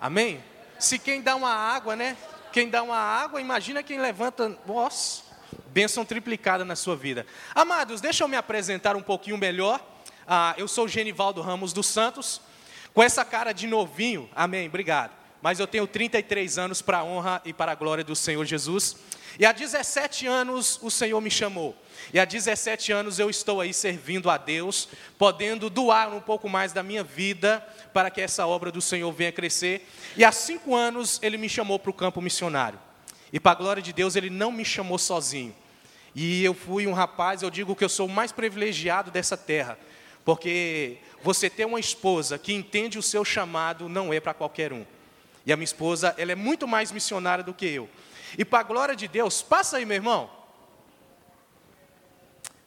Amém? 0.00 0.42
Se 0.78 0.98
quem 0.98 1.20
dá 1.20 1.36
uma 1.36 1.52
água, 1.52 1.94
né? 1.94 2.16
Quem 2.52 2.70
dá 2.70 2.82
uma 2.82 2.96
água, 2.96 3.40
imagina 3.40 3.82
quem 3.82 4.00
levanta. 4.00 4.56
Nossa, 4.66 5.22
bênção 5.68 6.04
triplicada 6.04 6.64
na 6.64 6.74
sua 6.74 6.96
vida. 6.96 7.26
Amados, 7.54 8.00
deixa 8.00 8.24
eu 8.24 8.28
me 8.28 8.36
apresentar 8.36 8.96
um 8.96 9.02
pouquinho 9.02 9.36
melhor. 9.36 9.78
Ah, 10.26 10.54
eu 10.56 10.66
sou 10.66 10.88
Genivaldo 10.88 11.42
Ramos 11.42 11.72
dos 11.72 11.86
Santos, 11.86 12.40
com 12.94 13.02
essa 13.02 13.24
cara 13.24 13.52
de 13.52 13.66
novinho. 13.66 14.30
Amém, 14.34 14.68
obrigado. 14.68 15.19
Mas 15.42 15.58
eu 15.58 15.66
tenho 15.66 15.86
33 15.86 16.58
anos 16.58 16.82
para 16.82 16.98
a 16.98 17.04
honra 17.04 17.40
e 17.44 17.52
para 17.52 17.72
a 17.72 17.74
glória 17.74 18.04
do 18.04 18.14
Senhor 18.14 18.44
Jesus. 18.44 18.96
E 19.38 19.46
há 19.46 19.52
17 19.52 20.26
anos 20.26 20.78
o 20.82 20.90
Senhor 20.90 21.20
me 21.20 21.30
chamou. 21.30 21.74
E 22.12 22.20
há 22.20 22.24
17 22.24 22.92
anos 22.92 23.18
eu 23.18 23.30
estou 23.30 23.60
aí 23.60 23.72
servindo 23.72 24.28
a 24.28 24.36
Deus, 24.36 24.88
podendo 25.16 25.70
doar 25.70 26.12
um 26.12 26.20
pouco 26.20 26.48
mais 26.48 26.72
da 26.72 26.82
minha 26.82 27.02
vida 27.02 27.66
para 27.94 28.10
que 28.10 28.20
essa 28.20 28.46
obra 28.46 28.70
do 28.70 28.80
Senhor 28.80 29.10
venha 29.12 29.32
crescer. 29.32 29.88
E 30.16 30.24
há 30.24 30.32
cinco 30.32 30.74
anos 30.74 31.18
ele 31.22 31.38
me 31.38 31.48
chamou 31.48 31.78
para 31.78 31.90
o 31.90 31.94
campo 31.94 32.20
missionário. 32.20 32.78
E 33.32 33.38
para 33.38 33.52
a 33.52 33.54
glória 33.54 33.82
de 33.82 33.92
Deus, 33.92 34.16
ele 34.16 34.28
não 34.28 34.50
me 34.50 34.64
chamou 34.64 34.98
sozinho. 34.98 35.54
E 36.14 36.44
eu 36.44 36.52
fui 36.52 36.86
um 36.86 36.92
rapaz, 36.92 37.42
eu 37.42 37.50
digo 37.50 37.76
que 37.76 37.84
eu 37.84 37.88
sou 37.88 38.06
o 38.06 38.10
mais 38.10 38.32
privilegiado 38.32 39.10
dessa 39.10 39.36
terra, 39.36 39.78
porque 40.24 40.98
você 41.22 41.48
ter 41.48 41.64
uma 41.64 41.78
esposa 41.78 42.36
que 42.36 42.52
entende 42.52 42.98
o 42.98 43.02
seu 43.02 43.24
chamado 43.24 43.88
não 43.88 44.12
é 44.12 44.18
para 44.18 44.34
qualquer 44.34 44.72
um. 44.72 44.84
E 45.44 45.52
a 45.52 45.56
minha 45.56 45.64
esposa, 45.64 46.14
ela 46.18 46.32
é 46.32 46.34
muito 46.34 46.68
mais 46.68 46.92
missionária 46.92 47.42
do 47.42 47.54
que 47.54 47.66
eu. 47.66 47.88
E 48.36 48.44
para 48.44 48.60
a 48.60 48.62
glória 48.62 48.94
de 48.94 49.08
Deus, 49.08 49.42
passa 49.42 49.78
aí, 49.78 49.84
meu 49.84 49.96
irmão. 49.96 50.30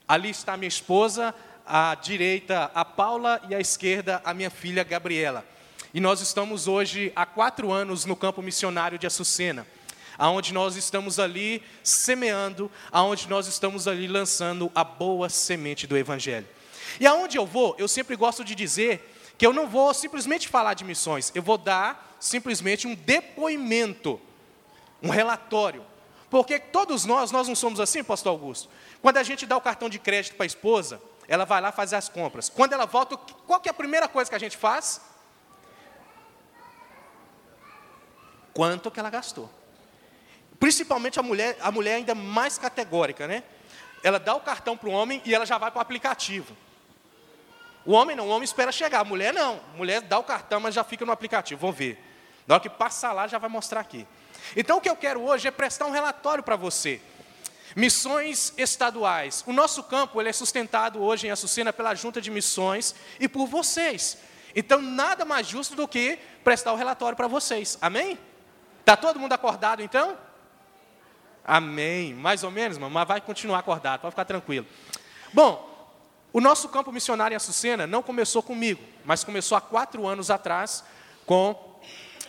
Ali 0.07 0.29
está 0.29 0.57
minha 0.57 0.67
esposa, 0.67 1.33
à 1.65 1.95
direita 1.95 2.71
a 2.73 2.83
Paula 2.83 3.41
e 3.49 3.55
à 3.55 3.59
esquerda 3.59 4.21
a 4.25 4.33
minha 4.33 4.49
filha 4.49 4.83
Gabriela. 4.83 5.45
E 5.93 5.99
nós 5.99 6.21
estamos 6.21 6.67
hoje 6.67 7.11
há 7.15 7.25
quatro 7.25 7.71
anos 7.71 8.05
no 8.05 8.15
campo 8.15 8.41
missionário 8.41 8.97
de 8.97 9.07
Açucena, 9.07 9.65
aonde 10.17 10.53
nós 10.53 10.75
estamos 10.75 11.19
ali 11.19 11.63
semeando, 11.83 12.69
aonde 12.91 13.29
nós 13.29 13.47
estamos 13.47 13.87
ali 13.87 14.07
lançando 14.07 14.71
a 14.73 14.83
boa 14.83 15.29
semente 15.29 15.85
do 15.85 15.97
Evangelho. 15.97 16.47
E 16.99 17.05
aonde 17.05 17.37
eu 17.37 17.45
vou, 17.45 17.75
eu 17.77 17.87
sempre 17.87 18.15
gosto 18.15 18.43
de 18.43 18.55
dizer 18.55 19.12
que 19.37 19.45
eu 19.45 19.53
não 19.53 19.67
vou 19.67 19.93
simplesmente 19.93 20.47
falar 20.47 20.73
de 20.73 20.83
missões, 20.83 21.31
eu 21.33 21.41
vou 21.41 21.57
dar 21.57 22.15
simplesmente 22.19 22.87
um 22.87 22.95
depoimento 22.95 24.19
um 25.03 25.09
relatório. 25.09 25.85
Porque 26.29 26.57
todos 26.57 27.05
nós, 27.05 27.29
nós 27.29 27.47
não 27.47 27.55
somos 27.55 27.79
assim, 27.79 28.03
pastor 28.03 28.31
Augusto? 28.31 28.69
Quando 29.01 29.17
a 29.17 29.23
gente 29.23 29.45
dá 29.45 29.57
o 29.57 29.61
cartão 29.61 29.89
de 29.89 29.99
crédito 29.99 30.35
para 30.35 30.45
a 30.45 30.47
esposa, 30.47 30.99
ela 31.27 31.45
vai 31.45 31.61
lá 31.61 31.71
fazer 31.71 31.97
as 31.97 32.07
compras. 32.07 32.49
Quando 32.49 32.73
ela 32.73 32.85
volta, 32.85 33.17
qual 33.17 33.59
que 33.59 33.67
é 33.67 33.71
a 33.71 33.73
primeira 33.73 34.07
coisa 34.07 34.29
que 34.29 34.35
a 34.35 34.39
gente 34.39 34.57
faz? 34.57 35.01
Quanto 38.53 38.89
que 38.89 38.99
ela 38.99 39.09
gastou. 39.09 39.49
Principalmente 40.59 41.19
a 41.19 41.23
mulher, 41.23 41.57
a 41.59 41.69
mulher 41.69 41.95
ainda 41.95 42.15
mais 42.15 42.57
categórica, 42.57 43.27
né? 43.27 43.43
Ela 44.01 44.19
dá 44.19 44.33
o 44.33 44.41
cartão 44.41 44.77
para 44.77 44.89
o 44.89 44.91
homem 44.91 45.21
e 45.25 45.35
ela 45.35 45.45
já 45.45 45.57
vai 45.57 45.69
para 45.69 45.79
o 45.79 45.81
aplicativo. 45.81 46.55
O 47.85 47.91
homem 47.91 48.15
não, 48.15 48.27
o 48.27 48.29
homem 48.29 48.43
espera 48.43 48.71
chegar. 48.71 49.01
A 49.01 49.03
mulher 49.03 49.33
não. 49.33 49.59
A 49.73 49.77
mulher 49.77 50.01
dá 50.01 50.17
o 50.17 50.23
cartão, 50.23 50.59
mas 50.59 50.73
já 50.73 50.83
fica 50.83 51.05
no 51.05 51.11
aplicativo. 51.11 51.59
Vou 51.59 51.71
ver. 51.71 52.01
Na 52.47 52.55
hora 52.55 52.61
que 52.61 52.69
passar 52.69 53.13
lá, 53.13 53.27
já 53.27 53.37
vai 53.37 53.49
mostrar 53.49 53.81
aqui. 53.81 54.07
Então 54.55 54.77
o 54.77 54.81
que 54.81 54.89
eu 54.89 54.95
quero 54.95 55.21
hoje 55.21 55.47
é 55.47 55.51
prestar 55.51 55.85
um 55.85 55.91
relatório 55.91 56.43
para 56.43 56.55
você. 56.55 57.01
Missões 57.75 58.53
estaduais. 58.57 59.43
O 59.47 59.53
nosso 59.53 59.83
campo 59.83 60.21
ele 60.21 60.29
é 60.29 60.33
sustentado 60.33 61.01
hoje 61.01 61.27
em 61.27 61.31
Açucena 61.31 61.73
pela 61.73 61.95
Junta 61.95 62.21
de 62.21 62.29
Missões 62.29 62.93
e 63.19 63.27
por 63.27 63.47
vocês. 63.47 64.17
Então 64.55 64.81
nada 64.81 65.25
mais 65.25 65.47
justo 65.47 65.75
do 65.75 65.87
que 65.87 66.19
prestar 66.43 66.73
o 66.73 66.75
relatório 66.75 67.15
para 67.15 67.27
vocês. 67.27 67.77
Amém? 67.81 68.19
Está 68.79 68.95
todo 68.95 69.19
mundo 69.19 69.33
acordado 69.33 69.81
então? 69.81 70.17
Amém. 71.43 72.13
Mais 72.13 72.43
ou 72.43 72.51
menos, 72.51 72.77
mas 72.77 73.07
vai 73.07 73.19
continuar 73.21 73.59
acordado, 73.59 74.01
pode 74.01 74.11
ficar 74.11 74.25
tranquilo. 74.25 74.67
Bom, 75.33 75.72
o 76.33 76.41
nosso 76.41 76.67
campo 76.67 76.91
missionário 76.91 77.33
em 77.33 77.37
Açucena 77.37 77.87
não 77.87 78.03
começou 78.03 78.43
comigo, 78.43 78.81
mas 79.05 79.23
começou 79.23 79.57
há 79.57 79.61
quatro 79.61 80.07
anos 80.07 80.29
atrás 80.29 80.83
com 81.25 81.55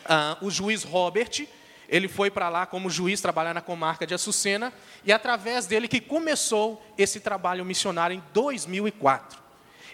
ah, 0.04 0.36
o 0.40 0.50
juiz 0.50 0.84
Robert 0.84 1.48
ele 1.88 2.08
foi 2.08 2.30
para 2.30 2.48
lá 2.48 2.66
como 2.66 2.90
juiz 2.90 3.20
trabalhar 3.20 3.54
na 3.54 3.60
comarca 3.60 4.06
de 4.06 4.14
Açucena 4.14 4.72
e 5.04 5.12
através 5.12 5.66
dele 5.66 5.88
que 5.88 6.00
começou 6.00 6.84
esse 6.96 7.20
trabalho 7.20 7.64
missionário 7.64 8.16
em 8.16 8.22
2004. 8.32 9.42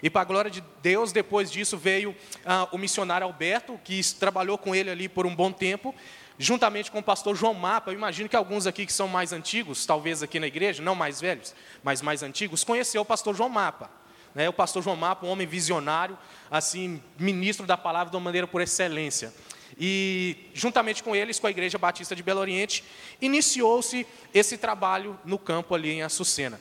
E 0.01 0.09
para 0.09 0.21
a 0.21 0.25
glória 0.25 0.49
de 0.49 0.63
Deus, 0.81 1.11
depois 1.11 1.51
disso 1.51 1.77
veio 1.77 2.15
ah, 2.45 2.67
o 2.71 2.77
missionário 2.77 3.27
Alberto, 3.27 3.79
que 3.83 4.01
trabalhou 4.15 4.57
com 4.57 4.73
ele 4.73 4.89
ali 4.89 5.07
por 5.07 5.27
um 5.27 5.35
bom 5.35 5.51
tempo, 5.51 5.93
juntamente 6.39 6.89
com 6.89 6.99
o 6.99 7.03
pastor 7.03 7.35
João 7.35 7.53
Mapa. 7.53 7.91
Eu 7.91 7.95
imagino 7.95 8.27
que 8.27 8.35
alguns 8.35 8.65
aqui 8.65 8.85
que 8.87 8.93
são 8.93 9.07
mais 9.07 9.31
antigos, 9.31 9.85
talvez 9.85 10.23
aqui 10.23 10.39
na 10.39 10.47
igreja, 10.47 10.81
não 10.81 10.95
mais 10.95 11.21
velhos, 11.21 11.53
mas 11.83 12.01
mais 12.01 12.23
antigos, 12.23 12.63
conheceu 12.63 13.03
o 13.03 13.05
pastor 13.05 13.35
João 13.35 13.49
Mapa. 13.49 14.00
Né? 14.33 14.47
O 14.49 14.53
pastor 14.53 14.81
João 14.83 14.95
Mapa, 14.95 15.25
um 15.25 15.29
homem 15.29 15.47
visionário, 15.47 16.17
assim, 16.49 17.01
ministro 17.17 17.65
da 17.65 17.77
palavra 17.77 18.11
de 18.11 18.15
uma 18.15 18.23
maneira 18.23 18.47
por 18.47 18.61
excelência. 18.61 19.33
E, 19.79 20.49
juntamente 20.53 21.01
com 21.01 21.15
eles, 21.15 21.39
com 21.39 21.47
a 21.47 21.51
Igreja 21.51 21.77
Batista 21.77 22.15
de 22.15 22.23
Belo 22.23 22.39
Oriente, 22.39 22.83
iniciou-se 23.21 24.05
esse 24.33 24.57
trabalho 24.57 25.19
no 25.25 25.39
campo 25.39 25.73
ali 25.73 25.91
em 25.91 26.03
Açucena. 26.03 26.59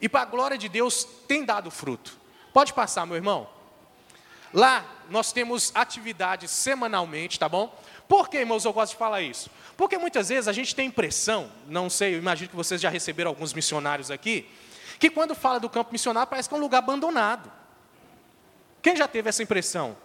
E, 0.00 0.08
para 0.08 0.22
a 0.22 0.26
glória 0.26 0.58
de 0.58 0.68
Deus, 0.68 1.06
tem 1.26 1.44
dado 1.44 1.70
fruto. 1.70 2.18
Pode 2.52 2.72
passar, 2.72 3.06
meu 3.06 3.16
irmão. 3.16 3.48
Lá, 4.52 4.84
nós 5.10 5.32
temos 5.32 5.70
atividades 5.74 6.50
semanalmente, 6.50 7.38
tá 7.38 7.48
bom? 7.48 7.74
Por 8.08 8.28
que, 8.28 8.38
irmãos, 8.38 8.64
eu 8.64 8.72
gosto 8.72 8.92
de 8.92 8.98
falar 8.98 9.20
isso? 9.20 9.50
Porque 9.76 9.98
muitas 9.98 10.28
vezes 10.28 10.48
a 10.48 10.52
gente 10.52 10.74
tem 10.74 10.86
impressão, 10.86 11.50
não 11.66 11.90
sei, 11.90 12.14
eu 12.14 12.18
imagino 12.18 12.48
que 12.48 12.56
vocês 12.56 12.80
já 12.80 12.88
receberam 12.88 13.30
alguns 13.30 13.52
missionários 13.52 14.10
aqui, 14.10 14.48
que 14.98 15.10
quando 15.10 15.34
fala 15.34 15.60
do 15.60 15.68
campo 15.68 15.92
missionário 15.92 16.28
parece 16.28 16.48
que 16.48 16.54
é 16.54 16.58
um 16.58 16.60
lugar 16.60 16.78
abandonado. 16.78 17.50
Quem 18.82 18.96
já 18.96 19.08
teve 19.08 19.28
essa 19.28 19.42
impressão? 19.42 19.96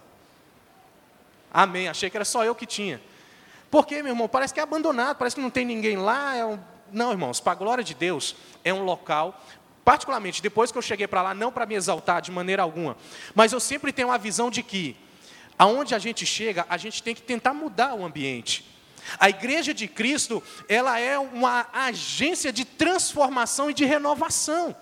Amém. 1.52 1.88
Achei 1.88 2.10
que 2.10 2.16
era 2.16 2.24
só 2.24 2.44
eu 2.44 2.54
que 2.54 2.66
tinha. 2.66 3.00
Por 3.70 3.86
quê, 3.86 4.02
meu 4.02 4.12
irmão? 4.12 4.28
Parece 4.28 4.52
que 4.52 4.60
é 4.60 4.62
abandonado, 4.62 5.16
parece 5.16 5.36
que 5.36 5.42
não 5.42 5.50
tem 5.50 5.64
ninguém 5.64 5.96
lá. 5.96 6.34
É 6.34 6.44
um... 6.44 6.58
Não, 6.90 7.10
irmãos, 7.10 7.40
para 7.40 7.52
a 7.52 7.54
glória 7.54 7.84
de 7.84 7.94
Deus, 7.94 8.36
é 8.64 8.72
um 8.72 8.84
local, 8.84 9.40
particularmente 9.84 10.42
depois 10.42 10.70
que 10.70 10.76
eu 10.76 10.82
cheguei 10.82 11.06
para 11.06 11.22
lá, 11.22 11.34
não 11.34 11.50
para 11.50 11.64
me 11.64 11.74
exaltar 11.74 12.20
de 12.20 12.30
maneira 12.30 12.62
alguma, 12.62 12.96
mas 13.34 13.52
eu 13.52 13.60
sempre 13.60 13.92
tenho 13.92 14.10
a 14.10 14.18
visão 14.18 14.50
de 14.50 14.62
que, 14.62 14.94
aonde 15.58 15.94
a 15.94 15.98
gente 15.98 16.26
chega, 16.26 16.66
a 16.68 16.76
gente 16.76 17.02
tem 17.02 17.14
que 17.14 17.22
tentar 17.22 17.54
mudar 17.54 17.94
o 17.94 18.04
ambiente. 18.04 18.71
A 19.18 19.28
igreja 19.28 19.74
de 19.74 19.88
Cristo, 19.88 20.42
ela 20.68 20.98
é 20.98 21.18
uma 21.18 21.66
agência 21.72 22.52
de 22.52 22.64
transformação 22.64 23.70
e 23.70 23.74
de 23.74 23.84
renovação. 23.84 24.74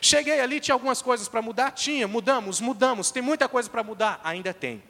Cheguei 0.00 0.40
ali, 0.40 0.58
tinha 0.58 0.74
algumas 0.74 1.00
coisas 1.00 1.28
para 1.28 1.40
mudar? 1.40 1.70
Tinha, 1.70 2.08
mudamos, 2.08 2.60
mudamos. 2.60 3.10
Tem 3.10 3.22
muita 3.22 3.48
coisa 3.48 3.70
para 3.70 3.82
mudar? 3.84 4.20
Ainda 4.24 4.52
tem. 4.52 4.82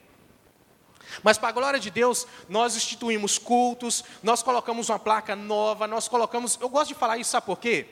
Mas, 1.22 1.36
para 1.36 1.50
a 1.50 1.52
glória 1.52 1.78
de 1.78 1.90
Deus, 1.90 2.26
nós 2.48 2.76
instituímos 2.76 3.36
cultos, 3.36 4.02
nós 4.22 4.42
colocamos 4.42 4.88
uma 4.88 4.98
placa 4.98 5.36
nova, 5.36 5.86
nós 5.86 6.08
colocamos. 6.08 6.58
Eu 6.60 6.68
gosto 6.68 6.88
de 6.88 6.94
falar 6.94 7.18
isso, 7.18 7.30
sabe 7.30 7.44
por 7.44 7.58
quê? 7.58 7.86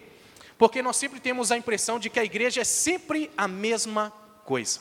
Porque 0.56 0.80
nós 0.80 0.96
sempre 0.96 1.20
temos 1.20 1.52
a 1.52 1.56
impressão 1.56 1.98
de 1.98 2.08
que 2.08 2.18
a 2.18 2.24
igreja 2.24 2.62
é 2.62 2.64
sempre 2.64 3.30
a 3.36 3.46
mesma 3.46 4.12
coisa. 4.44 4.80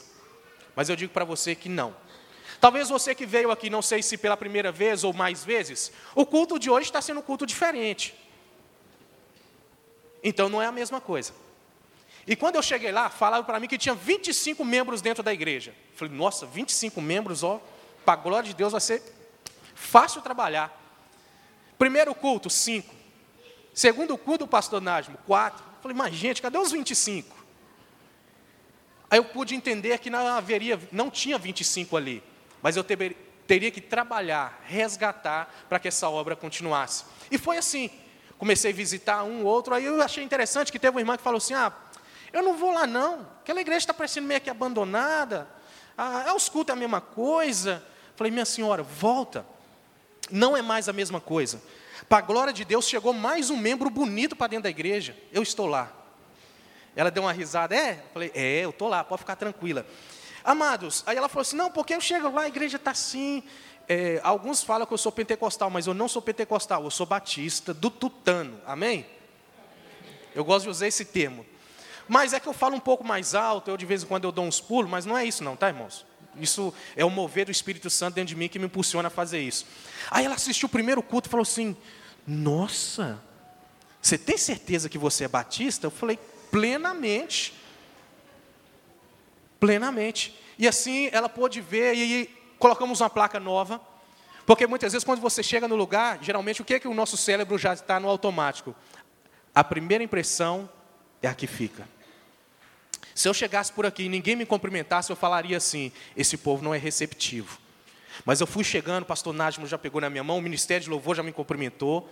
Mas 0.76 0.88
eu 0.88 0.96
digo 0.96 1.12
para 1.12 1.26
você 1.26 1.56
que 1.56 1.68
não. 1.68 1.94
Talvez 2.60 2.90
você 2.90 3.16
que 3.16 3.26
veio 3.26 3.52
aqui, 3.52 3.70
não 3.70 3.82
sei 3.82 4.04
se 4.04 4.18
pela 4.18 4.36
primeira 4.36 4.72
vez 4.72 5.04
ou 5.04 5.14
mais 5.14 5.46
vezes, 5.46 5.92
o 6.14 6.26
culto 6.26 6.60
de 6.60 6.70
hoje 6.70 6.88
está 6.88 7.02
sendo 7.02 7.20
um 7.20 7.24
culto 7.24 7.46
diferente. 7.46 8.14
Então 10.24 10.50
não 10.50 10.62
é 10.62 10.66
a 10.66 10.72
mesma 10.72 11.00
coisa. 11.00 11.34
E 12.28 12.36
quando 12.36 12.58
eu 12.58 12.62
cheguei 12.62 12.92
lá, 12.92 13.10
falaram 13.10 13.44
para 13.44 13.60
mim 13.60 13.68
que 13.68 13.78
tinha 13.78 13.96
25 13.96 14.64
membros 14.66 15.02
dentro 15.02 15.24
da 15.24 15.34
igreja. 15.34 15.74
Falei, 15.96 16.14
nossa, 16.14 16.46
25 16.46 17.02
membros, 17.02 17.44
ó, 17.44 17.62
para 18.04 18.14
a 18.14 18.22
glória 18.22 18.50
de 18.50 18.54
Deus 18.54 18.72
vai 18.74 18.82
ser 18.82 19.02
fácil 19.74 20.22
trabalhar. 20.22 20.78
Primeiro 21.78 22.14
culto, 22.14 22.50
cinco. 22.50 22.94
Segundo 23.74 24.18
culto, 24.18 24.44
o 24.44 24.48
pastor 24.48 24.82
Nájimo, 24.82 25.18
quatro. 25.26 25.64
Falei, 25.82 25.96
mas 25.96 26.14
gente, 26.14 26.42
cadê 26.42 26.58
os 26.58 26.72
25? 26.72 27.36
Aí 29.10 29.18
eu 29.18 29.24
pude 29.24 29.56
entender 29.56 29.98
que 30.00 30.10
não 30.10 30.28
haveria, 30.28 30.80
não 30.92 31.10
tinha 31.10 31.38
25 31.38 31.96
ali, 31.96 32.22
mas 32.62 32.76
eu 32.76 32.84
ter, 32.84 33.16
teria 33.48 33.72
que 33.72 33.82
trabalhar, 33.82 34.62
resgatar 34.66 35.54
para 35.68 35.80
que 35.80 35.88
essa 35.88 36.10
obra 36.10 36.36
continuasse. 36.36 37.06
E 37.32 37.38
foi 37.38 37.58
assim. 37.58 37.90
Comecei 38.38 38.72
a 38.72 38.74
visitar 38.74 39.24
um, 39.24 39.44
outro, 39.44 39.74
aí 39.74 39.84
eu 39.84 40.02
achei 40.02 40.24
interessante 40.24 40.72
que 40.72 40.80
teve 40.80 40.92
uma 40.92 41.02
irmã 41.02 41.18
que 41.18 41.24
falou 41.24 41.40
assim: 41.40 41.54
ah, 41.54 41.74
eu 42.32 42.42
não 42.42 42.58
vou 42.58 42.72
lá 42.72 42.88
não, 42.88 43.28
aquela 43.42 43.60
igreja 43.60 43.80
está 43.80 43.94
parecendo 43.94 44.28
meio 44.28 44.40
que 44.40 44.50
abandonada, 44.50 45.46
ah, 45.98 46.24
é 46.28 46.34
os 46.34 46.48
cultos 46.48 46.74
é 46.74 46.78
a 46.78 46.80
mesma 46.80 47.02
coisa. 47.02 47.84
Falei, 48.16 48.32
minha 48.32 48.46
senhora, 48.46 48.82
volta. 48.84 49.46
Não 50.32 50.56
é 50.56 50.62
mais 50.62 50.88
a 50.88 50.94
mesma 50.94 51.20
coisa. 51.20 51.62
Para 52.08 52.20
a 52.20 52.22
glória 52.22 52.54
de 52.54 52.64
Deus, 52.64 52.88
chegou 52.88 53.12
mais 53.12 53.50
um 53.50 53.58
membro 53.58 53.90
bonito 53.90 54.34
para 54.36 54.48
dentro 54.48 54.64
da 54.64 54.70
igreja. 54.70 55.18
Eu 55.32 55.44
estou 55.44 55.66
lá. 55.66 55.92
Ela 56.96 57.12
deu 57.12 57.24
uma 57.24 57.34
risada. 57.34 57.76
É? 57.76 58.02
Falei, 58.14 58.32
é, 58.34 58.64
eu 58.64 58.70
estou 58.70 58.88
lá, 58.88 59.04
pode 59.04 59.20
ficar 59.20 59.36
tranquila. 59.36 59.86
Amados, 60.44 61.04
aí 61.06 61.18
ela 61.18 61.30
falou 61.30 61.42
assim: 61.42 61.56
não, 61.56 61.72
porque 61.72 61.94
eu 61.94 62.02
chego 62.02 62.30
lá, 62.30 62.44
a 62.44 62.48
igreja 62.48 62.78
está 62.78 62.92
assim. 62.92 63.44
É, 63.88 64.20
alguns 64.24 64.62
falam 64.62 64.86
que 64.86 64.94
eu 64.94 64.98
sou 64.98 65.12
pentecostal, 65.12 65.70
mas 65.70 65.88
eu 65.88 65.94
não 65.94 66.08
sou 66.08 66.22
pentecostal, 66.22 66.84
eu 66.84 66.92
sou 66.92 67.06
batista 67.06 67.74
do 67.74 67.90
tutano. 67.90 68.60
Amém? 68.66 69.06
Eu 70.36 70.46
gosto 70.46 70.66
de 70.66 70.70
usar 70.70 70.88
esse 70.88 71.06
termo. 71.06 71.46
Mas 72.08 72.34
é 72.34 72.40
que 72.40 72.48
eu 72.48 72.54
falo 72.54 72.76
um 72.76 72.80
pouco 72.80 73.04
mais 73.04 73.36
alto, 73.36 73.70
eu 73.70 73.78
de 73.78 73.86
vez 73.86 74.04
em 74.04 74.06
quando 74.06 74.24
eu 74.26 74.32
dou 74.32 74.46
uns 74.46 74.60
pulos, 74.60 74.90
mas 74.90 75.06
não 75.06 75.18
é 75.18 75.26
isso 75.26 75.44
não, 75.44 75.56
tá, 75.56 75.68
irmãos? 75.68 76.06
Isso 76.40 76.74
é 76.96 77.04
o 77.04 77.10
mover 77.10 77.46
do 77.46 77.52
Espírito 77.52 77.90
Santo 77.90 78.16
dentro 78.16 78.30
de 78.30 78.36
mim 78.36 78.48
que 78.48 78.60
me 78.60 78.66
impulsiona 78.66 79.08
a 79.08 79.12
fazer 79.12 79.42
isso. 79.42 79.66
Aí 80.10 80.26
ela 80.26 80.36
assistiu 80.36 80.68
o 80.68 80.70
primeiro 80.70 81.02
culto 81.02 81.28
e 81.28 81.32
falou 81.32 81.44
assim: 81.44 81.76
Nossa, 82.26 83.20
você 84.02 84.18
tem 84.18 84.38
certeza 84.38 84.90
que 84.90 84.98
você 84.98 85.26
é 85.26 85.28
batista? 85.28 85.88
Eu 85.88 85.92
falei: 85.92 86.18
Plenamente. 86.52 87.54
Plenamente. 89.60 90.38
E 90.58 90.68
assim 90.68 91.10
ela 91.12 91.30
pôde 91.30 91.62
ver, 91.62 91.96
e 91.96 92.30
colocamos 92.58 93.02
uma 93.02 93.10
placa 93.10 93.40
nova. 93.40 93.82
Porque 94.46 94.66
muitas 94.66 94.94
vezes, 94.94 95.06
quando 95.06 95.22
você 95.22 95.44
chega 95.44 95.68
no 95.68 95.76
lugar, 95.76 96.20
geralmente 96.22 96.62
o 96.62 96.66
que 96.66 96.74
é 96.74 96.80
que 96.80 96.88
o 96.88 96.94
nosso 96.94 97.16
cérebro 97.16 97.58
já 97.58 97.74
está 97.74 98.00
no 98.00 98.10
automático? 98.10 98.76
A 99.54 99.64
primeira 99.64 100.04
impressão 100.04 100.70
é 101.22 101.28
a 101.28 101.34
que 101.34 101.46
fica. 101.46 101.88
Se 103.14 103.28
eu 103.28 103.34
chegasse 103.34 103.72
por 103.72 103.86
aqui 103.86 104.04
e 104.04 104.10
ninguém 104.10 104.36
me 104.36 104.46
cumprimentasse, 104.46 105.12
eu 105.12 105.16
falaria 105.16 105.58
assim: 105.58 105.92
esse 106.16 106.38
povo 106.38 106.64
não 106.64 106.74
é 106.74 106.78
receptivo. 106.78 107.60
Mas 108.26 108.42
eu 108.42 108.48
fui 108.48 108.64
chegando, 108.64 109.04
o 109.04 109.06
pastor 109.06 109.34
Nájimo 109.34 109.68
já 109.68 109.78
pegou 109.78 110.02
na 110.02 110.10
minha 110.10 110.24
mão, 110.24 110.38
o 110.38 110.42
ministério 110.42 110.84
de 110.84 110.90
louvor 110.90 111.16
já 111.16 111.24
me 111.24 111.32
cumprimentou. 111.32 112.10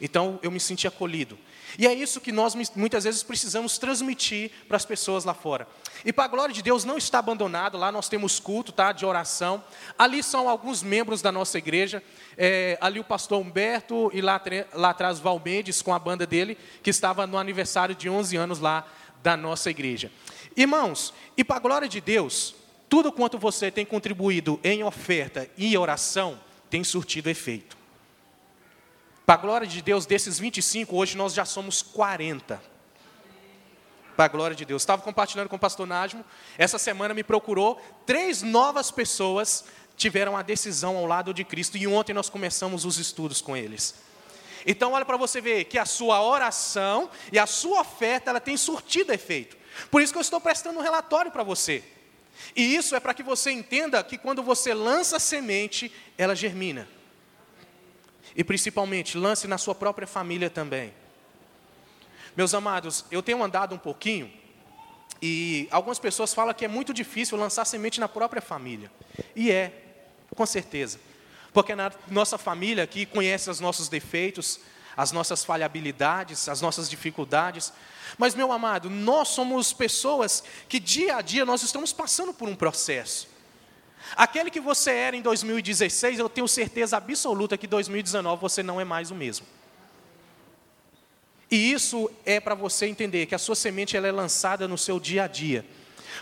Então 0.00 0.38
eu 0.42 0.50
me 0.50 0.60
senti 0.60 0.86
acolhido. 0.86 1.38
E 1.78 1.86
é 1.86 1.94
isso 1.94 2.20
que 2.20 2.32
nós 2.32 2.54
muitas 2.74 3.04
vezes 3.04 3.22
precisamos 3.22 3.78
transmitir 3.78 4.50
para 4.66 4.76
as 4.76 4.84
pessoas 4.84 5.24
lá 5.24 5.34
fora. 5.34 5.68
E 6.04 6.12
para 6.12 6.24
a 6.24 6.28
glória 6.28 6.54
de 6.54 6.62
Deus 6.62 6.84
não 6.84 6.98
está 6.98 7.18
abandonado, 7.18 7.78
lá 7.78 7.92
nós 7.92 8.08
temos 8.08 8.40
culto 8.40 8.72
tá, 8.72 8.92
de 8.92 9.06
oração. 9.06 9.62
Ali 9.98 10.22
são 10.22 10.48
alguns 10.48 10.82
membros 10.82 11.22
da 11.22 11.30
nossa 11.30 11.58
igreja. 11.58 12.02
É, 12.36 12.78
ali 12.80 12.98
o 12.98 13.04
pastor 13.04 13.40
Humberto 13.40 14.10
e 14.12 14.20
lá, 14.20 14.40
lá 14.74 14.90
atrás 14.90 15.18
Val 15.18 15.40
Mendes 15.44 15.82
com 15.82 15.94
a 15.94 15.98
banda 15.98 16.26
dele, 16.26 16.56
que 16.82 16.90
estava 16.90 17.26
no 17.26 17.38
aniversário 17.38 17.94
de 17.94 18.08
11 18.08 18.36
anos 18.36 18.58
lá 18.58 18.86
da 19.22 19.36
nossa 19.36 19.70
igreja. 19.70 20.10
Irmãos, 20.56 21.12
e 21.36 21.44
para 21.44 21.56
a 21.56 21.60
glória 21.60 21.88
de 21.88 22.00
Deus, 22.00 22.54
tudo 22.88 23.12
quanto 23.12 23.38
você 23.38 23.70
tem 23.70 23.86
contribuído 23.86 24.58
em 24.64 24.82
oferta 24.82 25.48
e 25.56 25.76
oração 25.78 26.40
tem 26.68 26.82
surtido 26.82 27.30
efeito. 27.30 27.79
Para 29.26 29.34
a 29.34 29.42
glória 29.42 29.66
de 29.66 29.80
Deus, 29.80 30.06
desses 30.06 30.38
25, 30.38 30.96
hoje 30.96 31.16
nós 31.16 31.32
já 31.32 31.44
somos 31.44 31.82
40. 31.82 32.60
Para 34.16 34.24
a 34.24 34.28
glória 34.28 34.56
de 34.56 34.64
Deus. 34.64 34.82
Estava 34.82 35.02
compartilhando 35.02 35.48
com 35.48 35.56
o 35.56 35.58
pastor 35.58 35.86
Nájimo, 35.86 36.24
essa 36.58 36.78
semana 36.78 37.14
me 37.14 37.22
procurou, 37.22 37.80
três 38.04 38.42
novas 38.42 38.90
pessoas 38.90 39.64
tiveram 39.96 40.36
a 40.36 40.42
decisão 40.42 40.96
ao 40.96 41.06
lado 41.06 41.32
de 41.32 41.44
Cristo, 41.44 41.76
e 41.76 41.86
ontem 41.86 42.12
nós 42.12 42.28
começamos 42.28 42.84
os 42.84 42.98
estudos 42.98 43.40
com 43.40 43.56
eles. 43.56 43.94
Então, 44.66 44.92
olha 44.92 45.04
para 45.04 45.16
você 45.16 45.40
ver 45.40 45.64
que 45.64 45.78
a 45.78 45.86
sua 45.86 46.22
oração 46.22 47.08
e 47.32 47.38
a 47.38 47.46
sua 47.46 47.80
oferta, 47.80 48.30
ela 48.30 48.40
tem 48.40 48.56
surtido 48.56 49.12
efeito. 49.12 49.56
Por 49.90 50.02
isso 50.02 50.12
que 50.12 50.18
eu 50.18 50.22
estou 50.22 50.40
prestando 50.40 50.78
um 50.78 50.82
relatório 50.82 51.30
para 51.30 51.42
você. 51.42 51.82
E 52.54 52.74
isso 52.74 52.96
é 52.96 53.00
para 53.00 53.14
que 53.14 53.22
você 53.22 53.50
entenda 53.50 54.02
que 54.02 54.18
quando 54.18 54.42
você 54.42 54.74
lança 54.74 55.18
semente, 55.18 55.92
ela 56.16 56.34
germina. 56.34 56.88
E 58.36 58.44
principalmente, 58.44 59.18
lance 59.18 59.46
na 59.46 59.58
sua 59.58 59.74
própria 59.74 60.06
família 60.06 60.48
também. 60.48 60.92
Meus 62.36 62.54
amados, 62.54 63.04
eu 63.10 63.22
tenho 63.22 63.42
andado 63.42 63.74
um 63.74 63.78
pouquinho 63.78 64.30
e 65.20 65.68
algumas 65.70 65.98
pessoas 65.98 66.32
falam 66.32 66.54
que 66.54 66.64
é 66.64 66.68
muito 66.68 66.94
difícil 66.94 67.36
lançar 67.36 67.64
semente 67.64 68.00
na 68.00 68.08
própria 68.08 68.40
família. 68.40 68.90
E 69.36 69.50
é, 69.50 69.72
com 70.34 70.46
certeza. 70.46 70.98
Porque 71.52 71.74
na 71.74 71.92
nossa 72.08 72.38
família 72.38 72.84
aqui 72.84 73.04
conhece 73.04 73.50
os 73.50 73.60
nossos 73.60 73.88
defeitos, 73.88 74.60
as 74.96 75.12
nossas 75.12 75.44
falhabilidades, 75.44 76.48
as 76.48 76.60
nossas 76.60 76.88
dificuldades. 76.88 77.72
Mas, 78.16 78.34
meu 78.34 78.52
amado, 78.52 78.88
nós 78.88 79.28
somos 79.28 79.72
pessoas 79.72 80.42
que 80.68 80.78
dia 80.80 81.16
a 81.16 81.22
dia 81.22 81.44
nós 81.44 81.62
estamos 81.62 81.92
passando 81.92 82.32
por 82.32 82.48
um 82.48 82.54
processo. 82.54 83.28
Aquele 84.16 84.50
que 84.50 84.60
você 84.60 84.90
era 84.90 85.16
em 85.16 85.22
2016, 85.22 86.18
eu 86.18 86.28
tenho 86.28 86.48
certeza 86.48 86.96
absoluta 86.96 87.56
que 87.56 87.66
em 87.66 87.68
2019 87.68 88.40
você 88.40 88.62
não 88.62 88.80
é 88.80 88.84
mais 88.84 89.10
o 89.10 89.14
mesmo. 89.14 89.46
E 91.50 91.72
isso 91.72 92.10
é 92.24 92.38
para 92.38 92.54
você 92.54 92.86
entender 92.86 93.26
que 93.26 93.34
a 93.34 93.38
sua 93.38 93.56
semente 93.56 93.96
ela 93.96 94.06
é 94.06 94.12
lançada 94.12 94.68
no 94.68 94.78
seu 94.78 95.00
dia 95.00 95.24
a 95.24 95.26
dia. 95.26 95.66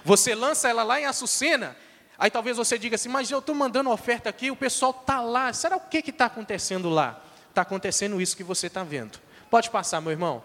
Você 0.05 0.35
lança 0.35 0.69
ela 0.69 0.83
lá 0.83 1.01
em 1.01 1.05
Açucena, 1.05 1.77
aí 2.19 2.31
talvez 2.31 2.57
você 2.57 2.79
diga 2.79 2.95
assim, 2.95 3.09
mas 3.09 3.31
eu 3.31 3.41
estou 3.41 3.55
mandando 3.55 3.91
oferta 3.91 4.31
aqui, 4.31 4.51
o 4.51 4.57
pessoal 4.57 4.97
está 4.99 5.21
lá, 5.21 5.53
será 5.53 5.77
o 5.77 5.81
que 5.81 5.99
está 5.99 6.27
acontecendo 6.27 6.89
lá? 6.89 7.23
Está 7.51 7.63
acontecendo 7.63 8.21
isso 8.21 8.37
que 8.37 8.45
você 8.45 8.69
está 8.69 8.83
vendo. 8.83 9.19
Pode 9.51 9.69
passar, 9.69 10.01
meu 10.01 10.13
irmão. 10.13 10.43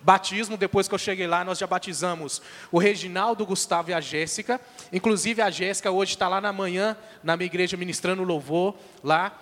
Batismo, 0.00 0.56
depois 0.56 0.88
que 0.88 0.94
eu 0.94 0.98
cheguei 0.98 1.26
lá, 1.26 1.44
nós 1.44 1.58
já 1.58 1.66
batizamos 1.66 2.40
o 2.72 2.78
Reginaldo, 2.78 3.44
o 3.44 3.46
Gustavo 3.46 3.90
e 3.90 3.94
a 3.94 4.00
Jéssica. 4.00 4.60
Inclusive 4.92 5.42
a 5.42 5.50
Jéssica 5.50 5.90
hoje 5.90 6.12
está 6.12 6.26
lá 6.26 6.40
na 6.40 6.52
manhã, 6.52 6.96
na 7.22 7.36
minha 7.36 7.46
igreja, 7.46 7.76
ministrando 7.76 8.22
louvor 8.22 8.74
lá. 9.04 9.38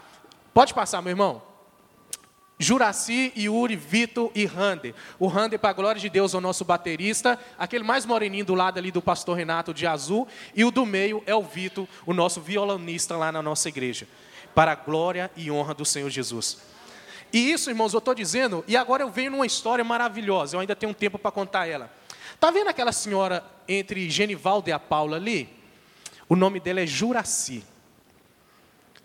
Pode 0.53 0.75
passar, 0.75 1.01
meu 1.01 1.11
irmão. 1.11 1.43
Juraci, 2.59 3.33
Yuri, 3.37 3.77
Vitor 3.77 4.33
e 4.35 4.45
Rander. 4.45 4.93
O 5.17 5.29
Rander, 5.29 5.61
para 5.61 5.71
a 5.71 5.73
glória 5.73 6.01
de 6.01 6.09
Deus, 6.09 6.35
é 6.35 6.39
o 6.39 6.41
nosso 6.41 6.65
baterista. 6.65 7.39
Aquele 7.57 7.85
mais 7.85 8.05
moreninho 8.05 8.45
do 8.45 8.55
lado 8.55 8.79
ali 8.79 8.91
do 8.91 9.01
pastor 9.01 9.37
Renato 9.37 9.73
de 9.73 9.87
azul. 9.87 10.27
E 10.57 10.65
o 10.65 10.73
do 10.73 10.85
meio 10.85 11.23
é 11.25 11.35
o 11.35 11.43
Vitor, 11.43 11.87
o 12.05 12.13
nosso 12.13 12.41
violonista 12.41 13.17
lá 13.17 13.31
na 13.31 13.41
nossa 13.41 13.69
igreja. 13.69 14.09
Para 14.57 14.73
a 14.73 14.75
glória 14.75 15.31
e 15.37 15.53
honra 15.53 15.73
do 15.73 15.85
Senhor 15.85 16.11
Jesus. 16.11 16.59
E 17.33 17.53
isso, 17.53 17.71
irmãos, 17.71 17.93
eu 17.93 17.99
estou 17.99 18.15
dizendo, 18.15 18.65
e 18.67 18.77
agora 18.77 19.03
eu 19.03 19.11
venho 19.11 19.33
numa 19.33 19.47
história 19.47 19.85
maravilhosa, 19.85 20.57
eu 20.57 20.61
ainda 20.61 20.75
tenho 20.75 20.91
um 20.91 20.95
tempo 20.95 21.19
para 21.19 21.31
contar 21.31 21.67
ela. 21.67 21.93
Está 22.35 22.51
vendo 22.51 22.69
aquela 22.69 22.93
senhora 22.93 23.45
entre 23.67 24.09
Genivaldo 24.09 24.71
e 24.71 24.73
a 24.73 24.79
Paula 24.79 25.17
ali? 25.17 25.49
O 26.29 26.37
nome 26.37 26.61
dela 26.61 26.81
é 26.81 26.87
Juraci. 26.87 27.65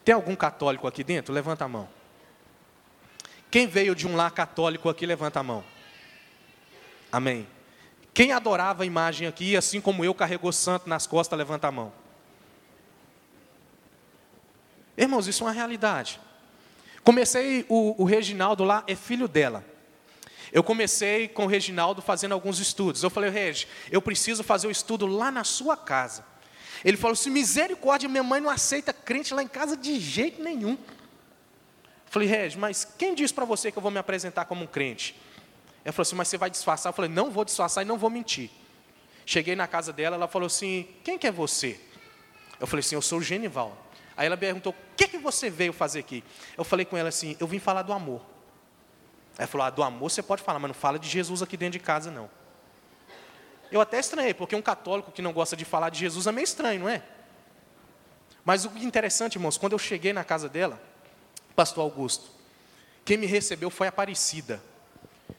Tem 0.06 0.14
algum 0.14 0.36
católico 0.36 0.88
aqui 0.88 1.04
dentro? 1.04 1.34
Levanta 1.34 1.66
a 1.66 1.68
mão. 1.68 1.90
Quem 3.50 3.68
veio 3.68 3.96
de 3.96 4.08
um 4.08 4.16
lar 4.16 4.31
católico 4.31 4.90
aqui, 4.90 5.06
levanta 5.06 5.40
a 5.40 5.44
mão. 5.44 5.64
Amém. 7.12 7.48
Quem 8.14 8.31
adorava 8.31 8.84
a 8.84 8.86
imagem 8.86 9.28
aqui, 9.28 9.56
assim 9.56 9.80
como 9.80 10.04
eu, 10.04 10.14
carregou 10.14 10.52
santo 10.52 10.88
nas 10.88 11.08
costas, 11.08 11.38
levanta 11.38 11.68
a 11.68 11.72
mão. 11.72 11.94
Irmãos, 14.98 15.28
isso 15.28 15.44
é 15.44 15.48
uma 15.48 15.54
realidade. 15.54 16.19
Comecei, 17.04 17.66
o, 17.68 18.02
o 18.02 18.06
Reginaldo 18.06 18.64
lá 18.64 18.83
é 18.88 18.95
filho 18.95 19.28
dela. 19.28 19.64
Eu 20.52 20.64
comecei 20.64 21.28
com 21.28 21.45
o 21.45 21.48
Reginaldo 21.48 22.02
fazendo 22.02 22.33
alguns 22.33 22.60
estudos. 22.60 23.02
Eu 23.02 23.10
falei, 23.10 23.30
Regi, 23.30 23.68
eu 23.92 24.02
preciso 24.02 24.44
fazer 24.44 24.68
o 24.68 24.72
estudo 24.72 25.07
lá 25.07 25.31
na 25.31 25.44
sua 25.44 25.76
casa. 25.76 26.24
Ele 26.86 26.95
falou 26.95 27.14
assim: 27.14 27.31
misericórdia, 27.31 28.07
minha 28.07 28.24
mãe 28.24 28.40
não 28.40 28.50
aceita 28.50 28.94
crente 28.94 29.33
lá 29.33 29.42
em 29.42 29.48
casa 29.48 29.76
de 29.76 30.00
jeito 30.00 30.42
nenhum. 30.44 30.78
Falei, 32.06 32.28
Regi, 32.28 32.57
mas 32.57 32.86
quem 32.86 33.16
disse 33.16 33.33
para 33.33 33.45
você 33.45 33.72
que 33.72 33.78
eu 33.78 33.81
vou 33.81 33.92
me 33.92 33.98
apresentar 33.98 34.45
como 34.45 34.64
um 34.64 34.68
crente? 34.68 35.16
Ela 35.83 35.92
falou 35.92 36.04
assim, 36.04 36.16
mas 36.16 36.28
você 36.28 36.38
vai 36.38 36.50
disfarçar? 36.50 36.92
Eu 36.92 36.95
falei, 36.95 37.10
não 37.10 37.31
vou 37.31 37.44
disfarçar 37.44 37.83
e 37.83 37.88
não 37.88 37.98
vou 37.98 38.10
mentir. 38.10 38.52
Cheguei 39.26 39.56
na 39.56 39.68
casa 39.68 39.92
dela, 39.92 40.16
ela 40.16 40.28
falou 40.28 40.45
assim: 40.45 40.88
quem 41.04 41.18
que 41.18 41.26
é 41.26 41.31
você? 41.31 41.80
Eu 42.60 42.68
falei 42.68 42.81
assim, 42.81 42.94
eu 42.94 43.02
sou 43.02 43.18
o 43.18 43.22
Genival. 43.24 43.76
Aí 44.16 44.28
ela 44.28 44.38
perguntou: 44.38 44.74
O 44.74 44.96
que, 44.96 45.08
que 45.08 45.18
você 45.18 45.50
veio 45.50 45.74
fazer 45.74 46.00
aqui? 46.00 46.24
Eu 46.58 46.64
falei 46.64 46.86
com 46.86 46.98
ela 46.98 47.10
assim: 47.10 47.36
Eu 47.40 47.48
vim 47.48 47.60
falar 47.60 47.82
do 47.82 47.94
amor. 47.94 48.22
Ela 49.38 49.48
falou: 49.48 49.66
ah, 49.66 49.70
Do 49.70 49.84
amor 49.84 50.10
você 50.10 50.22
pode 50.22 50.42
falar, 50.42 50.60
mas 50.60 50.70
não 50.70 50.76
fala 50.76 51.00
de 51.00 51.08
Jesus 51.08 51.42
aqui 51.42 51.58
dentro 51.58 51.80
de 51.80 51.84
casa, 51.84 52.12
não. 52.12 52.30
Eu 53.72 53.82
até 53.82 54.00
estranhei, 54.00 54.34
porque 54.34 54.56
um 54.56 54.62
católico 54.62 55.12
que 55.12 55.22
não 55.22 55.34
gosta 55.34 55.56
de 55.56 55.66
falar 55.66 55.90
de 55.90 56.00
Jesus 56.00 56.28
é 56.28 56.32
meio 56.32 56.44
estranho, 56.44 56.82
não 56.82 56.90
é? 56.90 57.02
Mas 58.46 58.66
o 58.66 58.72
interessante, 58.78 59.36
irmãos, 59.36 59.58
quando 59.58 59.74
eu 59.74 59.80
cheguei 59.80 60.14
na 60.14 60.24
casa 60.24 60.48
dela, 60.48 60.80
pastor 61.56 61.84
Augusto, 61.84 62.30
quem 63.04 63.18
me 63.18 63.26
recebeu 63.26 63.70
foi 63.70 63.88
Aparecida, 63.88 64.62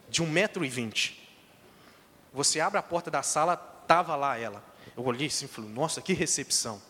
de 0.09 0.23
um 0.23 0.26
metro 0.28 0.64
e 0.64 0.69
vinte. 0.69 1.28
Você 2.33 2.61
abre 2.61 2.78
a 2.78 2.83
porta 2.83 3.11
da 3.11 3.23
sala, 3.23 3.54
estava 3.83 4.16
lá 4.16 4.38
ela. 4.38 4.64
Eu 4.97 5.04
olhei 5.04 5.28
assim 5.28 5.45
e 5.45 5.49
falei, 5.49 5.71
nossa, 5.71 6.02
que 6.02 6.12
recepção. 6.12 6.81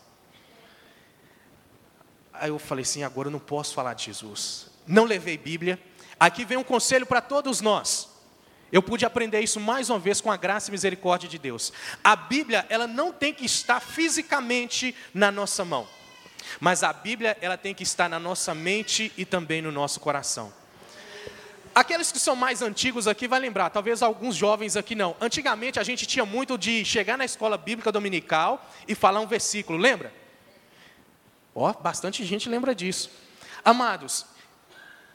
Aí 2.39 2.49
eu 2.49 2.59
falei 2.59 2.83
assim: 2.83 3.03
agora 3.03 3.27
eu 3.27 3.31
não 3.31 3.39
posso 3.39 3.73
falar 3.73 3.93
de 3.93 4.05
Jesus. 4.05 4.67
Não 4.87 5.03
levei 5.03 5.37
Bíblia. 5.37 5.79
Aqui 6.19 6.45
vem 6.45 6.57
um 6.57 6.63
conselho 6.63 7.05
para 7.05 7.21
todos 7.21 7.61
nós. 7.61 8.09
Eu 8.71 8.81
pude 8.81 9.05
aprender 9.05 9.39
isso 9.41 9.59
mais 9.59 9.89
uma 9.89 9.99
vez 9.99 10.19
com 10.19 10.31
a 10.31 10.37
graça 10.37 10.69
e 10.69 10.71
misericórdia 10.71 11.29
de 11.29 11.37
Deus. 11.37 11.71
A 12.03 12.15
Bíblia, 12.15 12.65
ela 12.67 12.87
não 12.87 13.11
tem 13.11 13.33
que 13.33 13.45
estar 13.45 13.79
fisicamente 13.79 14.95
na 15.13 15.31
nossa 15.31 15.63
mão. 15.63 15.87
Mas 16.59 16.83
a 16.83 16.91
Bíblia, 16.91 17.37
ela 17.41 17.57
tem 17.57 17.73
que 17.73 17.83
estar 17.83 18.09
na 18.09 18.19
nossa 18.19 18.53
mente 18.53 19.11
e 19.17 19.25
também 19.25 19.61
no 19.61 19.71
nosso 19.71 19.99
coração. 19.99 20.51
Aqueles 21.73 22.11
que 22.11 22.19
são 22.19 22.35
mais 22.35 22.61
antigos 22.61 23.07
aqui 23.07 23.27
vai 23.27 23.39
lembrar, 23.39 23.69
talvez 23.69 24.01
alguns 24.01 24.35
jovens 24.35 24.77
aqui 24.77 24.95
não. 24.95 25.15
Antigamente 25.19 25.79
a 25.79 25.83
gente 25.83 26.05
tinha 26.05 26.25
muito 26.25 26.57
de 26.57 26.85
chegar 26.85 27.17
na 27.17 27.25
escola 27.25 27.57
bíblica 27.57 27.91
dominical 27.91 28.65
e 28.87 28.95
falar 28.95 29.19
um 29.19 29.27
versículo, 29.27 29.77
lembra? 29.77 30.13
Ó, 31.55 31.69
oh, 31.69 31.81
bastante 31.81 32.25
gente 32.25 32.49
lembra 32.49 32.75
disso. 32.75 33.09
Amados, 33.63 34.25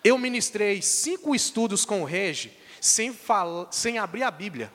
eu 0.02 0.16
ministrei 0.16 0.80
cinco 0.80 1.34
estudos 1.34 1.84
com 1.84 2.00
o 2.00 2.06
Regi 2.06 2.56
sem, 2.80 3.14
sem 3.70 3.98
abrir 3.98 4.22
a 4.22 4.30
Bíblia. 4.30 4.72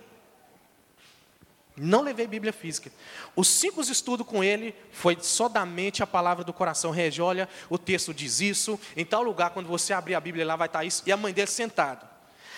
Não 1.75 2.01
levei 2.03 2.25
Bíblia 2.25 2.53
física. 2.53 2.89
Os 3.36 3.50
cinco 3.50 3.81
estudos 3.81 4.25
com 4.25 4.41
ele 4.43 4.74
foi 4.91 5.17
só 5.19 5.50
da 5.50 5.65
mente 5.65 6.01
a 6.01 6.07
palavra 6.07 6.43
do 6.43 6.53
coração. 6.53 6.91
Regi, 6.91 7.22
olha, 7.22 7.50
o 7.69 7.77
texto 7.77 8.13
diz 8.13 8.39
isso. 8.39 8.79
Em 8.95 9.03
tal 9.03 9.24
lugar, 9.24 9.50
quando 9.50 9.67
você 9.67 9.91
abrir 9.91 10.15
a 10.15 10.22
Bíblia, 10.22 10.45
lá 10.45 10.55
vai 10.55 10.67
estar 10.67 10.86
isso. 10.86 11.03
E 11.05 11.12
a 11.12 11.17
mãe 11.17 11.34
dele 11.34 11.50
sentada. 11.50 12.10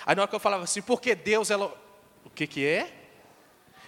Aí 0.05 0.15
na 0.15 0.21
hora 0.21 0.29
que 0.29 0.35
eu 0.35 0.39
falava 0.39 0.65
assim, 0.65 0.81
porque 0.81 1.15
Deus, 1.15 1.49
ela. 1.49 1.75
O 2.23 2.29
que, 2.29 2.45
que 2.45 2.65
é? 2.65 2.93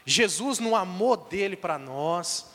Jesus, 0.04 0.58
no 0.58 0.76
amor 0.76 1.18
dele 1.28 1.56
para 1.56 1.78
nós. 1.78 2.48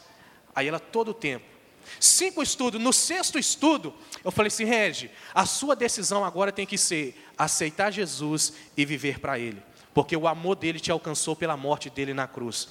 Aí 0.53 0.67
ela 0.67 0.81
todo 0.81 1.11
o 1.11 1.15
tempo. 1.15 1.54
Cinco 2.01 2.43
estudos. 2.43 2.81
No 2.81 2.93
sexto 2.93 3.39
estudo, 3.39 3.95
eu 4.25 4.31
falei 4.31 4.49
assim, 4.49 4.65
Regi, 4.65 5.11
a 5.35 5.47
sua 5.47 5.75
decisão 5.75 6.25
agora 6.25 6.53
tem 6.53 6.67
que 6.67 6.79
ser 6.79 7.21
aceitar 7.37 7.91
Jesus 7.91 8.53
e 8.77 8.85
viver 8.85 9.19
para 9.19 9.39
Ele 9.39 9.63
porque 9.95 10.17
o 10.17 10.27
amor 10.27 10.57
dele 10.57 10.81
te 10.81 10.91
alcançou 10.91 11.37
pela 11.37 11.57
morte 11.57 11.89
dele 11.89 12.13
na 12.13 12.27
cruz. 12.27 12.69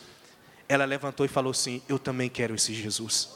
Ela 0.68 0.84
levantou 0.84 1.26
e 1.26 1.30
falou 1.30 1.52
assim: 1.52 1.82
Eu 1.88 1.98
também 1.98 2.30
quero 2.30 2.54
esse 2.54 2.74
Jesus. 2.74 3.30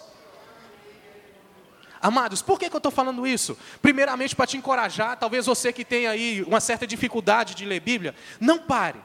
Amados, 2.00 2.43
por 2.43 2.60
que, 2.60 2.69
que 2.69 2.75
eu 2.75 2.79
estou 2.79 2.91
falando 2.91 3.25
isso? 3.25 3.57
Primeiramente 3.81 4.36
para 4.36 4.46
te 4.46 4.55
encorajar, 4.55 5.17
talvez 5.17 5.48
você 5.48 5.74
que 5.74 5.84
tem 5.84 6.05
aí 6.05 6.43
uma 6.43 6.60
certa 6.60 6.86
dificuldade 6.86 7.55
de 7.55 7.65
ler 7.65 7.79
Bíblia, 7.79 8.13
não 8.39 8.60
pare. 8.60 9.00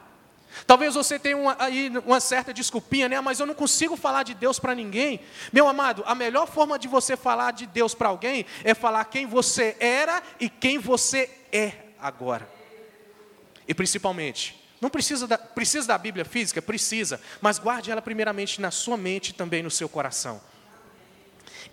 Talvez 0.67 0.93
você 0.95 1.17
tenha 1.17 1.35
uma, 1.35 1.55
aí 1.59 1.91
uma 2.05 2.19
certa 2.19 2.53
desculpinha, 2.53 3.09
né? 3.09 3.19
Mas 3.21 3.39
eu 3.39 3.45
não 3.45 3.53
consigo 3.53 3.95
falar 3.95 4.23
de 4.23 4.33
Deus 4.33 4.59
para 4.59 4.75
ninguém. 4.75 5.19
Meu 5.51 5.67
amado, 5.67 6.03
a 6.05 6.13
melhor 6.15 6.47
forma 6.47 6.77
de 6.77 6.87
você 6.87 7.17
falar 7.17 7.51
de 7.51 7.65
Deus 7.65 7.93
para 7.93 8.09
alguém 8.09 8.45
é 8.63 8.73
falar 8.73 9.05
quem 9.05 9.25
você 9.25 9.75
era 9.79 10.21
e 10.39 10.49
quem 10.49 10.77
você 10.77 11.29
é 11.51 11.73
agora. 11.99 12.49
E 13.67 13.73
principalmente, 13.73 14.63
não 14.79 14.89
precisa 14.89 15.27
da, 15.27 15.37
precisa 15.37 15.87
da 15.87 15.97
Bíblia 15.97 16.25
física? 16.25 16.61
Precisa, 16.61 17.19
mas 17.41 17.57
guarde 17.57 17.89
ela 17.89 18.01
primeiramente 18.01 18.59
na 18.61 18.69
sua 18.69 18.97
mente 18.97 19.29
e 19.29 19.33
também 19.33 19.63
no 19.63 19.71
seu 19.71 19.87
coração. 19.87 20.41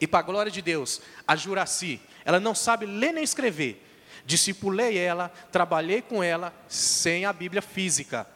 E 0.00 0.06
para 0.06 0.20
a 0.20 0.22
glória 0.22 0.50
de 0.50 0.62
Deus, 0.62 1.02
a 1.26 1.37
Juraci, 1.37 2.00
ela 2.25 2.40
não 2.40 2.54
sabe 2.54 2.87
ler 2.87 3.12
nem 3.12 3.25
escrever. 3.25 3.87
Discipulei 4.25 4.96
ela, 4.96 5.28
trabalhei 5.50 6.00
com 6.00 6.22
ela 6.22 6.54
sem 6.68 7.25
a 7.25 7.32
Bíblia 7.32 7.60
física. 7.60 8.26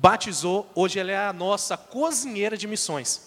Batizou, 0.00 0.66
hoje 0.74 0.98
ela 0.98 1.10
é 1.10 1.26
a 1.28 1.32
nossa 1.32 1.76
cozinheira 1.76 2.56
de 2.56 2.66
missões. 2.66 3.20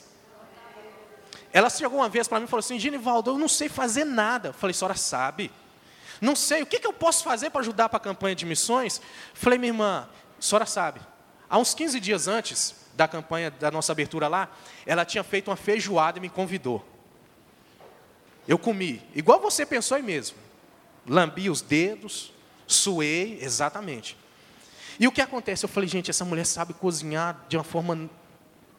Ela 1.52 1.70
chegou 1.70 2.00
uma 2.00 2.10
vez 2.10 2.28
para 2.28 2.40
mim 2.40 2.46
e 2.46 2.50
falou 2.50 2.62
assim: 2.62 2.80
Genivaldo, 2.80 3.30
eu 3.30 3.38
não 3.38 3.48
sei 3.48 3.70
fazer 3.70 4.04
nada. 4.04 4.50
Eu 4.50 4.54
falei, 4.54 4.74
senhora 4.74 4.96
sabe? 4.96 5.52
Não 6.20 6.36
sei, 6.36 6.64
o 6.64 6.66
que, 6.66 6.80
que 6.80 6.88
eu 6.88 6.94
posso 6.94 7.24
fazer 7.24 7.52
para 7.52 7.62
ajudar 7.62 7.90
para 7.90 7.98
a 7.98 8.00
campanha 8.00 8.34
de 8.34 8.44
missões? 8.44 8.98
Eu 8.98 9.04
falei, 9.36 9.60
minha 9.60 9.70
irmã, 9.70 10.10
senhora 10.40 10.66
sabe, 10.66 11.00
há 11.48 11.60
uns 11.60 11.76
15 11.76 12.00
dias 12.00 12.28
antes 12.28 12.74
da 12.96 13.08
campanha 13.08 13.52
da 13.52 13.70
nossa 13.70 13.92
abertura 13.92 14.28
lá, 14.28 14.50
ela 14.84 15.06
tinha 15.06 15.24
feito 15.24 15.52
uma 15.52 15.58
feijoada 15.58 16.18
e 16.18 16.22
me 16.22 16.30
convidou. 16.30 16.84
Eu 18.48 18.58
comi, 18.58 19.00
igual 19.14 19.40
você 19.40 19.64
pensou 19.64 19.96
aí 19.96 20.02
mesmo. 20.02 20.38
Lambi 21.08 21.52
os 21.52 21.62
dedos, 21.62 22.34
suei, 22.66 23.38
exatamente. 23.42 24.18
E 25.00 25.08
o 25.08 25.12
que 25.12 25.22
acontece? 25.22 25.66
Eu 25.66 25.70
falei, 25.70 25.90
gente, 25.90 26.10
essa 26.10 26.26
mulher 26.26 26.46
sabe 26.46 26.74
cozinhar 26.74 27.46
de 27.48 27.58
uma 27.58 27.64
forma 27.64 28.10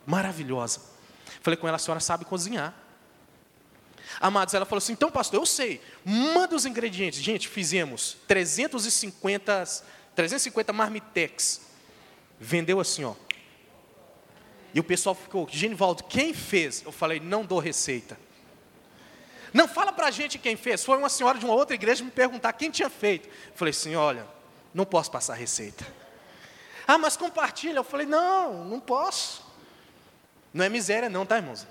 maravilhosa. 0.07 0.81
Falei 1.41 1.57
com 1.57 1.67
ela, 1.67 1.77
a 1.77 1.79
senhora 1.79 2.01
sabe 2.01 2.25
cozinhar. 2.25 2.75
Amados, 4.21 4.55
ela 4.55 4.65
falou 4.65 4.79
assim: 4.79 4.93
então, 4.93 5.11
pastor, 5.11 5.41
eu 5.41 5.47
sei, 5.47 5.81
manda 6.05 6.55
os 6.55 6.67
ingredientes. 6.67 7.21
Gente, 7.21 7.49
fizemos 7.49 8.17
350 8.29 9.85
350 10.15 10.73
marmitex. 10.73 11.61
Vendeu 12.39 12.81
assim, 12.81 13.05
ó. 13.05 13.15
E 14.73 14.81
o 14.81 14.85
pessoal 14.85 15.15
ficou, 15.15 15.49
Genivaldo, 15.51 16.05
quem 16.05 16.33
fez? 16.33 16.83
Eu 16.85 16.93
falei, 16.93 17.21
não 17.21 17.45
dou 17.45 17.59
receita. 17.59 18.19
Não, 19.53 19.69
fala 19.69 19.93
pra 19.93 20.11
gente 20.11 20.37
quem 20.37 20.57
fez. 20.57 20.85
Foi 20.85 20.99
uma 20.99 21.09
senhora 21.09 21.39
de 21.39 21.45
uma 21.45 21.55
outra 21.55 21.75
igreja 21.75 22.03
me 22.03 22.11
perguntar 22.11 22.53
quem 22.55 22.71
tinha 22.71 22.91
feito. 22.91 23.29
Eu 23.29 23.53
falei 23.55 23.71
assim, 23.71 23.95
olha, 23.95 24.27
não 24.73 24.85
posso 24.85 25.11
passar 25.11 25.35
receita. 25.35 25.87
Ah, 26.87 26.99
mas 26.99 27.17
compartilha. 27.17 27.79
Eu 27.79 27.85
falei, 27.85 28.07
não, 28.07 28.65
não 28.65 28.81
posso. 28.81 29.45
Não 30.53 30.65
é 30.65 30.69
miséria 30.69 31.09
não, 31.09 31.27
tá, 31.27 31.37
irmãos? 31.37 31.67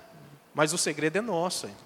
Mas 0.54 0.72
o 0.72 0.78
segredo 0.78 1.16
é 1.16 1.20
nosso. 1.20 1.66
Hein? 1.66 1.76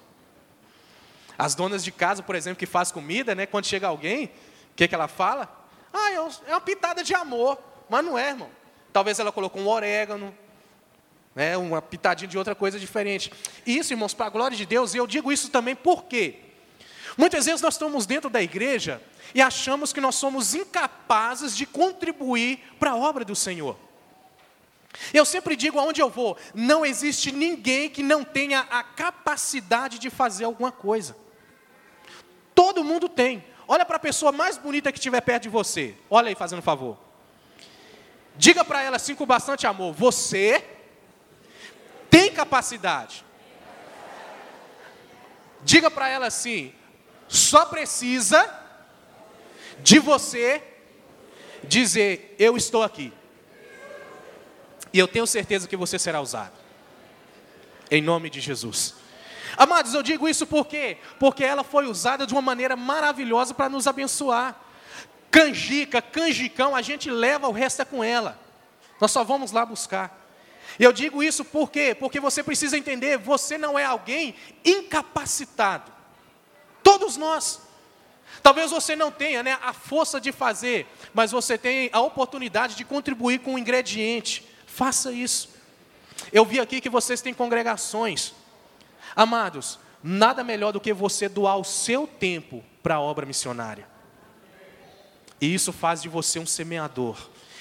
As 1.39 1.55
donas 1.55 1.85
de 1.85 1.93
casa, 1.93 2.23
por 2.23 2.35
exemplo, 2.35 2.59
que 2.59 2.67
faz 2.67 2.91
comida, 2.91 3.35
né? 3.35 3.47
Quando 3.47 3.67
chega 3.67 3.87
alguém, 3.87 4.27
o 4.27 4.75
que, 4.75 4.89
que 4.89 4.95
ela 4.95 5.09
fala? 5.09 5.49
Ah, 5.93 6.11
é, 6.11 6.15
é 6.17 6.53
uma 6.53 6.61
pitada 6.61 7.03
de 7.05 7.15
amor. 7.15 7.59
Mas 7.89 8.05
não 8.05 8.19
é, 8.19 8.31
irmão. 8.31 8.51
Talvez 8.93 9.19
ela 9.19 9.31
colocou 9.31 9.63
um 9.63 9.69
orégano, 9.69 10.35
né, 11.35 11.57
uma 11.57 11.81
pitadinha 11.81 12.29
de 12.29 12.37
outra 12.37 12.55
coisa 12.55 12.81
diferente. 12.81 13.33
Isso, 13.65 13.93
irmãos, 13.93 14.13
para 14.13 14.27
a 14.27 14.31
glória 14.31 14.57
de 14.57 14.67
Deus, 14.67 14.95
e 14.95 14.97
eu 14.97 15.07
digo 15.07 15.31
isso 15.31 15.51
também 15.51 15.77
por 15.77 16.05
quê? 16.05 16.48
Muitas 17.19 17.47
vezes 17.47 17.61
nós 17.61 17.75
estamos 17.75 18.07
dentro 18.07 18.31
da 18.31 18.41
igreja 18.41 19.03
e 19.35 19.43
achamos 19.43 19.93
que 19.93 20.01
nós 20.01 20.15
somos 20.15 20.55
incapazes 20.55 21.57
de 21.57 21.67
contribuir 21.67 22.61
para 22.79 22.93
a 22.93 22.97
obra 22.97 23.25
do 23.25 23.35
Senhor. 23.35 23.77
Eu 25.13 25.25
sempre 25.25 25.57
digo 25.57 25.81
aonde 25.81 26.01
eu 26.01 26.09
vou, 26.09 26.39
não 26.55 26.87
existe 26.87 27.33
ninguém 27.33 27.91
que 27.91 28.05
não 28.05 28.23
tenha 28.23 28.61
a 28.71 28.85
capacidade 28.85 29.99
de 29.99 30.09
fazer 30.11 30.45
alguma 30.45 30.71
coisa. 30.71 31.17
Todo 32.55 32.85
mundo 32.85 33.09
tem. 33.09 33.45
Olha 33.67 33.85
para 33.85 33.97
a 33.97 34.01
pessoa 34.01 34.31
mais 34.31 34.57
bonita 34.57 34.93
que 34.93 34.99
estiver 34.99 35.21
perto 35.21 35.43
de 35.43 35.49
você. 35.49 35.97
Olha 36.09 36.29
aí, 36.29 36.37
fazendo 36.37 36.63
favor. 36.63 36.97
Diga 38.37 38.65
para 38.65 38.81
ela 38.81 38.95
assim 38.95 39.17
com 39.17 39.27
bastante 39.27 39.67
amor: 39.67 39.93
Você 39.93 40.65
tem 42.09 42.33
capacidade. 42.33 43.25
Diga 45.65 45.91
para 45.91 46.09
ela 46.09 46.27
assim: 46.29 46.73
Só 47.29 47.67
precisa 47.67 48.49
de 49.81 49.99
você 49.99 50.63
dizer: 51.63 52.35
Eu 52.39 52.57
estou 52.57 52.83
aqui. 52.83 53.13
E 54.93 54.99
eu 54.99 55.07
tenho 55.07 55.27
certeza 55.27 55.69
que 55.69 55.77
você 55.77 55.99
será 55.99 56.21
usado. 56.21 56.57
Em 57.91 58.01
nome 58.01 58.31
de 58.31 58.41
Jesus. 58.41 58.95
Amados, 59.57 59.95
eu 59.95 60.03
digo 60.03 60.29
isso 60.29 60.47
por 60.47 60.67
quê? 60.67 60.99
Porque 61.19 61.45
ela 61.45 61.65
foi 61.65 61.87
usada 61.87 62.27
de 62.27 62.33
uma 62.33 62.43
maneira 62.43 62.77
maravilhosa 62.77 63.53
para 63.53 63.69
nos 63.69 63.87
abençoar. 63.87 64.59
Canjica, 65.31 66.01
canjicão, 66.01 66.75
a 66.75 66.81
gente 66.81 67.11
leva, 67.11 67.49
o 67.49 67.53
resto 67.53 67.83
é 67.83 67.85
com 67.85 68.03
ela. 68.03 68.39
Nós 69.01 69.11
só 69.11 69.23
vamos 69.23 69.53
lá 69.53 69.65
buscar. 69.67 70.27
E 70.79 70.85
eu 70.85 70.93
digo 70.93 71.23
isso 71.23 71.45
por 71.45 71.71
quê? 71.71 71.95
Porque 71.95 72.21
você 72.21 72.43
precisa 72.43 72.79
entender, 72.79 73.19
você 73.19 73.59
não 73.59 73.79
é 73.79 73.85
alguém 73.85 74.35
incapacitado. 74.65 75.98
Todos 76.89 77.19
nós. 77.19 77.61
Talvez 78.43 78.71
você 78.71 78.97
não 78.97 79.11
tenha 79.11 79.43
né, 79.43 79.59
a 79.61 79.75
força 79.75 80.19
de 80.19 80.33
fazer, 80.33 80.87
mas 81.13 81.31
você 81.31 81.59
tem 81.59 81.91
a 81.93 82.01
oportunidade 82.01 82.77
de 82.77 82.83
contribuir 82.83 83.41
com 83.41 83.53
um 83.53 83.59
ingrediente. 83.59 84.49
Faça 84.67 85.13
isso. 85.13 85.51
Eu 86.33 86.47
vi 86.47 86.59
aqui 86.59 86.81
que 86.81 86.89
vocês 86.89 87.21
têm 87.21 87.35
congregações. 87.35 88.33
Amados, 89.15 89.79
nada 90.03 90.43
melhor 90.43 90.73
do 90.73 90.81
que 90.81 90.95
você 90.95 91.29
doar 91.29 91.59
o 91.59 91.65
seu 91.65 92.07
tempo 92.07 92.65
para 92.83 92.95
a 92.95 93.01
obra 93.03 93.27
missionária. 93.27 93.87
E 95.39 95.53
isso 95.53 95.75
faz 95.75 96.01
de 96.01 96.09
você 96.09 96.39
um 96.39 96.47
semeador. 96.47 97.19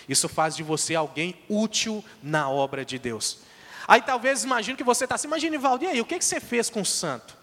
Isso 0.08 0.30
faz 0.30 0.56
de 0.56 0.64
você 0.64 0.96
alguém 0.96 1.36
útil 1.50 2.02
na 2.24 2.50
obra 2.50 2.86
de 2.86 2.98
Deus. 2.98 3.40
Aí 3.86 4.02
talvez 4.02 4.46
imagine 4.46 4.78
que 4.78 4.86
você 4.86 5.04
está 5.04 5.16
assim, 5.16 5.28
imagine, 5.28 5.58
Valdo, 5.58 5.84
e 5.84 5.88
aí, 5.88 6.00
o 6.00 6.06
que, 6.06 6.18
que 6.18 6.24
você 6.24 6.40
fez 6.40 6.70
com 6.70 6.80
o 6.80 6.86
santo? 6.86 7.37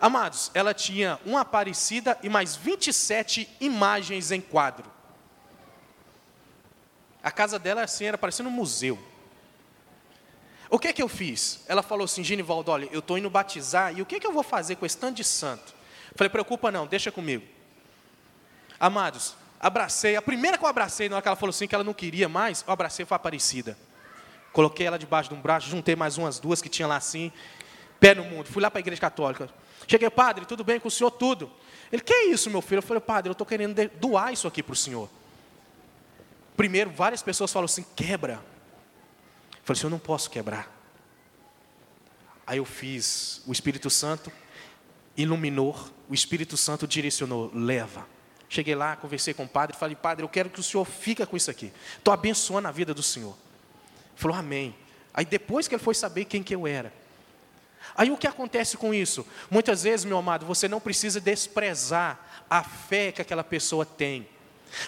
Amados, 0.00 0.50
ela 0.54 0.72
tinha 0.72 1.18
uma 1.26 1.40
Aparecida 1.40 2.18
e 2.22 2.28
mais 2.28 2.54
27 2.54 3.48
imagens 3.60 4.30
em 4.30 4.40
quadro. 4.40 4.88
A 7.22 7.30
casa 7.30 7.58
dela 7.58 7.82
assim, 7.82 8.04
era 8.04 8.16
parecendo 8.16 8.48
um 8.48 8.52
museu. 8.52 8.98
O 10.70 10.78
que 10.78 10.92
que 10.92 11.02
eu 11.02 11.08
fiz? 11.08 11.64
Ela 11.66 11.82
falou 11.82 12.04
assim, 12.04 12.22
Genivaldo, 12.22 12.70
olha, 12.70 12.88
eu 12.92 13.00
estou 13.00 13.18
indo 13.18 13.28
batizar, 13.28 13.96
e 13.96 14.02
o 14.02 14.06
que 14.06 14.20
que 14.20 14.26
eu 14.26 14.32
vou 14.32 14.42
fazer 14.42 14.76
com 14.76 14.86
esse 14.86 14.96
tanto 14.96 15.16
de 15.16 15.24
santo? 15.24 15.74
Falei, 16.14 16.28
preocupa 16.28 16.70
não, 16.70 16.86
deixa 16.86 17.10
comigo. 17.10 17.44
Amados, 18.78 19.34
abracei, 19.58 20.14
a 20.14 20.22
primeira 20.22 20.58
que 20.58 20.64
eu 20.64 20.68
abracei, 20.68 21.08
na 21.08 21.16
hora 21.16 21.22
que 21.22 21.28
ela 21.28 21.36
falou 21.36 21.50
assim, 21.50 21.66
que 21.66 21.74
ela 21.74 21.84
não 21.84 21.94
queria 21.94 22.28
mais, 22.28 22.64
eu 22.66 22.72
abracei 22.72 23.04
foi 23.04 23.14
a 23.14 23.16
Aparecida. 23.16 23.76
Coloquei 24.52 24.86
ela 24.86 24.98
debaixo 24.98 25.28
de 25.30 25.34
um 25.34 25.40
braço, 25.40 25.68
juntei 25.68 25.96
mais 25.96 26.18
umas 26.18 26.38
duas 26.38 26.62
que 26.62 26.68
tinha 26.68 26.86
lá 26.86 26.96
assim, 26.96 27.32
pé 27.98 28.14
no 28.14 28.24
mundo. 28.24 28.46
Fui 28.46 28.62
lá 28.62 28.70
para 28.70 28.78
a 28.78 28.80
igreja 28.80 29.00
católica. 29.00 29.48
Cheguei, 29.88 30.10
padre, 30.10 30.44
tudo 30.44 30.62
bem 30.62 30.78
com 30.78 30.86
o 30.86 30.90
senhor? 30.90 31.10
Tudo. 31.10 31.50
Ele, 31.90 32.02
que 32.02 32.12
é 32.12 32.26
isso, 32.26 32.50
meu 32.50 32.60
filho? 32.60 32.78
Eu 32.78 32.82
falei, 32.82 33.00
padre, 33.00 33.30
eu 33.30 33.32
estou 33.32 33.46
querendo 33.46 33.74
doar 33.98 34.32
isso 34.32 34.46
aqui 34.46 34.62
para 34.62 34.74
o 34.74 34.76
senhor. 34.76 35.08
Primeiro, 36.56 36.90
várias 36.90 37.22
pessoas 37.22 37.52
falam 37.52 37.64
assim: 37.64 37.84
quebra. 37.96 38.34
Eu 38.34 39.58
falei 39.64 39.78
assim: 39.78 39.86
eu 39.86 39.90
não 39.90 39.98
posso 39.98 40.28
quebrar. 40.28 40.76
Aí 42.46 42.58
eu 42.58 42.64
fiz, 42.64 43.42
o 43.46 43.52
Espírito 43.52 43.88
Santo 43.88 44.30
iluminou, 45.16 45.76
o 46.08 46.14
Espírito 46.14 46.56
Santo 46.56 46.86
direcionou, 46.86 47.50
leva. 47.54 48.06
Cheguei 48.48 48.74
lá, 48.74 48.96
conversei 48.96 49.34
com 49.34 49.44
o 49.44 49.48
padre, 49.48 49.76
falei, 49.76 49.94
padre, 49.94 50.24
eu 50.24 50.28
quero 50.28 50.48
que 50.48 50.58
o 50.58 50.62
senhor 50.62 50.84
fica 50.84 51.26
com 51.26 51.36
isso 51.36 51.50
aqui. 51.50 51.70
Estou 51.98 52.14
abençoando 52.14 52.66
a 52.66 52.70
vida 52.70 52.94
do 52.94 53.02
senhor. 53.02 53.36
Ele 54.06 54.16
falou, 54.16 54.36
amém. 54.36 54.74
Aí 55.12 55.26
depois 55.26 55.68
que 55.68 55.74
ele 55.74 55.82
foi 55.82 55.94
saber 55.94 56.24
quem 56.24 56.42
que 56.42 56.54
eu 56.54 56.66
era. 56.66 56.92
Aí 57.96 58.10
o 58.10 58.16
que 58.16 58.26
acontece 58.26 58.76
com 58.76 58.94
isso? 58.94 59.26
Muitas 59.50 59.82
vezes, 59.82 60.04
meu 60.04 60.18
amado, 60.18 60.46
você 60.46 60.68
não 60.68 60.80
precisa 60.80 61.20
desprezar 61.20 62.44
a 62.48 62.62
fé 62.62 63.12
que 63.12 63.22
aquela 63.22 63.44
pessoa 63.44 63.84
tem. 63.84 64.26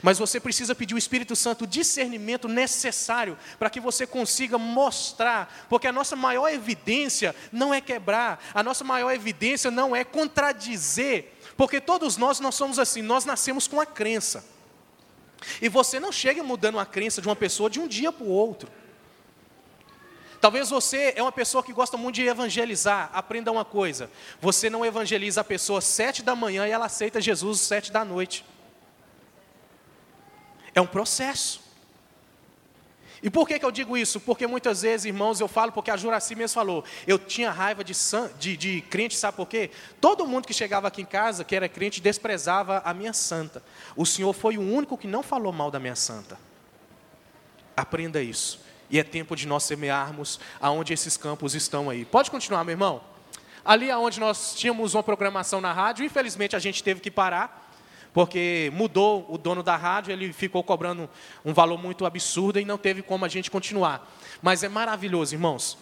Mas 0.03 0.19
você 0.19 0.39
precisa 0.39 0.75
pedir 0.75 0.95
o 0.95 0.99
Espírito 0.99 1.35
Santo 1.35 1.65
o 1.65 1.67
discernimento 1.67 2.47
necessário 2.47 3.37
para 3.59 3.71
que 3.71 3.81
você 3.81 4.07
consiga 4.07 4.59
mostrar, 4.59 5.67
porque 5.69 5.87
a 5.87 5.93
nossa 5.93 6.15
maior 6.15 6.49
evidência 6.49 7.35
não 7.51 7.73
é 7.73 7.81
quebrar, 7.81 8.43
a 8.55 8.63
nossa 8.63 8.85
maior 8.85 9.11
evidência 9.13 9.71
não 9.71 9.95
é 9.95 10.05
contradizer, 10.05 11.33
porque 11.57 11.81
todos 11.81 12.17
nós 12.17 12.41
nós 12.41 12.55
somos 12.55 12.79
assim, 12.79 13.03
nós 13.03 13.25
nascemos 13.25 13.67
com 13.67 13.81
a 13.81 13.87
crença. 13.87 14.45
E 15.61 15.69
você 15.69 15.99
não 15.99 16.13
chega 16.13 16.43
mudando 16.43 16.79
a 16.79 16.85
crença 16.85 17.23
de 17.23 17.29
uma 17.29 17.37
pessoa 17.37 17.71
de 17.71 17.81
um 17.81 17.89
dia 17.89 18.13
para 18.13 18.25
o 18.25 18.29
outro. 18.29 18.71
Talvez 20.41 20.71
você 20.71 21.13
é 21.15 21.23
uma 21.23 21.31
pessoa 21.31 21.63
que 21.63 21.73
gosta 21.73 21.97
muito 21.97 22.15
de 22.15 22.27
evangelizar. 22.27 23.11
Aprenda 23.13 23.53
uma 23.53 23.65
coisa: 23.65 24.11
você 24.41 24.71
não 24.71 24.85
evangeliza 24.85 25.43
a 25.43 25.45
pessoa 25.45 25.81
sete 25.81 26.23
da 26.23 26.35
manhã 26.35 26.67
e 26.67 26.71
ela 26.71 26.87
aceita 26.87 27.21
Jesus 27.21 27.61
sete 27.61 27.93
da 27.93 28.05
noite. 28.05 28.45
É 30.75 30.81
um 30.81 30.87
processo. 30.87 31.61
E 33.23 33.29
por 33.29 33.47
que, 33.47 33.59
que 33.59 33.65
eu 33.67 33.71
digo 33.71 33.99
isso? 33.99 34.19
Porque 34.19 34.47
muitas 34.47 34.81
vezes, 34.81 35.05
irmãos, 35.05 35.41
eu 35.41 35.49
falo, 35.49 35.73
porque 35.73 35.91
a 35.91 35.97
Juraci 35.97 36.35
mesmo 36.35 36.55
falou, 36.55 36.83
eu 37.07 37.19
tinha 37.19 37.51
raiva 37.51 37.85
de, 37.85 37.93
de, 38.39 38.57
de 38.57 38.81
crente, 38.83 39.15
sabe 39.15 39.37
por 39.37 39.47
quê? 39.47 39.71
Todo 40.01 40.27
mundo 40.27 40.47
que 40.47 40.55
chegava 40.55 40.89
aqui 40.89 41.03
em 41.03 41.05
casa, 41.05 41.45
que 41.45 41.55
era 41.55 41.69
crente, 41.69 42.01
desprezava 42.01 42.81
a 42.83 42.95
minha 42.95 43.13
santa. 43.13 43.63
O 43.95 44.07
Senhor 44.07 44.33
foi 44.33 44.57
o 44.57 44.63
único 44.63 44.97
que 44.97 45.07
não 45.07 45.23
falou 45.23 45.53
mal 45.53 45.71
da 45.71 45.79
minha 45.79 45.97
santa. 45.97 46.39
Aprenda 47.77 48.23
isso. 48.23 48.70
E 48.91 48.99
é 48.99 49.05
tempo 49.05 49.37
de 49.37 49.47
nós 49.47 49.63
semearmos 49.63 50.41
aonde 50.61 50.93
esses 50.93 51.17
campos 51.17 51.55
estão 51.55 51.89
aí. 51.89 52.05
Pode 52.05 52.31
continuar, 52.31 52.65
meu 52.65 52.73
irmão? 52.73 53.01
Ali 53.65 53.91
aonde 53.91 54.19
nós 54.19 54.55
tínhamos 54.55 54.95
uma 54.95 55.03
programação 55.03 55.61
na 55.61 55.73
rádio, 55.73 56.05
infelizmente 56.05 56.57
a 56.57 56.59
gente 56.59 56.83
teve 56.83 57.01
que 57.01 57.11
parar 57.11 57.71
porque 58.13 58.73
mudou 58.75 59.27
o 59.29 59.39
dono 59.39 59.63
da 59.63 59.77
rádio, 59.77 60.13
ele 60.13 60.33
ficou 60.33 60.63
cobrando 60.63 61.09
um 61.45 61.53
valor 61.53 61.79
muito 61.79 62.05
absurdo 62.05 62.59
e 62.59 62.65
não 62.65 62.77
teve 62.77 63.03
como 63.03 63.25
a 63.25 63.29
gente 63.29 63.51
continuar. 63.51 64.11
Mas 64.43 64.63
é 64.63 64.69
maravilhoso, 64.69 65.35
irmãos. 65.35 65.79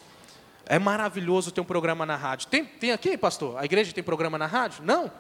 É 0.66 0.78
maravilhoso 0.78 1.50
ter 1.50 1.60
um 1.60 1.64
programa 1.64 2.04
na 2.04 2.16
rádio. 2.16 2.48
Tem, 2.48 2.64
tem 2.64 2.92
aqui, 2.92 3.16
pastor? 3.16 3.56
A 3.56 3.64
igreja 3.64 3.92
tem 3.92 4.04
programa 4.04 4.36
na 4.36 4.46
rádio? 4.46 4.84
Não. 4.84 5.10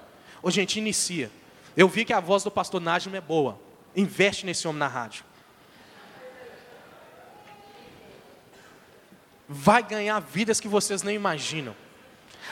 Ô, 0.42 0.50
gente, 0.50 0.78
inicia. 0.78 1.30
Eu 1.74 1.88
vi 1.88 2.04
que 2.04 2.12
a 2.12 2.20
voz 2.20 2.42
do 2.42 2.50
pastor 2.50 2.80
Nájimo 2.80 3.16
é 3.16 3.20
boa. 3.20 3.58
Investe 3.96 4.44
nesse 4.44 4.68
homem 4.68 4.78
na 4.78 4.88
rádio. 4.88 5.24
Vai 9.48 9.82
ganhar 9.82 10.20
vidas 10.20 10.60
que 10.60 10.68
vocês 10.68 11.02
nem 11.02 11.16
imaginam. 11.16 11.74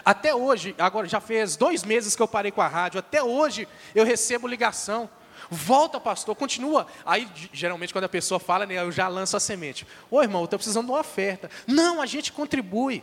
Até 0.05 0.35
hoje, 0.35 0.75
agora 0.79 1.07
já 1.07 1.21
fez 1.21 1.57
dois 1.57 1.85
meses 1.85 2.17
que 2.17 2.23
eu 2.23 2.29
parei 2.29 2.51
com 2.51 2.61
a 2.61 2.69
rádio, 2.69 2.99
até 2.99 3.23
hoje 3.23 3.69
eu 3.95 4.05
recebo 4.05 4.47
ligação. 4.47 5.09
Volta, 5.51 6.01
pastor, 6.01 6.35
continua. 6.35 6.87
Aí, 7.05 7.29
geralmente, 7.53 7.93
quando 7.93 8.05
a 8.05 8.09
pessoa 8.09 8.41
fala, 8.41 8.67
né, 8.67 8.75
eu 8.75 8.91
já 8.91 9.07
lanço 9.09 9.37
a 9.37 9.41
semente. 9.41 9.87
Ô 10.11 10.23
irmão, 10.23 10.41
eu 10.43 10.47
estou 10.47 10.59
precisando 10.59 10.87
de 10.87 10.93
uma 10.93 11.01
oferta. 11.01 11.51
Não, 11.67 12.01
a 12.01 12.07
gente 12.07 12.33
contribui. 12.33 13.03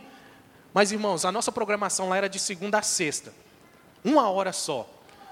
Mas, 0.72 0.92
irmãos, 0.92 1.24
a 1.24 1.32
nossa 1.32 1.52
programação 1.52 2.08
lá 2.08 2.16
era 2.16 2.28
de 2.28 2.38
segunda 2.38 2.78
a 2.78 2.82
sexta. 2.82 3.32
Uma 4.04 4.28
hora 4.28 4.52
só. 4.52 4.88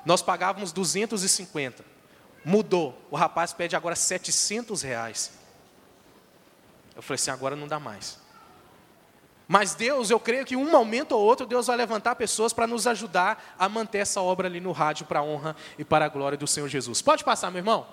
Nós 0.07 0.23
pagávamos 0.23 0.73
250. 0.73 1.85
Mudou. 2.45 2.99
O 3.11 3.17
rapaz 3.17 3.53
pede 3.53 3.77
agora 3.77 3.95
700 3.95 4.83
reais. 4.83 5.33
Eu 6.95 7.03
falei 7.03 7.17
assim, 7.17 7.31
agora 7.31 7.57
não 7.57 7.67
dá 7.67 7.79
mais. 7.79 8.22
Mas 9.49 9.75
Deus, 9.75 10.11
eu 10.11 10.21
creio 10.21 10.45
que 10.45 10.57
um 10.57 10.71
momento 10.71 11.13
ou 11.13 11.21
outro, 11.21 11.45
Deus 11.45 11.67
vai 11.67 11.77
levantar 11.77 12.15
pessoas 12.15 12.53
para 12.53 12.67
nos 12.67 12.87
ajudar 12.87 13.55
a 13.59 13.69
manter 13.69 13.99
essa 13.99 14.21
obra 14.21 14.49
ali 14.49 14.61
no 14.61 14.73
rádio 14.73 15.07
para 15.07 15.21
a 15.21 15.23
honra 15.23 15.57
e 15.79 15.85
para 15.85 16.05
a 16.05 16.09
glória 16.09 16.39
do 16.39 16.47
Senhor 16.47 16.69
Jesus. 16.69 17.03
Pode 17.03 17.25
passar, 17.25 17.51
meu 17.51 17.59
irmão? 17.59 17.87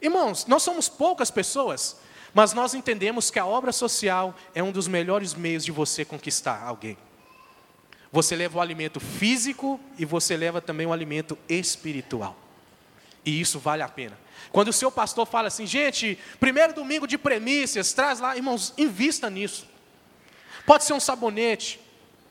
Irmãos, 0.00 0.46
nós 0.46 0.62
somos 0.62 0.88
poucas 0.88 1.30
pessoas, 1.30 1.96
mas 2.34 2.52
nós 2.52 2.74
entendemos 2.74 3.30
que 3.30 3.38
a 3.38 3.46
obra 3.46 3.72
social 3.72 4.34
é 4.54 4.62
um 4.62 4.70
dos 4.70 4.86
melhores 4.86 5.34
meios 5.34 5.64
de 5.64 5.72
você 5.72 6.04
conquistar 6.04 6.62
alguém. 6.62 6.96
Você 8.12 8.36
leva 8.36 8.58
o 8.58 8.60
alimento 8.60 9.00
físico 9.00 9.80
e 9.98 10.04
você 10.04 10.36
leva 10.36 10.60
também 10.60 10.86
o 10.86 10.92
alimento 10.92 11.36
espiritual. 11.48 12.36
E 13.24 13.40
isso 13.40 13.58
vale 13.58 13.82
a 13.82 13.88
pena. 13.88 14.16
Quando 14.52 14.68
o 14.68 14.72
seu 14.72 14.92
pastor 14.92 15.26
fala 15.26 15.48
assim, 15.48 15.66
gente, 15.66 16.18
primeiro 16.38 16.72
domingo 16.72 17.06
de 17.06 17.18
premissas, 17.18 17.92
traz 17.92 18.20
lá, 18.20 18.36
irmãos, 18.36 18.72
invista 18.78 19.28
nisso. 19.28 19.66
Pode 20.66 20.84
ser 20.84 20.92
um 20.92 21.00
sabonete, 21.00 21.80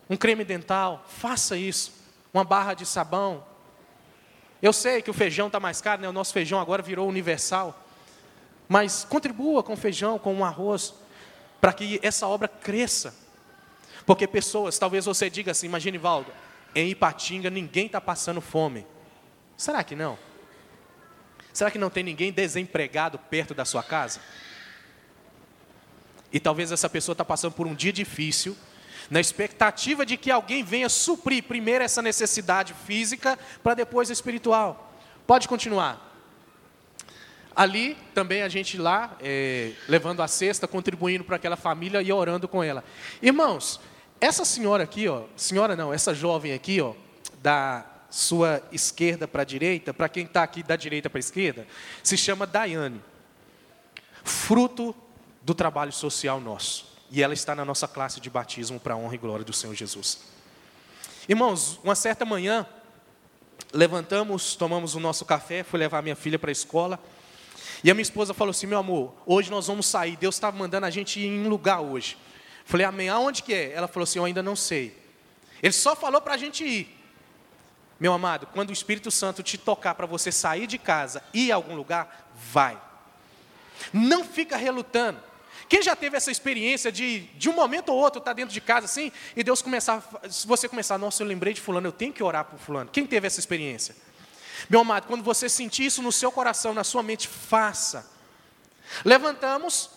um 0.09 0.17
creme 0.17 0.43
dental, 0.43 1.05
faça 1.07 1.57
isso. 1.57 1.93
Uma 2.33 2.43
barra 2.43 2.73
de 2.73 2.85
sabão. 2.85 3.45
Eu 4.61 4.73
sei 4.73 5.01
que 5.01 5.09
o 5.09 5.13
feijão 5.13 5.47
está 5.47 5.59
mais 5.59 5.79
caro, 5.79 6.01
né? 6.01 6.09
o 6.09 6.13
nosso 6.13 6.33
feijão 6.33 6.59
agora 6.59 6.83
virou 6.83 7.07
universal. 7.07 7.81
Mas 8.67 9.05
contribua 9.05 9.63
com 9.63 9.75
feijão, 9.77 10.19
com 10.19 10.35
o 10.35 10.43
arroz, 10.43 10.93
para 11.61 11.71
que 11.71 11.99
essa 12.03 12.27
obra 12.27 12.47
cresça. 12.47 13.15
Porque 14.05 14.27
pessoas, 14.27 14.77
talvez 14.77 15.05
você 15.05 15.29
diga 15.29 15.51
assim, 15.51 15.67
imagine 15.67 15.97
Valdo, 15.97 16.31
em 16.75 16.89
Ipatinga 16.89 17.49
ninguém 17.49 17.85
está 17.85 18.01
passando 18.01 18.41
fome. 18.41 18.85
Será 19.55 19.83
que 19.83 19.95
não? 19.95 20.17
Será 21.53 21.71
que 21.71 21.77
não 21.77 21.89
tem 21.89 22.03
ninguém 22.03 22.33
desempregado 22.33 23.17
perto 23.17 23.53
da 23.53 23.63
sua 23.63 23.81
casa? 23.81 24.19
E 26.35 26.39
talvez 26.41 26.69
essa 26.69 26.89
pessoa 26.89 27.13
está 27.13 27.23
passando 27.23 27.53
por 27.53 27.65
um 27.65 27.73
dia 27.73 27.93
difícil, 27.93 28.57
na 29.09 29.21
expectativa 29.21 30.05
de 30.05 30.17
que 30.17 30.29
alguém 30.29 30.65
venha 30.65 30.89
suprir 30.89 31.41
primeiro 31.41 31.81
essa 31.81 32.01
necessidade 32.01 32.75
física, 32.85 33.39
para 33.63 33.73
depois 33.73 34.09
a 34.09 34.13
espiritual. 34.13 34.93
Pode 35.25 35.47
continuar. 35.47 36.13
Ali 37.55 37.95
também 38.13 38.41
a 38.41 38.49
gente 38.49 38.77
lá, 38.77 39.15
é, 39.21 39.71
levando 39.87 40.21
a 40.21 40.27
cesta, 40.27 40.67
contribuindo 40.67 41.23
para 41.23 41.37
aquela 41.37 41.55
família 41.55 42.01
e 42.01 42.11
orando 42.11 42.49
com 42.49 42.61
ela. 42.61 42.83
Irmãos, 43.21 43.79
essa 44.19 44.43
senhora 44.43 44.83
aqui, 44.83 45.07
ó, 45.07 45.23
senhora 45.37 45.73
não, 45.73 45.93
essa 45.93 46.13
jovem 46.13 46.51
aqui, 46.51 46.81
ó, 46.81 46.95
da 47.41 47.85
sua 48.09 48.61
esquerda 48.73 49.25
para 49.25 49.43
a 49.43 49.45
direita, 49.45 49.93
para 49.93 50.09
quem 50.09 50.25
está 50.25 50.43
aqui 50.43 50.61
da 50.63 50.75
direita 50.75 51.09
para 51.09 51.17
a 51.17 51.21
esquerda, 51.21 51.65
se 52.03 52.17
chama 52.17 52.45
Daiane. 52.45 53.01
Fruto 54.21 54.93
do 55.45 55.53
trabalho 55.53 55.91
social 55.91 56.41
nosso. 56.41 56.87
E 57.11 57.21
ela 57.21 57.33
está 57.33 57.53
na 57.53 57.63
nossa 57.63 57.87
classe 57.87 58.19
de 58.19 58.31
batismo 58.31 58.79
para 58.79 58.95
a 58.95 58.97
honra 58.97 59.13
e 59.13 59.17
glória 59.19 59.45
do 59.45 59.53
Senhor 59.53 59.75
Jesus. 59.75 60.19
Irmãos, 61.29 61.79
uma 61.83 61.93
certa 61.93 62.25
manhã, 62.25 62.65
levantamos, 63.71 64.55
tomamos 64.55 64.95
o 64.95 64.99
nosso 64.99 65.23
café, 65.23 65.63
fui 65.63 65.79
levar 65.79 66.01
minha 66.01 66.15
filha 66.15 66.39
para 66.39 66.49
a 66.49 66.51
escola. 66.51 66.99
E 67.83 67.91
a 67.91 67.93
minha 67.93 68.01
esposa 68.01 68.33
falou 68.33 68.49
assim: 68.49 68.65
Meu 68.65 68.79
amor, 68.79 69.13
hoje 69.23 69.51
nós 69.51 69.67
vamos 69.67 69.85
sair. 69.85 70.17
Deus 70.17 70.35
estava 70.35 70.57
mandando 70.57 70.87
a 70.87 70.89
gente 70.89 71.19
ir 71.19 71.27
em 71.27 71.45
um 71.45 71.47
lugar 71.47 71.79
hoje. 71.79 72.17
Falei, 72.65 72.85
Amém. 72.85 73.07
Aonde 73.07 73.43
que 73.43 73.53
é? 73.53 73.71
Ela 73.71 73.87
falou 73.87 74.05
assim: 74.05 74.17
Eu 74.17 74.25
ainda 74.25 74.41
não 74.41 74.55
sei. 74.55 74.99
Ele 75.61 75.73
só 75.73 75.95
falou 75.95 76.19
para 76.21 76.33
a 76.33 76.37
gente 76.37 76.65
ir. 76.65 76.91
Meu 77.99 78.11
amado, 78.11 78.47
quando 78.47 78.71
o 78.71 78.73
Espírito 78.73 79.11
Santo 79.11 79.43
te 79.43 79.59
tocar 79.59 79.93
para 79.93 80.07
você 80.07 80.31
sair 80.31 80.65
de 80.65 80.79
casa 80.79 81.23
e 81.31 81.47
ir 81.47 81.51
a 81.51 81.55
algum 81.55 81.75
lugar, 81.75 82.31
vai. 82.51 82.81
Não 83.93 84.23
fica 84.23 84.57
relutando. 84.57 85.19
Quem 85.67 85.81
já 85.81 85.95
teve 85.95 86.15
essa 86.15 86.31
experiência 86.31 86.91
de, 86.91 87.21
de 87.37 87.49
um 87.49 87.53
momento 87.53 87.89
ou 87.89 87.97
outro, 87.97 88.19
estar 88.19 88.31
tá 88.31 88.35
dentro 88.35 88.53
de 88.53 88.61
casa 88.61 88.85
assim, 88.85 89.11
e 89.35 89.43
Deus 89.43 89.61
começar, 89.61 90.03
você 90.45 90.69
começar, 90.69 90.97
nossa, 90.97 91.23
eu 91.23 91.27
lembrei 91.27 91.53
de 91.53 91.61
fulano, 91.61 91.87
eu 91.87 91.91
tenho 91.91 92.13
que 92.13 92.23
orar 92.23 92.45
por 92.45 92.59
fulano. 92.59 92.89
Quem 92.91 93.05
teve 93.05 93.25
essa 93.25 93.39
experiência? 93.39 93.95
Meu 94.69 94.81
amado, 94.81 95.07
quando 95.07 95.23
você 95.23 95.49
sentir 95.49 95.85
isso 95.85 96.01
no 96.01 96.11
seu 96.11 96.31
coração, 96.31 96.73
na 96.73 96.83
sua 96.83 97.01
mente, 97.01 97.27
faça. 97.27 98.09
Levantamos, 99.03 99.89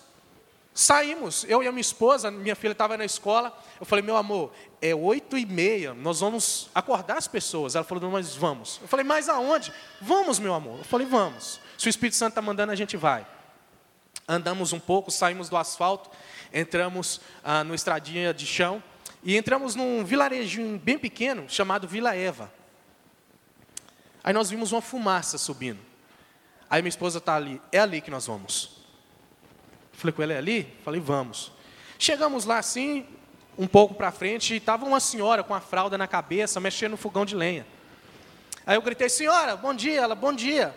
saímos. 0.75 1.45
Eu 1.49 1.63
e 1.63 1.69
a 1.69 1.73
minha 1.73 1.83
esposa, 1.83 2.31
minha 2.31 2.57
filha 2.57 2.73
estava 2.73 2.97
na 2.97 3.05
escola. 3.05 3.57
Eu 3.79 3.85
falei, 3.85 4.03
meu 4.03 4.17
amor, 4.17 4.53
é 4.81 4.95
oito 4.95 5.37
e 5.37 5.45
meia, 5.45 5.93
nós 5.93 6.21
vamos 6.21 6.71
acordar 6.75 7.19
as 7.19 7.29
pessoas. 7.29 7.75
Ela 7.75 7.85
falou, 7.85 8.11
mas 8.11 8.35
vamos. 8.35 8.79
Eu 8.81 8.89
falei, 8.89 9.05
mas 9.05 9.29
aonde? 9.29 9.73
Vamos, 10.01 10.39
meu 10.39 10.55
amor. 10.55 10.79
Eu 10.79 10.85
falei, 10.85 11.07
vamos. 11.07 11.61
Se 11.77 11.89
o 11.89 11.91
Espírito 11.91 12.17
Santo 12.17 12.33
está 12.33 12.43
mandando, 12.43 12.73
a 12.73 12.77
gente 12.77 12.97
vai 12.97 13.27
andamos 14.29 14.75
um 14.75 14.79
pouco, 14.79 15.11
saímos 15.11 15.49
do 15.49 15.57
asfalto, 15.57 16.11
entramos 16.53 17.21
ah, 17.43 17.65
no 17.65 17.75
estradinha 17.75 18.35
de 18.35 18.45
chão 18.45 18.83
e 19.23 19.37
entramos 19.37 19.75
num 19.75 20.05
vilarejinho 20.05 20.79
bem 20.79 20.99
pequeno 20.99 21.49
chamado 21.49 21.89
Vila 21.89 22.15
Eva. 22.15 22.53
Aí 24.23 24.33
nós 24.35 24.51
vimos 24.51 24.71
uma 24.73 24.83
fumaça 24.83 25.39
subindo. 25.39 25.81
Aí 26.69 26.83
minha 26.83 26.91
esposa 26.91 27.19
está 27.19 27.35
ali, 27.35 27.61
é 27.73 27.79
ali 27.79 28.01
que 28.03 28.11
nós 28.11 28.27
vamos. 28.27 28.77
Falei 29.93 30.13
com 30.13 30.23
ela, 30.23 30.35
é 30.35 30.39
ali? 30.39 30.73
Falei, 30.85 31.01
vamos. 31.01 31.51
Chegamos 31.99 32.45
lá 32.45 32.59
assim, 32.59 33.07
um 33.57 33.67
pouco 33.67 33.95
para 33.95 34.13
frente, 34.13 34.53
e 34.55 34.59
estava 34.59 34.85
uma 34.85 35.01
senhora 35.01 35.43
com 35.43 35.55
a 35.55 35.61
fralda 35.61 35.97
na 35.97 36.07
cabeça, 36.07 36.61
mexendo 36.61 36.93
no 36.93 36.97
fogão 36.97 37.25
de 37.25 37.35
lenha. 37.35 37.67
Aí 38.67 38.77
eu 38.77 38.83
gritei, 38.83 39.09
senhora, 39.09 39.57
bom 39.57 39.73
dia. 39.73 40.03
Ela, 40.03 40.15
bom 40.15 40.33
dia. 40.33 40.75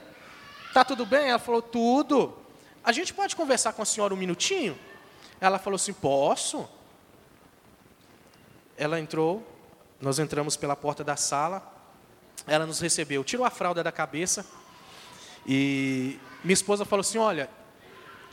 Tá 0.73 0.85
tudo 0.85 1.05
bem? 1.05 1.29
Ela 1.29 1.37
falou, 1.37 1.61
tudo. 1.61 2.40
A 2.83 2.91
gente 2.91 3.13
pode 3.13 3.35
conversar 3.35 3.73
com 3.73 3.81
a 3.81 3.85
senhora 3.85 4.13
um 4.13 4.17
minutinho? 4.17 4.77
Ela 5.39 5.59
falou 5.59 5.75
assim, 5.75 5.93
posso. 5.93 6.67
Ela 8.77 8.99
entrou, 8.99 9.45
nós 9.99 10.17
entramos 10.17 10.57
pela 10.57 10.75
porta 10.75 11.03
da 11.03 11.15
sala, 11.15 11.61
ela 12.47 12.65
nos 12.65 12.79
recebeu, 12.79 13.23
tirou 13.23 13.45
a 13.45 13.51
fralda 13.51 13.83
da 13.83 13.91
cabeça 13.91 14.45
e 15.45 16.19
minha 16.43 16.53
esposa 16.53 16.85
falou 16.85 17.01
assim: 17.01 17.17
Olha, 17.17 17.49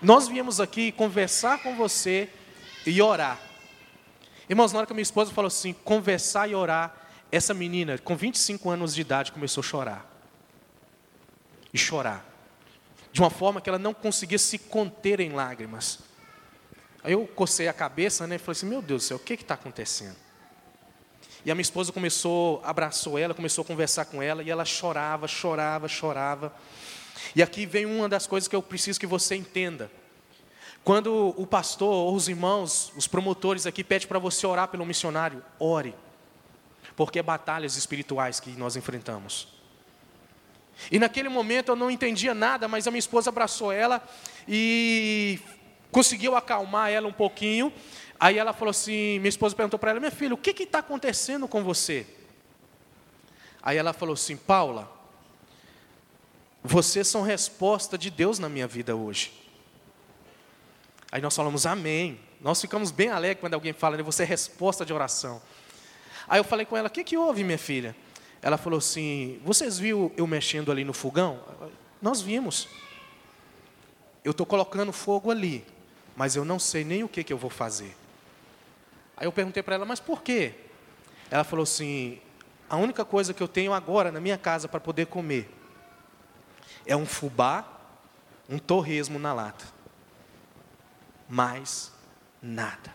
nós 0.01 0.29
viemos 0.29 0.61
aqui 0.61 0.93
conversar 0.93 1.63
com 1.63 1.77
você 1.77 2.31
e 2.87 3.03
orar. 3.03 3.39
Irmãos, 4.49 4.73
na 4.73 4.79
hora 4.79 4.87
que 4.87 4.95
minha 4.95 5.03
esposa 5.03 5.33
falou 5.33 5.49
assim, 5.49 5.73
conversar 5.73 6.49
e 6.49 6.55
orar, 6.55 6.95
essa 7.31 7.53
menina, 7.53 7.99
com 7.99 8.17
25 8.17 8.71
anos 8.71 8.95
de 8.95 9.03
idade, 9.03 9.31
começou 9.31 9.61
a 9.61 9.65
chorar. 9.65 10.07
E 11.73 11.77
chorar. 11.77 12.25
De 13.19 13.23
uma 13.23 13.31
forma 13.31 13.61
que 13.61 13.69
ela 13.69 13.81
não 13.81 13.93
conseguia 13.93 14.39
se 14.39 14.57
conter 14.57 15.19
em 15.19 15.33
lágrimas. 15.33 15.99
Aí 17.03 17.15
eu 17.15 17.27
cocei 17.27 17.67
a 17.67 17.73
cabeça 17.73 18.29
né, 18.29 18.37
e 18.37 18.39
falei 18.39 18.53
assim: 18.53 18.67
Meu 18.67 18.81
Deus 18.81 19.03
do 19.03 19.07
céu, 19.09 19.17
o 19.17 19.21
que 19.21 19.35
está 19.35 19.55
acontecendo? 19.55 20.15
E 21.45 21.51
a 21.51 21.55
minha 21.57 21.63
esposa 21.63 21.91
começou, 21.91 22.63
abraçou 22.65 23.19
ela, 23.19 23.35
começou 23.35 23.63
a 23.63 23.65
conversar 23.65 24.05
com 24.05 24.23
ela, 24.23 24.41
e 24.41 24.49
ela 24.49 24.65
chorava, 24.65 25.27
chorava, 25.27 25.89
chorava. 25.89 26.55
E 27.35 27.43
aqui 27.43 27.67
vem 27.67 27.87
uma 27.87 28.09
das 28.09 28.25
coisas 28.25 28.47
que 28.47 28.55
eu 28.55 28.63
preciso 28.63 29.01
que 29.01 29.07
você 29.07 29.35
entenda. 29.35 29.91
Quando 30.85 31.35
o 31.37 31.45
pastor 31.45 31.93
ou 31.93 32.15
os 32.15 32.29
irmãos, 32.29 32.93
os 32.97 33.09
promotores 33.09 33.67
aqui 33.67 33.83
pedem 33.83 34.07
para 34.07 34.21
você 34.21 34.47
orar 34.47 34.69
pelo 34.69 34.87
missionário, 34.87 35.43
ore. 35.59 35.93
Porque 36.95 37.19
é 37.19 37.23
batalhas 37.25 37.77
espirituais 37.77 38.39
que 38.39 38.53
nós 38.53 38.77
enfrentamos. 38.77 39.58
E 40.91 40.99
naquele 40.99 41.29
momento 41.29 41.71
eu 41.71 41.77
não 41.77 41.91
entendia 41.91 42.35
nada, 42.35 42.69
mas 42.69 42.87
a 42.87 42.91
minha 42.91 42.99
esposa 42.99 43.31
abraçou 43.31 43.73
ela 43.73 44.03
e 44.47 45.39
conseguiu 45.91 46.37
acalmar 46.37 46.91
ela 46.91 47.09
um 47.09 47.13
pouquinho. 47.13 47.73
Aí 48.19 48.39
ela 48.39 48.53
falou 48.53 48.71
assim: 48.71 49.19
minha 49.19 49.29
esposa 49.29 49.55
perguntou 49.55 49.79
para 49.79 49.91
ela, 49.91 50.01
minha 50.01 50.13
filha, 50.13 50.35
o 50.35 50.39
que 50.39 50.51
está 50.63 50.79
acontecendo 50.79 51.47
com 51.47 51.63
você? 51.63 52.07
Aí 53.63 53.77
ela 53.77 53.93
falou 53.93 54.15
assim: 54.15 54.37
Paula, 54.37 54.91
vocês 56.63 57.07
são 57.09 57.23
resposta 57.23 57.99
de 57.99 58.11
Deus 58.11 58.39
na 58.39 58.49
minha 58.49 58.67
vida 58.67 58.95
hoje. 58.97 59.33
Aí 61.11 61.21
nós 61.21 61.35
falamos 61.35 61.67
amém. 61.67 62.21
Nós 62.41 62.61
ficamos 62.61 62.91
bem 62.91 63.09
alegres 63.09 63.41
quando 63.41 63.55
alguém 63.55 63.73
fala, 63.73 63.97
né, 63.97 64.03
você 64.03 64.23
é 64.23 64.27
resposta 64.27 64.85
de 64.85 64.93
oração. 64.93 65.43
Aí 66.29 66.39
eu 66.39 66.45
falei 66.45 66.65
com 66.67 66.77
ela, 66.77 66.89
o 66.89 66.91
que, 66.91 67.03
que 67.03 67.17
houve, 67.17 67.43
minha 67.43 67.59
filha? 67.59 67.97
Ela 68.41 68.57
falou 68.57 68.79
assim, 68.79 69.41
vocês 69.45 69.79
viram 69.79 70.13
eu 70.17 70.27
mexendo 70.27 70.71
ali 70.71 70.85
no 70.85 70.93
fogão? 70.93 71.41
Nós 72.01 72.21
vimos. 72.21 72.69
Eu 74.25 74.31
estou 74.31 74.47
colocando 74.47 74.93
fogo 74.93 75.31
ali, 75.31 75.65
mas 76.17 76.37
eu 76.37 76.45
não 76.45 76.59
sei 76.59 76.85
nem 76.85 77.03
o 77.03 77.09
que, 77.09 77.25
que 77.25 77.33
eu 77.33 77.39
vou 77.39 77.51
fazer. 77.51 77.97
Aí 79.17 79.27
eu 79.27 79.33
perguntei 79.33 79.63
para 79.63 79.75
ela, 79.75 79.85
mas 79.85 79.99
por 79.99 80.23
quê? 80.23 80.55
Ela 81.31 81.45
falou 81.45 81.65
assim, 81.65 82.21
a 82.71 82.77
única 82.77 83.05
coisa 83.05 83.35
que 83.35 83.43
eu 83.43 83.49
tenho 83.49 83.73
agora 83.73 84.13
na 84.13 84.21
minha 84.21 84.39
casa 84.39 84.69
para 84.69 84.79
poder 84.79 85.07
comer 85.07 85.51
é 86.87 86.97
um 86.97 87.07
fubá, 87.07 87.67
um 88.49 88.59
torresmo 88.59 89.19
na 89.19 89.33
lata. 89.33 89.65
Mais 91.29 91.93
nada. 92.41 92.95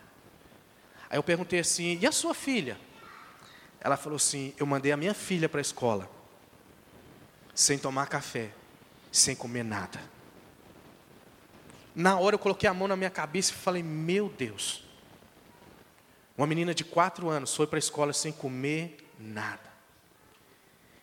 Aí 1.10 1.18
eu 1.18 1.24
perguntei 1.24 1.60
assim: 1.60 2.00
e 2.02 2.08
a 2.08 2.12
sua 2.12 2.34
filha? 2.34 2.78
Ela 3.84 3.98
falou 3.98 4.16
assim: 4.16 4.54
eu 4.58 4.66
mandei 4.66 4.94
a 4.94 4.98
minha 4.98 5.14
filha 5.14 5.50
para 5.50 5.60
a 5.60 5.62
escola, 5.62 6.10
sem 7.54 7.78
tomar 7.78 8.08
café, 8.08 8.52
sem 9.12 9.36
comer 9.36 9.64
nada. 9.64 10.00
Na 11.94 12.18
hora 12.18 12.36
eu 12.36 12.40
coloquei 12.40 12.68
a 12.68 12.74
mão 12.74 12.88
na 12.88 12.96
minha 12.96 13.10
cabeça 13.10 13.52
e 13.52 13.56
falei: 13.56 13.84
meu 13.84 14.30
Deus. 14.30 14.84
Uma 16.36 16.48
menina 16.48 16.74
de 16.74 16.84
quatro 16.84 17.30
anos 17.30 17.56
foi 17.56 17.68
para 17.68 17.78
a 17.78 17.80
escola 17.80 18.14
sem 18.14 18.32
comer 18.32 18.98
nada. 19.20 19.72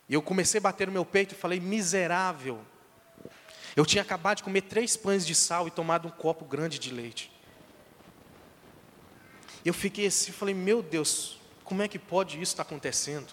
E 0.08 0.14
eu 0.14 0.22
comecei 0.22 0.58
a 0.58 0.62
bater 0.62 0.88
no 0.88 0.92
meu 0.92 1.04
peito 1.04 1.34
e 1.34 1.38
falei: 1.38 1.60
miserável, 1.60 2.60
eu 3.76 3.86
tinha 3.86 4.02
acabado 4.02 4.38
de 4.38 4.42
comer 4.42 4.62
três 4.62 4.96
pães 4.96 5.26
de 5.26 5.34
sal 5.34 5.68
e 5.68 5.70
tomado 5.70 6.08
um 6.08 6.10
copo 6.10 6.44
grande 6.44 6.78
de 6.78 6.90
leite. 6.90 7.30
Eu 9.64 9.74
fiquei 9.74 10.06
assim, 10.06 10.32
falei, 10.32 10.54
meu 10.54 10.82
Deus, 10.82 11.39
como 11.70 11.82
é 11.82 11.86
que 11.86 12.00
pode 12.00 12.34
isso 12.34 12.50
estar 12.50 12.64
acontecendo? 12.64 13.28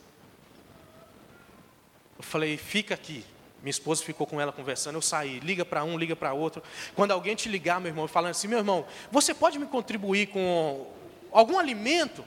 Eu 2.15 2.23
falei, 2.23 2.55
fica 2.55 2.93
aqui. 2.93 3.25
Minha 3.63 3.71
esposa 3.71 4.03
ficou 4.03 4.27
com 4.27 4.39
ela 4.39 4.51
conversando, 4.51 4.93
eu 4.93 5.01
saí, 5.01 5.39
liga 5.39 5.65
para 5.65 5.83
um, 5.83 5.97
liga 5.97 6.15
para 6.15 6.33
outro. 6.33 6.61
Quando 6.95 7.09
alguém 7.09 7.35
te 7.35 7.49
ligar, 7.49 7.81
meu 7.81 7.89
irmão, 7.89 8.07
falando 8.07 8.29
assim, 8.29 8.47
meu 8.47 8.59
irmão, 8.59 8.85
você 9.11 9.33
pode 9.33 9.57
me 9.57 9.65
contribuir 9.65 10.27
com 10.27 10.85
algum 11.31 11.57
alimento? 11.57 12.23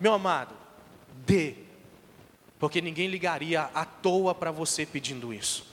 Meu 0.00 0.12
amado, 0.12 0.54
dê. 1.26 1.56
Porque 2.60 2.80
ninguém 2.80 3.08
ligaria 3.08 3.62
à 3.74 3.84
toa 3.84 4.36
para 4.36 4.52
você 4.52 4.86
pedindo 4.86 5.34
isso. 5.34 5.71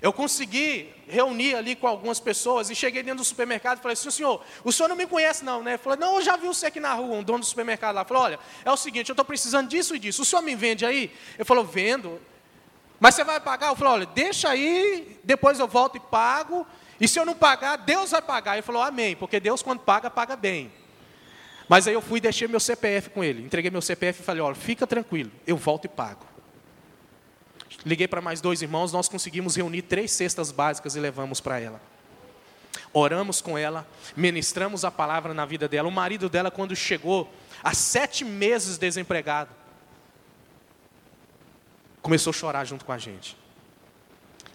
Eu 0.00 0.12
consegui 0.12 0.92
reunir 1.08 1.54
ali 1.54 1.74
com 1.74 1.86
algumas 1.86 2.20
pessoas 2.20 2.70
e 2.70 2.74
cheguei 2.74 3.02
dentro 3.02 3.18
do 3.18 3.24
supermercado 3.24 3.78
e 3.78 3.82
falei 3.82 3.94
assim, 3.94 4.10
senhor, 4.10 4.42
o 4.62 4.72
senhor 4.72 4.88
não 4.88 4.96
me 4.96 5.06
conhece 5.06 5.44
não, 5.44 5.62
né? 5.62 5.76
Falou, 5.76 5.98
não, 5.98 6.16
eu 6.16 6.22
já 6.22 6.36
vi 6.36 6.46
você 6.46 6.66
aqui 6.66 6.78
na 6.78 6.94
rua, 6.94 7.16
um 7.16 7.22
dono 7.22 7.40
do 7.40 7.46
supermercado 7.46 7.94
lá. 7.94 8.04
Falou, 8.04 8.22
olha, 8.22 8.38
é 8.64 8.70
o 8.70 8.76
seguinte, 8.76 9.08
eu 9.08 9.14
estou 9.14 9.24
precisando 9.24 9.68
disso 9.68 9.94
e 9.94 9.98
disso, 9.98 10.22
o 10.22 10.24
senhor 10.24 10.42
me 10.42 10.54
vende 10.54 10.86
aí? 10.86 11.12
Ele 11.34 11.44
falou, 11.44 11.64
vendo. 11.64 12.20
Mas 12.98 13.14
você 13.14 13.24
vai 13.24 13.40
pagar? 13.40 13.68
Eu 13.68 13.76
falei, 13.76 13.92
olha, 13.94 14.06
deixa 14.06 14.50
aí, 14.50 15.18
depois 15.24 15.58
eu 15.58 15.66
volto 15.66 15.96
e 15.96 16.00
pago, 16.00 16.66
e 17.00 17.08
se 17.08 17.18
eu 17.18 17.24
não 17.24 17.34
pagar, 17.34 17.76
Deus 17.76 18.10
vai 18.10 18.22
pagar. 18.22 18.54
Ele 18.54 18.62
falou, 18.62 18.82
amém, 18.82 19.16
porque 19.16 19.40
Deus 19.40 19.62
quando 19.62 19.80
paga, 19.80 20.10
paga 20.10 20.36
bem. 20.36 20.70
Mas 21.68 21.86
aí 21.86 21.94
eu 21.94 22.02
fui 22.02 22.18
e 22.18 22.20
deixei 22.20 22.46
meu 22.46 22.60
CPF 22.60 23.10
com 23.10 23.24
ele, 23.24 23.42
entreguei 23.42 23.70
meu 23.70 23.80
CPF 23.80 24.20
e 24.20 24.24
falei, 24.24 24.42
olha, 24.42 24.54
fica 24.54 24.86
tranquilo, 24.86 25.30
eu 25.46 25.56
volto 25.56 25.84
e 25.84 25.88
pago. 25.88 26.29
Liguei 27.84 28.06
para 28.06 28.20
mais 28.20 28.40
dois 28.40 28.62
irmãos, 28.62 28.92
nós 28.92 29.08
conseguimos 29.08 29.56
reunir 29.56 29.82
três 29.82 30.10
cestas 30.10 30.52
básicas 30.52 30.96
e 30.96 31.00
levamos 31.00 31.40
para 31.40 31.58
ela. 31.58 31.80
Oramos 32.92 33.40
com 33.40 33.56
ela, 33.56 33.86
ministramos 34.16 34.84
a 34.84 34.90
palavra 34.90 35.32
na 35.32 35.46
vida 35.46 35.68
dela. 35.68 35.88
O 35.88 35.92
marido 35.92 36.28
dela, 36.28 36.50
quando 36.50 36.74
chegou, 36.74 37.32
há 37.62 37.72
sete 37.72 38.24
meses 38.24 38.76
desempregado, 38.78 39.50
começou 42.02 42.32
a 42.32 42.34
chorar 42.34 42.64
junto 42.64 42.84
com 42.84 42.92
a 42.92 42.98
gente. 42.98 43.36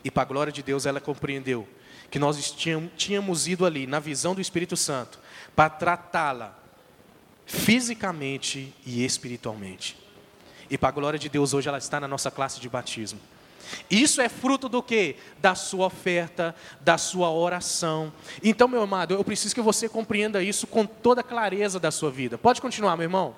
E 0.03 0.11
para 0.11 0.23
a 0.23 0.25
glória 0.25 0.53
de 0.53 0.61
Deus, 0.61 0.85
ela 0.85 1.01
compreendeu 1.01 1.67
que 2.11 2.19
nós 2.19 2.55
tínhamos 2.95 3.47
ido 3.47 3.65
ali, 3.65 3.87
na 3.87 3.99
visão 3.99 4.35
do 4.35 4.41
Espírito 4.41 4.77
Santo, 4.77 5.19
para 5.55 5.69
tratá-la 5.69 6.59
fisicamente 7.45 8.73
e 8.85 9.03
espiritualmente. 9.03 10.04
E 10.69 10.77
para 10.77 10.89
a 10.89 10.91
glória 10.91 11.19
de 11.19 11.29
Deus, 11.29 11.53
hoje 11.53 11.67
ela 11.69 11.77
está 11.77 11.99
na 11.99 12.07
nossa 12.07 12.31
classe 12.31 12.59
de 12.59 12.69
batismo. 12.69 13.19
Isso 13.89 14.21
é 14.21 14.29
fruto 14.29 14.69
do 14.69 14.81
que? 14.81 15.15
Da 15.39 15.55
sua 15.55 15.87
oferta, 15.87 16.55
da 16.81 16.97
sua 16.97 17.31
oração. 17.31 18.11
Então, 18.43 18.67
meu 18.67 18.81
amado, 18.81 19.13
eu 19.13 19.23
preciso 19.23 19.53
que 19.53 19.61
você 19.61 19.89
compreenda 19.89 20.41
isso 20.41 20.67
com 20.67 20.85
toda 20.85 21.21
a 21.21 21.23
clareza 21.23 21.79
da 21.79 21.91
sua 21.91 22.11
vida. 22.11 22.37
Pode 22.37 22.61
continuar, 22.61 22.95
meu 22.95 23.05
irmão? 23.05 23.35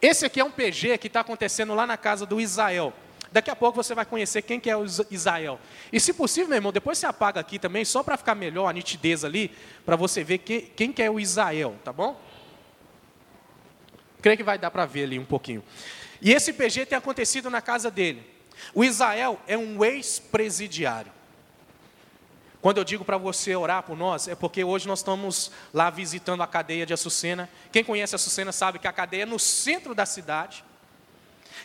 Esse 0.00 0.24
aqui 0.24 0.40
é 0.40 0.44
um 0.44 0.50
PG 0.50 0.98
que 0.98 1.08
está 1.08 1.20
acontecendo 1.20 1.74
lá 1.74 1.86
na 1.86 1.96
casa 1.96 2.24
do 2.24 2.40
Israel. 2.40 2.92
Daqui 3.32 3.50
a 3.50 3.54
pouco 3.54 3.80
você 3.80 3.94
vai 3.94 4.04
conhecer 4.04 4.42
quem 4.42 4.58
que 4.58 4.68
é 4.68 4.76
o 4.76 4.84
Israel. 5.10 5.60
E 5.92 6.00
se 6.00 6.12
possível, 6.12 6.48
meu 6.48 6.56
irmão, 6.56 6.72
depois 6.72 6.98
você 6.98 7.06
apaga 7.06 7.38
aqui 7.38 7.58
também, 7.58 7.84
só 7.84 8.02
para 8.02 8.16
ficar 8.16 8.34
melhor 8.34 8.66
a 8.66 8.72
nitidez 8.72 9.24
ali, 9.24 9.52
para 9.84 9.94
você 9.94 10.24
ver 10.24 10.38
que, 10.38 10.62
quem 10.62 10.92
que 10.92 11.02
é 11.02 11.08
o 11.08 11.20
Israel, 11.20 11.76
tá 11.84 11.92
bom? 11.92 12.20
Creio 14.20 14.36
que 14.36 14.42
vai 14.42 14.58
dar 14.58 14.70
para 14.70 14.84
ver 14.84 15.04
ali 15.04 15.18
um 15.18 15.24
pouquinho. 15.24 15.62
E 16.20 16.32
esse 16.32 16.52
PG 16.52 16.86
tem 16.86 16.98
acontecido 16.98 17.48
na 17.48 17.62
casa 17.62 17.90
dele. 17.90 18.28
O 18.74 18.84
Israel 18.84 19.40
é 19.46 19.56
um 19.56 19.84
ex-presidiário. 19.84 21.12
Quando 22.60 22.76
eu 22.76 22.84
digo 22.84 23.04
para 23.06 23.16
você 23.16 23.56
orar 23.56 23.82
por 23.82 23.96
nós, 23.96 24.28
é 24.28 24.34
porque 24.34 24.62
hoje 24.62 24.86
nós 24.86 24.98
estamos 24.98 25.50
lá 25.72 25.88
visitando 25.88 26.42
a 26.42 26.46
cadeia 26.46 26.84
de 26.84 26.92
Açucena. 26.92 27.48
Quem 27.72 27.82
conhece 27.82 28.14
Açucena 28.14 28.52
sabe 28.52 28.78
que 28.78 28.86
a 28.86 28.92
cadeia 28.92 29.22
é 29.22 29.26
no 29.26 29.38
centro 29.38 29.94
da 29.94 30.04
cidade. 30.04 30.62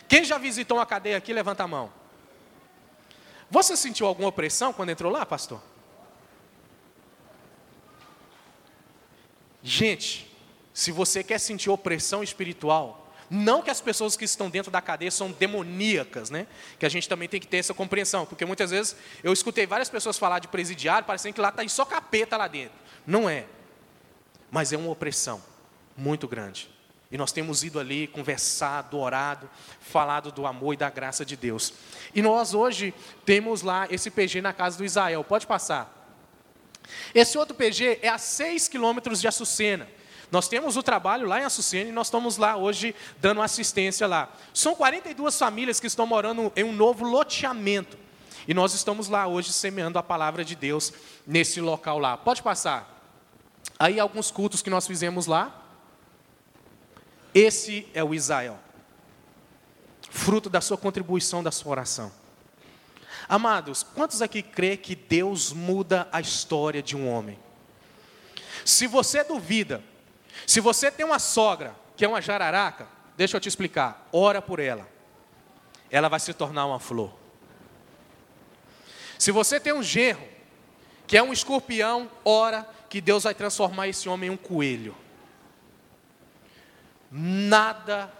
Quem 0.08 0.24
já 0.24 0.38
visitou 0.38 0.78
uma 0.78 0.86
cadeia 0.86 1.18
aqui, 1.18 1.34
levanta 1.34 1.64
a 1.64 1.68
mão. 1.68 1.92
Você 3.50 3.76
sentiu 3.76 4.06
alguma 4.06 4.28
opressão 4.28 4.72
quando 4.72 4.88
entrou 4.88 5.12
lá, 5.12 5.26
pastor? 5.26 5.60
Gente, 9.62 10.34
se 10.72 10.90
você 10.90 11.22
quer 11.22 11.38
sentir 11.38 11.68
opressão 11.68 12.22
espiritual, 12.22 13.05
Não 13.28 13.60
que 13.60 13.70
as 13.70 13.80
pessoas 13.80 14.16
que 14.16 14.24
estão 14.24 14.48
dentro 14.48 14.70
da 14.70 14.80
cadeia 14.80 15.10
são 15.10 15.30
demoníacas, 15.32 16.30
né? 16.30 16.46
Que 16.78 16.86
a 16.86 16.88
gente 16.88 17.08
também 17.08 17.28
tem 17.28 17.40
que 17.40 17.46
ter 17.46 17.58
essa 17.58 17.74
compreensão, 17.74 18.24
porque 18.24 18.44
muitas 18.44 18.70
vezes 18.70 18.96
eu 19.22 19.32
escutei 19.32 19.66
várias 19.66 19.88
pessoas 19.88 20.18
falar 20.18 20.38
de 20.38 20.48
presidiário, 20.48 21.06
parecendo 21.06 21.34
que 21.34 21.40
lá 21.40 21.48
está 21.48 21.66
só 21.68 21.84
capeta 21.84 22.36
lá 22.36 22.46
dentro. 22.46 22.76
Não 23.06 23.28
é. 23.28 23.46
Mas 24.50 24.72
é 24.72 24.76
uma 24.76 24.90
opressão 24.90 25.42
muito 25.96 26.28
grande. 26.28 26.70
E 27.10 27.16
nós 27.16 27.32
temos 27.32 27.62
ido 27.62 27.78
ali, 27.78 28.06
conversado, 28.08 28.98
orado, 28.98 29.48
falado 29.80 30.32
do 30.32 30.44
amor 30.46 30.74
e 30.74 30.76
da 30.76 30.90
graça 30.90 31.24
de 31.24 31.36
Deus. 31.36 31.72
E 32.14 32.20
nós 32.20 32.52
hoje 32.52 32.92
temos 33.24 33.62
lá 33.62 33.86
esse 33.90 34.10
PG 34.10 34.40
na 34.40 34.52
casa 34.52 34.76
do 34.78 34.84
Israel. 34.84 35.22
Pode 35.22 35.46
passar. 35.46 35.92
Esse 37.14 37.38
outro 37.38 37.54
PG 37.54 38.00
é 38.02 38.08
a 38.08 38.18
6 38.18 38.68
quilômetros 38.68 39.20
de 39.20 39.28
Açucena. 39.28 39.88
Nós 40.30 40.48
temos 40.48 40.76
o 40.76 40.82
trabalho 40.82 41.26
lá 41.26 41.40
em 41.40 41.44
Açucena 41.44 41.90
e 41.90 41.92
nós 41.92 42.08
estamos 42.08 42.36
lá 42.36 42.56
hoje 42.56 42.94
dando 43.18 43.40
assistência 43.40 44.06
lá. 44.06 44.28
São 44.52 44.74
42 44.74 45.38
famílias 45.38 45.78
que 45.78 45.86
estão 45.86 46.06
morando 46.06 46.52
em 46.56 46.64
um 46.64 46.72
novo 46.72 47.04
loteamento. 47.04 47.96
E 48.48 48.54
nós 48.54 48.74
estamos 48.74 49.08
lá 49.08 49.26
hoje 49.26 49.52
semeando 49.52 49.98
a 49.98 50.02
palavra 50.02 50.44
de 50.44 50.54
Deus 50.54 50.92
nesse 51.26 51.60
local 51.60 51.98
lá. 51.98 52.16
Pode 52.16 52.42
passar. 52.42 52.92
Aí 53.78 54.00
alguns 54.00 54.30
cultos 54.30 54.62
que 54.62 54.70
nós 54.70 54.86
fizemos 54.86 55.26
lá. 55.26 55.62
Esse 57.34 57.86
é 57.92 58.02
o 58.02 58.14
Israel. 58.14 58.58
Fruto 60.10 60.48
da 60.48 60.60
sua 60.60 60.78
contribuição, 60.78 61.42
da 61.42 61.50
sua 61.50 61.72
oração. 61.72 62.12
Amados, 63.28 63.82
quantos 63.82 64.22
aqui 64.22 64.42
crê 64.42 64.76
que 64.76 64.94
Deus 64.94 65.52
muda 65.52 66.08
a 66.12 66.20
história 66.20 66.82
de 66.82 66.96
um 66.96 67.08
homem? 67.08 67.38
Se 68.64 68.86
você 68.86 69.24
duvida, 69.24 69.82
se 70.44 70.60
você 70.60 70.90
tem 70.90 71.06
uma 71.06 71.18
sogra 71.18 71.74
que 71.96 72.04
é 72.04 72.08
uma 72.08 72.20
jararaca, 72.20 72.88
deixa 73.16 73.36
eu 73.36 73.40
te 73.40 73.48
explicar, 73.48 74.06
ora 74.12 74.42
por 74.42 74.58
ela. 74.58 74.86
Ela 75.90 76.08
vai 76.08 76.20
se 76.20 76.34
tornar 76.34 76.66
uma 76.66 76.80
flor. 76.80 77.12
Se 79.18 79.30
você 79.30 79.58
tem 79.58 79.72
um 79.72 79.82
genro 79.82 80.22
que 81.06 81.16
é 81.16 81.22
um 81.22 81.32
escorpião, 81.32 82.10
ora 82.24 82.68
que 82.88 83.00
Deus 83.00 83.24
vai 83.24 83.34
transformar 83.34 83.88
esse 83.88 84.08
homem 84.08 84.28
em 84.28 84.32
um 84.32 84.36
coelho. 84.36 84.94
Nada 87.10 88.12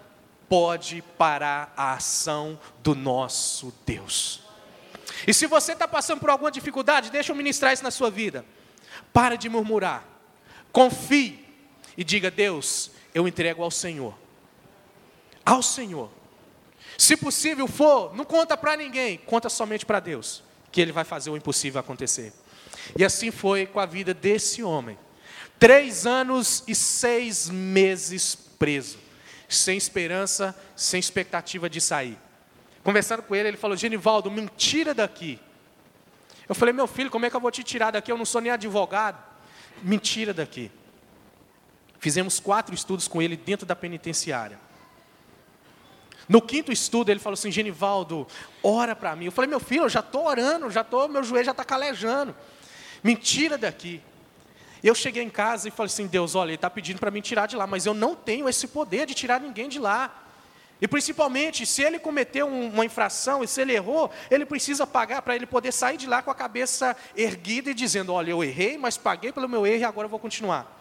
pode 0.48 1.02
parar 1.18 1.72
a 1.76 1.94
ação 1.94 2.58
do 2.82 2.94
nosso 2.94 3.74
Deus. 3.84 4.42
E 5.26 5.34
se 5.34 5.46
você 5.46 5.72
está 5.72 5.88
passando 5.88 6.20
por 6.20 6.30
alguma 6.30 6.50
dificuldade, 6.50 7.10
deixa 7.10 7.32
eu 7.32 7.36
ministrar 7.36 7.72
isso 7.72 7.82
na 7.82 7.90
sua 7.90 8.10
vida. 8.10 8.44
Para 9.12 9.36
de 9.36 9.48
murmurar. 9.48 10.04
Confie 10.72 11.45
e 11.96 12.04
diga: 12.04 12.30
Deus, 12.30 12.90
eu 13.14 13.26
entrego 13.26 13.62
ao 13.62 13.70
Senhor. 13.70 14.14
Ao 15.44 15.62
Senhor. 15.62 16.10
Se 16.98 17.16
possível 17.16 17.66
for, 17.66 18.14
não 18.14 18.24
conta 18.24 18.56
para 18.56 18.76
ninguém, 18.76 19.18
conta 19.18 19.48
somente 19.48 19.84
para 19.84 20.00
Deus, 20.00 20.42
que 20.72 20.80
Ele 20.80 20.92
vai 20.92 21.04
fazer 21.04 21.30
o 21.30 21.36
impossível 21.36 21.80
acontecer. 21.80 22.32
E 22.98 23.04
assim 23.04 23.30
foi 23.30 23.66
com 23.66 23.80
a 23.80 23.86
vida 23.86 24.14
desse 24.14 24.62
homem. 24.62 24.98
Três 25.58 26.06
anos 26.06 26.62
e 26.66 26.74
seis 26.74 27.48
meses 27.48 28.34
preso, 28.58 28.98
sem 29.48 29.76
esperança, 29.76 30.54
sem 30.74 31.00
expectativa 31.00 31.68
de 31.68 31.80
sair. 31.80 32.18
Conversando 32.82 33.22
com 33.22 33.34
ele, 33.34 33.48
ele 33.48 33.56
falou: 33.56 33.76
Genivaldo, 33.76 34.30
me 34.30 34.48
tira 34.56 34.94
daqui. 34.94 35.40
Eu 36.48 36.54
falei: 36.54 36.72
Meu 36.72 36.86
filho, 36.86 37.10
como 37.10 37.26
é 37.26 37.30
que 37.30 37.36
eu 37.36 37.40
vou 37.40 37.50
te 37.50 37.64
tirar 37.64 37.90
daqui? 37.90 38.12
Eu 38.12 38.18
não 38.18 38.24
sou 38.24 38.40
nem 38.40 38.52
advogado. 38.52 39.18
Mentira 39.82 40.32
daqui. 40.32 40.70
Fizemos 42.06 42.38
quatro 42.38 42.72
estudos 42.72 43.08
com 43.08 43.20
ele 43.20 43.36
dentro 43.36 43.66
da 43.66 43.74
penitenciária. 43.74 44.60
No 46.28 46.40
quinto 46.40 46.70
estudo, 46.70 47.10
ele 47.10 47.18
falou 47.18 47.34
assim: 47.34 47.50
Genivaldo, 47.50 48.28
ora 48.62 48.94
para 48.94 49.16
mim. 49.16 49.24
Eu 49.24 49.32
falei: 49.32 49.50
Meu 49.50 49.58
filho, 49.58 49.82
eu 49.82 49.88
já 49.88 49.98
estou 49.98 50.24
orando, 50.24 50.70
já 50.70 50.84
tô, 50.84 51.08
meu 51.08 51.24
joelho 51.24 51.46
já 51.46 51.50
está 51.50 51.64
calejando. 51.64 52.32
Mentira 53.02 53.58
daqui. 53.58 54.00
Eu 54.84 54.94
cheguei 54.94 55.20
em 55.20 55.28
casa 55.28 55.66
e 55.66 55.72
falei 55.72 55.88
assim: 55.88 56.06
Deus, 56.06 56.36
olha, 56.36 56.50
ele 56.50 56.54
está 56.54 56.70
pedindo 56.70 57.00
para 57.00 57.10
me 57.10 57.20
tirar 57.20 57.46
de 57.48 57.56
lá, 57.56 57.66
mas 57.66 57.86
eu 57.86 57.92
não 57.92 58.14
tenho 58.14 58.48
esse 58.48 58.68
poder 58.68 59.04
de 59.04 59.12
tirar 59.12 59.40
ninguém 59.40 59.68
de 59.68 59.80
lá. 59.80 60.28
E 60.80 60.86
principalmente, 60.86 61.66
se 61.66 61.82
ele 61.82 61.98
cometeu 61.98 62.46
uma 62.46 62.84
infração 62.84 63.42
e 63.42 63.48
se 63.48 63.60
ele 63.60 63.72
errou, 63.72 64.12
ele 64.30 64.46
precisa 64.46 64.86
pagar 64.86 65.22
para 65.22 65.34
ele 65.34 65.44
poder 65.44 65.72
sair 65.72 65.96
de 65.96 66.06
lá 66.06 66.22
com 66.22 66.30
a 66.30 66.36
cabeça 66.36 66.96
erguida 67.16 67.72
e 67.72 67.74
dizendo: 67.74 68.12
Olha, 68.12 68.30
eu 68.30 68.44
errei, 68.44 68.78
mas 68.78 68.96
paguei 68.96 69.32
pelo 69.32 69.48
meu 69.48 69.66
erro 69.66 69.80
e 69.80 69.84
agora 69.84 70.06
eu 70.06 70.10
vou 70.10 70.20
continuar. 70.20 70.75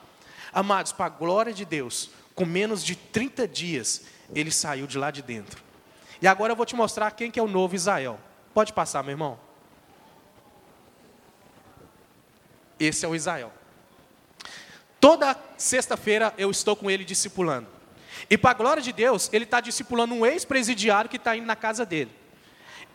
Amados, 0.56 0.94
para 0.94 1.08
a 1.08 1.10
glória 1.10 1.54
de 1.54 1.66
Deus, 1.66 2.10
com 2.34 2.46
menos 2.46 2.82
de 2.82 2.96
30 2.96 3.46
dias, 3.46 4.04
ele 4.34 4.50
saiu 4.50 4.88
de 4.88 4.98
lá 4.98 5.12
de 5.12 5.22
dentro. 5.22 5.62
E 6.22 6.28
agora 6.28 6.54
eu 6.54 6.56
vou 6.56 6.66
te 6.66 6.78
mostrar 6.78 7.12
quem 7.12 7.30
que 7.30 7.38
é 7.38 7.44
o 7.44 7.48
novo 7.48 7.76
Israel. 7.76 8.18
Pode 8.54 8.72
passar, 8.72 9.04
meu 9.04 9.12
irmão. 9.12 9.38
Esse 12.80 13.06
é 13.06 13.10
o 13.10 13.14
Israel. 13.14 13.52
Toda 14.98 15.38
sexta-feira 15.58 16.34
eu 16.38 16.50
estou 16.50 16.74
com 16.74 16.90
ele 16.90 17.04
discipulando. 17.04 17.68
E 18.30 18.38
para 18.38 18.52
a 18.52 18.54
glória 18.54 18.82
de 18.82 18.94
Deus, 18.94 19.30
ele 19.34 19.44
está 19.44 19.60
discipulando 19.60 20.14
um 20.14 20.26
ex-presidiário 20.26 21.10
que 21.10 21.18
está 21.18 21.36
indo 21.36 21.46
na 21.46 21.58
casa 21.58 21.86
dele. 21.86 22.12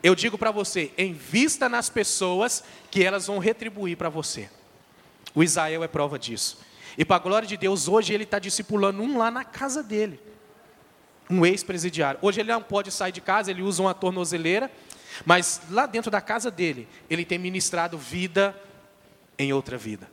Eu 0.01 0.15
digo 0.15 0.35
para 0.35 0.49
você, 0.49 0.91
invista 0.97 1.69
nas 1.69 1.91
pessoas 1.91 2.63
que 2.89 3.03
elas 3.03 3.27
vão 3.27 3.37
retribuir 3.37 3.97
para 3.97 4.09
você. 4.09 4.49
O 5.35 5.43
Israel 5.43 5.83
é 5.83 5.87
prova 5.87 6.17
disso. 6.17 6.70
E 6.97 7.05
para 7.05 7.15
a 7.15 7.19
glória 7.19 7.47
de 7.47 7.57
Deus, 7.57 7.87
hoje 7.87 8.13
ele 8.13 8.23
está 8.23 8.39
discipulando 8.39 9.01
um 9.01 9.17
lá 9.17 9.31
na 9.31 9.43
casa 9.43 9.81
dele. 9.81 10.19
Um 11.29 11.45
ex-presidiário. 11.45 12.19
Hoje 12.21 12.41
ele 12.41 12.51
não 12.51 12.61
pode 12.61 12.91
sair 12.91 13.11
de 13.11 13.21
casa, 13.21 13.51
ele 13.51 13.61
usa 13.61 13.81
uma 13.81 13.93
tornozeleira, 13.93 14.69
mas 15.25 15.61
lá 15.69 15.85
dentro 15.85 16.11
da 16.11 16.21
casa 16.21 16.51
dele, 16.51 16.87
ele 17.09 17.23
tem 17.23 17.37
ministrado 17.37 17.97
vida 17.97 18.55
em 19.37 19.53
outra 19.53 19.77
vida. 19.77 20.09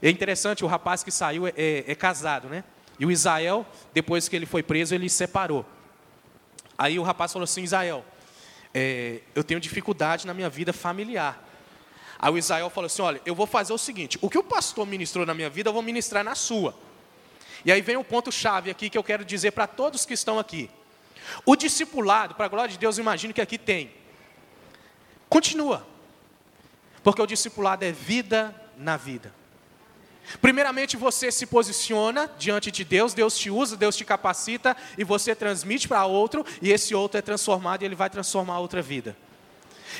É 0.00 0.10
interessante, 0.10 0.64
o 0.64 0.68
rapaz 0.68 1.02
que 1.02 1.10
saiu 1.10 1.46
é, 1.46 1.52
é, 1.56 1.84
é 1.88 1.94
casado, 1.94 2.48
né? 2.48 2.64
E 2.98 3.04
o 3.04 3.10
Israel, 3.10 3.66
depois 3.92 4.28
que 4.28 4.36
ele 4.36 4.46
foi 4.46 4.62
preso, 4.62 4.94
ele 4.94 5.08
separou. 5.08 5.64
Aí 6.78 6.98
o 6.98 7.02
rapaz 7.02 7.32
falou 7.32 7.44
assim: 7.44 7.62
Israel, 7.62 8.04
é, 8.72 9.20
eu 9.34 9.42
tenho 9.42 9.60
dificuldade 9.60 10.26
na 10.26 10.34
minha 10.34 10.48
vida 10.48 10.72
familiar. 10.72 11.45
Aí 12.18 12.32
o 12.32 12.38
Israel 12.38 12.70
falou 12.70 12.86
assim: 12.86 13.02
Olha, 13.02 13.20
eu 13.26 13.34
vou 13.34 13.46
fazer 13.46 13.72
o 13.72 13.78
seguinte: 13.78 14.18
o 14.20 14.30
que 14.30 14.38
o 14.38 14.42
pastor 14.42 14.86
ministrou 14.86 15.26
na 15.26 15.34
minha 15.34 15.50
vida, 15.50 15.68
eu 15.68 15.72
vou 15.72 15.82
ministrar 15.82 16.24
na 16.24 16.34
sua. 16.34 16.74
E 17.64 17.72
aí 17.72 17.80
vem 17.80 17.96
um 17.96 18.04
ponto-chave 18.04 18.70
aqui 18.70 18.88
que 18.88 18.96
eu 18.96 19.02
quero 19.02 19.24
dizer 19.24 19.50
para 19.50 19.66
todos 19.66 20.04
que 20.04 20.14
estão 20.14 20.38
aqui. 20.38 20.70
O 21.44 21.56
discipulado, 21.56 22.34
para 22.34 22.46
a 22.46 22.48
glória 22.48 22.70
de 22.70 22.78
Deus, 22.78 22.98
imagino 22.98 23.34
que 23.34 23.40
aqui 23.40 23.58
tem. 23.58 23.90
Continua. 25.28 25.86
Porque 27.02 27.20
o 27.20 27.26
discipulado 27.26 27.84
é 27.84 27.92
vida 27.92 28.54
na 28.76 28.96
vida. 28.96 29.32
Primeiramente, 30.40 30.96
você 30.96 31.30
se 31.30 31.46
posiciona 31.46 32.30
diante 32.38 32.70
de 32.70 32.84
Deus, 32.84 33.14
Deus 33.14 33.38
te 33.38 33.48
usa, 33.48 33.76
Deus 33.76 33.96
te 33.96 34.04
capacita 34.04 34.76
e 34.98 35.04
você 35.04 35.34
transmite 35.34 35.86
para 35.86 36.04
outro, 36.04 36.44
e 36.60 36.72
esse 36.72 36.94
outro 36.94 37.18
é 37.18 37.22
transformado 37.22 37.82
e 37.82 37.84
ele 37.84 37.94
vai 37.94 38.10
transformar 38.10 38.58
outra 38.58 38.82
vida. 38.82 39.16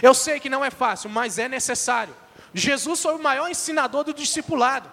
Eu 0.03 0.15
sei 0.15 0.41
que 0.41 0.49
não 0.49 0.65
é 0.65 0.71
fácil, 0.71 1.11
mas 1.11 1.39
é 1.39 1.49
necessário. 1.49 2.15
Jesus 2.53 3.03
foi 3.03 3.15
o 3.15 3.23
maior 3.23 3.49
ensinador 3.49 4.05
do 4.05 4.15
discipulado. 4.15 4.91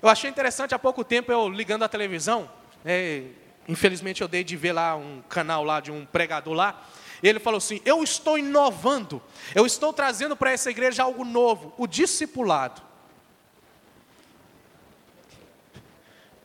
Eu 0.00 0.08
achei 0.08 0.28
interessante 0.28 0.74
há 0.74 0.78
pouco 0.78 1.04
tempo 1.04 1.30
eu 1.30 1.48
ligando 1.48 1.84
a 1.84 1.88
televisão, 1.88 2.50
é, 2.84 3.24
infelizmente 3.68 4.20
eu 4.20 4.28
dei 4.28 4.42
de 4.42 4.56
ver 4.56 4.72
lá 4.72 4.96
um 4.96 5.22
canal 5.28 5.62
lá 5.62 5.80
de 5.80 5.92
um 5.92 6.04
pregador 6.04 6.54
lá. 6.54 6.82
Ele 7.22 7.38
falou 7.38 7.58
assim: 7.58 7.80
Eu 7.84 8.02
estou 8.02 8.36
inovando, 8.36 9.22
eu 9.54 9.64
estou 9.64 9.92
trazendo 9.92 10.36
para 10.36 10.50
essa 10.50 10.70
igreja 10.70 11.04
algo 11.04 11.24
novo, 11.24 11.72
o 11.78 11.86
discipulado. 11.86 12.82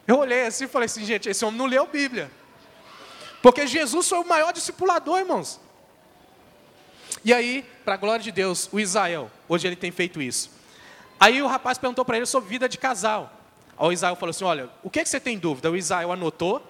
Eu 0.08 0.20
olhei 0.20 0.44
assim 0.46 0.64
e 0.64 0.68
falei 0.70 0.86
assim, 0.86 1.04
gente, 1.04 1.28
esse 1.28 1.44
homem 1.44 1.58
não 1.58 1.66
leu 1.66 1.86
Bíblia. 1.86 2.32
Porque 3.42 3.68
Jesus 3.68 4.08
foi 4.08 4.20
o 4.20 4.28
maior 4.28 4.54
discipulador, 4.54 5.20
irmãos. 5.20 5.60
E 7.28 7.34
aí, 7.34 7.66
para 7.84 7.96
a 7.96 7.98
glória 7.98 8.24
de 8.24 8.32
Deus, 8.32 8.70
o 8.72 8.80
Israel, 8.80 9.30
hoje 9.50 9.68
ele 9.68 9.76
tem 9.76 9.92
feito 9.92 10.22
isso. 10.22 10.50
Aí 11.20 11.42
o 11.42 11.48
rapaz 11.48 11.78
perguntou 11.78 12.06
para 12.06 12.16
ele 12.16 12.26
sobre 12.26 12.48
vida 12.48 12.70
de 12.70 12.78
casal. 12.78 13.30
O 13.78 13.92
Israel 13.92 14.16
falou 14.16 14.30
assim: 14.30 14.46
Olha, 14.46 14.70
o 14.82 14.90
que, 14.90 15.02
é 15.02 15.04
que 15.04 15.10
você 15.10 15.20
tem 15.20 15.38
dúvida? 15.38 15.70
O 15.70 15.76
Israel 15.76 16.14
anotou. 16.14 16.66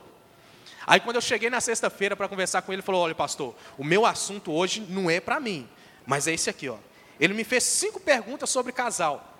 Aí 0.87 0.99
quando 0.99 1.17
eu 1.17 1.21
cheguei 1.21 1.47
na 1.47 1.61
sexta-feira 1.61 2.15
para 2.15 2.27
conversar 2.27 2.63
com 2.63 2.73
ele, 2.73 2.79
ele 2.79 2.85
falou: 2.87 3.01
Olha, 3.03 3.13
pastor, 3.13 3.53
o 3.77 3.83
meu 3.83 4.03
assunto 4.03 4.51
hoje 4.51 4.81
não 4.81 5.11
é 5.11 5.19
para 5.19 5.39
mim, 5.39 5.69
mas 6.07 6.27
é 6.27 6.33
esse 6.33 6.49
aqui, 6.49 6.67
ó. 6.67 6.77
Ele 7.19 7.35
me 7.35 7.43
fez 7.43 7.63
cinco 7.63 7.99
perguntas 7.99 8.49
sobre 8.49 8.71
casal. 8.71 9.31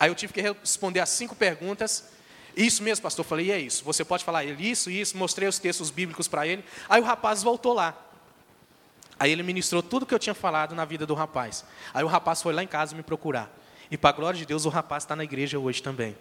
Aí 0.00 0.08
eu 0.08 0.14
tive 0.14 0.32
que 0.32 0.40
responder 0.40 1.00
as 1.00 1.10
cinco 1.10 1.36
perguntas 1.36 2.08
isso 2.56 2.82
mesmo, 2.82 3.02
pastor. 3.02 3.22
Eu 3.22 3.28
falei, 3.28 3.46
e 3.46 3.52
é 3.52 3.60
isso. 3.60 3.84
Você 3.84 4.02
pode 4.02 4.24
falar 4.24 4.44
ele 4.44 4.66
isso, 4.66 4.90
isso. 4.90 5.16
Mostrei 5.16 5.46
os 5.46 5.58
textos 5.58 5.90
bíblicos 5.90 6.26
para 6.26 6.46
ele. 6.46 6.64
Aí 6.88 7.00
o 7.00 7.04
rapaz 7.04 7.42
voltou 7.42 7.74
lá. 7.74 7.96
Aí 9.18 9.32
ele 9.32 9.42
ministrou 9.42 9.82
tudo 9.82 10.06
que 10.06 10.14
eu 10.14 10.18
tinha 10.18 10.34
falado 10.34 10.74
na 10.74 10.84
vida 10.84 11.04
do 11.04 11.14
rapaz. 11.14 11.64
Aí 11.92 12.04
o 12.04 12.06
rapaz 12.06 12.40
foi 12.40 12.52
lá 12.52 12.62
em 12.62 12.66
casa 12.66 12.94
me 12.94 13.02
procurar. 13.02 13.50
E 13.90 13.96
para 13.96 14.10
a 14.10 14.12
glória 14.12 14.38
de 14.38 14.46
Deus, 14.46 14.64
o 14.64 14.68
rapaz 14.68 15.02
está 15.02 15.16
na 15.16 15.24
igreja 15.24 15.58
hoje 15.58 15.82
também. 15.82 16.16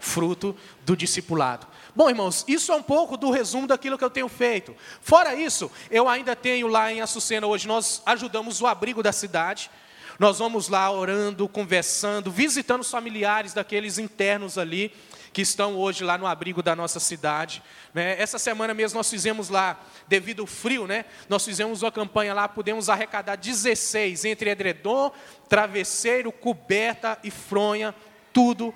fruto 0.00 0.56
do 0.84 0.96
discipulado. 0.96 1.66
Bom, 1.94 2.08
irmãos, 2.08 2.44
isso 2.46 2.72
é 2.72 2.76
um 2.76 2.82
pouco 2.82 3.16
do 3.16 3.30
resumo 3.30 3.66
daquilo 3.66 3.98
que 3.98 4.04
eu 4.04 4.10
tenho 4.10 4.28
feito. 4.28 4.74
Fora 5.00 5.34
isso, 5.34 5.70
eu 5.90 6.08
ainda 6.08 6.36
tenho 6.36 6.68
lá 6.68 6.92
em 6.92 7.00
Açucena, 7.00 7.46
hoje 7.46 7.66
nós 7.66 8.02
ajudamos 8.06 8.60
o 8.60 8.66
abrigo 8.66 9.02
da 9.02 9.12
cidade. 9.12 9.70
Nós 10.18 10.38
vamos 10.38 10.68
lá 10.68 10.90
orando, 10.90 11.48
conversando, 11.48 12.30
visitando 12.30 12.80
os 12.80 12.90
familiares 12.90 13.54
daqueles 13.54 13.98
internos 13.98 14.58
ali 14.58 14.92
que 15.32 15.42
estão 15.42 15.76
hoje 15.76 16.04
lá 16.04 16.16
no 16.16 16.26
abrigo 16.26 16.62
da 16.62 16.74
nossa 16.74 17.00
cidade. 17.00 17.62
Né? 17.92 18.20
Essa 18.20 18.38
semana 18.38 18.74
mesmo 18.74 18.98
nós 18.98 19.10
fizemos 19.10 19.48
lá, 19.48 19.80
devido 20.06 20.40
ao 20.40 20.46
frio, 20.46 20.86
né? 20.86 21.04
nós 21.28 21.44
fizemos 21.44 21.82
uma 21.82 21.92
campanha 21.92 22.34
lá, 22.34 22.48
pudemos 22.48 22.88
arrecadar 22.88 23.36
16 23.36 24.24
entre 24.24 24.50
edredom, 24.50 25.12
travesseiro, 25.48 26.32
coberta 26.32 27.18
e 27.22 27.30
fronha, 27.30 27.94
tudo 28.32 28.74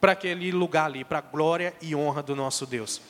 para 0.00 0.12
aquele 0.12 0.50
lugar 0.50 0.86
ali, 0.86 1.04
para 1.04 1.18
a 1.18 1.22
glória 1.22 1.74
e 1.80 1.94
honra 1.94 2.22
do 2.22 2.34
nosso 2.34 2.66
Deus. 2.66 3.00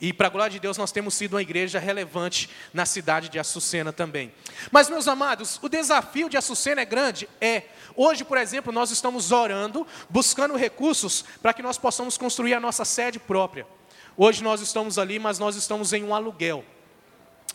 E 0.00 0.12
para 0.12 0.28
a 0.28 0.30
glória 0.30 0.50
de 0.50 0.60
Deus, 0.60 0.78
nós 0.78 0.92
temos 0.92 1.14
sido 1.14 1.34
uma 1.34 1.42
igreja 1.42 1.80
relevante 1.80 2.48
na 2.72 2.86
cidade 2.86 3.28
de 3.28 3.38
Açucena 3.38 3.92
também. 3.92 4.32
Mas, 4.70 4.88
meus 4.88 5.08
amados, 5.08 5.58
o 5.60 5.68
desafio 5.68 6.28
de 6.28 6.36
Açucena 6.36 6.82
é 6.82 6.84
grande? 6.84 7.28
É. 7.40 7.64
Hoje, 7.96 8.24
por 8.24 8.38
exemplo, 8.38 8.72
nós 8.72 8.92
estamos 8.92 9.32
orando, 9.32 9.84
buscando 10.08 10.56
recursos 10.56 11.24
para 11.42 11.52
que 11.52 11.62
nós 11.62 11.76
possamos 11.76 12.16
construir 12.16 12.54
a 12.54 12.60
nossa 12.60 12.84
sede 12.84 13.18
própria. 13.18 13.66
Hoje 14.16 14.42
nós 14.42 14.60
estamos 14.60 14.98
ali, 14.98 15.18
mas 15.18 15.38
nós 15.38 15.56
estamos 15.56 15.92
em 15.92 16.04
um 16.04 16.14
aluguel. 16.14 16.64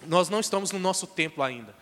Nós 0.05 0.27
não 0.27 0.41
estamos 0.41 0.71
no 0.71 0.79
nosso 0.79 1.07
templo 1.07 1.43
ainda. 1.43 1.73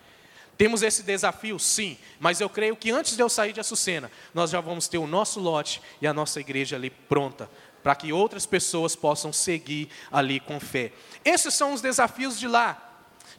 Temos 0.58 0.84
esse 0.84 1.02
desafio, 1.02 1.58
sim, 1.58 1.98
mas 2.20 2.40
eu 2.40 2.48
creio 2.48 2.76
que 2.76 2.92
antes 2.92 3.16
de 3.16 3.24
eu 3.24 3.30
sair 3.30 3.52
de 3.52 3.60
Açucena, 3.60 4.12
nós 4.32 4.52
já 4.52 4.62
vamos 4.62 4.88
ter 4.88 5.00
o 5.00 5.08
nosso 5.08 5.40
lote 5.40 5.82
e 6.00 6.06
a 6.06 6.14
nossa 6.14 6.40
igreja 6.40 6.76
ali 6.76 6.92
pronta 6.92 7.50
para 7.82 7.96
que 7.96 8.14
outras 8.14 8.46
pessoas 8.46 8.96
possam 8.96 9.34
seguir 9.34 9.90
ali 10.12 10.40
com 10.40 10.60
fé. 10.60 10.92
Esses 11.24 11.54
são 11.54 11.74
os 11.74 11.82
desafios 11.82 12.40
de 12.40 12.48
lá, 12.48 12.90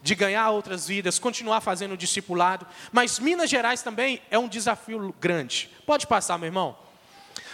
de 0.03 0.15
ganhar 0.15 0.51
outras 0.51 0.89
vidas, 0.89 1.19
continuar 1.19 1.61
fazendo 1.61 1.93
o 1.93 1.97
discipulado, 1.97 2.67
mas 2.91 3.19
Minas 3.19 3.49
Gerais 3.49 3.83
também 3.83 4.21
é 4.31 4.39
um 4.39 4.49
desafio 4.49 5.15
grande. 5.21 5.71
Pode 5.87 6.07
passar, 6.07 6.39
meu 6.39 6.47
irmão. 6.47 6.77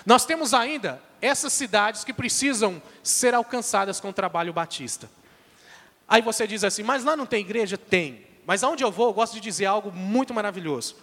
Nós 0.06 0.24
temos 0.24 0.54
ainda 0.54 1.02
essas 1.20 1.52
cidades 1.52 2.04
que 2.04 2.12
precisam 2.12 2.80
ser 3.02 3.34
alcançadas 3.34 4.00
com 4.00 4.08
o 4.08 4.12
trabalho 4.12 4.52
batista. 4.52 5.10
Aí 6.08 6.22
você 6.22 6.46
diz 6.46 6.64
assim, 6.64 6.82
mas 6.82 7.04
lá 7.04 7.16
não 7.16 7.26
tem 7.26 7.40
igreja? 7.40 7.76
Tem. 7.76 8.26
Mas 8.46 8.64
aonde 8.64 8.82
eu 8.82 8.90
vou, 8.90 9.08
eu 9.08 9.12
gosto 9.12 9.34
de 9.34 9.40
dizer 9.40 9.66
algo 9.66 9.92
muito 9.92 10.32
maravilhoso. 10.32 10.96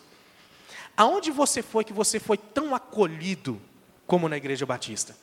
Aonde 0.97 1.29
você 1.29 1.61
foi 1.61 1.83
que 1.83 1.93
você 1.93 2.19
foi 2.19 2.37
tão 2.37 2.73
acolhido 2.73 3.61
como 4.07 4.27
na 4.27 4.37
igreja 4.37 4.65
batista? 4.65 5.15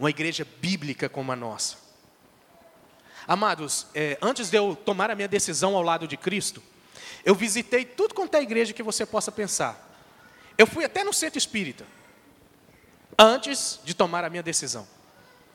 Uma 0.00 0.08
igreja 0.08 0.46
bíblica 0.60 1.10
como 1.10 1.30
a 1.30 1.36
nossa. 1.36 1.76
Amados, 3.28 3.86
é, 3.94 4.16
antes 4.22 4.48
de 4.48 4.56
eu 4.56 4.74
tomar 4.74 5.10
a 5.10 5.14
minha 5.14 5.28
decisão 5.28 5.76
ao 5.76 5.82
lado 5.82 6.08
de 6.08 6.16
Cristo, 6.16 6.62
eu 7.22 7.34
visitei 7.34 7.84
tudo 7.84 8.14
quanto 8.14 8.34
é 8.34 8.42
igreja 8.42 8.72
que 8.72 8.82
você 8.82 9.04
possa 9.04 9.30
pensar. 9.30 9.88
Eu 10.56 10.66
fui 10.66 10.86
até 10.86 11.04
no 11.04 11.12
centro 11.12 11.36
espírita, 11.36 11.86
antes 13.18 13.78
de 13.84 13.92
tomar 13.92 14.24
a 14.24 14.30
minha 14.30 14.42
decisão. 14.42 14.88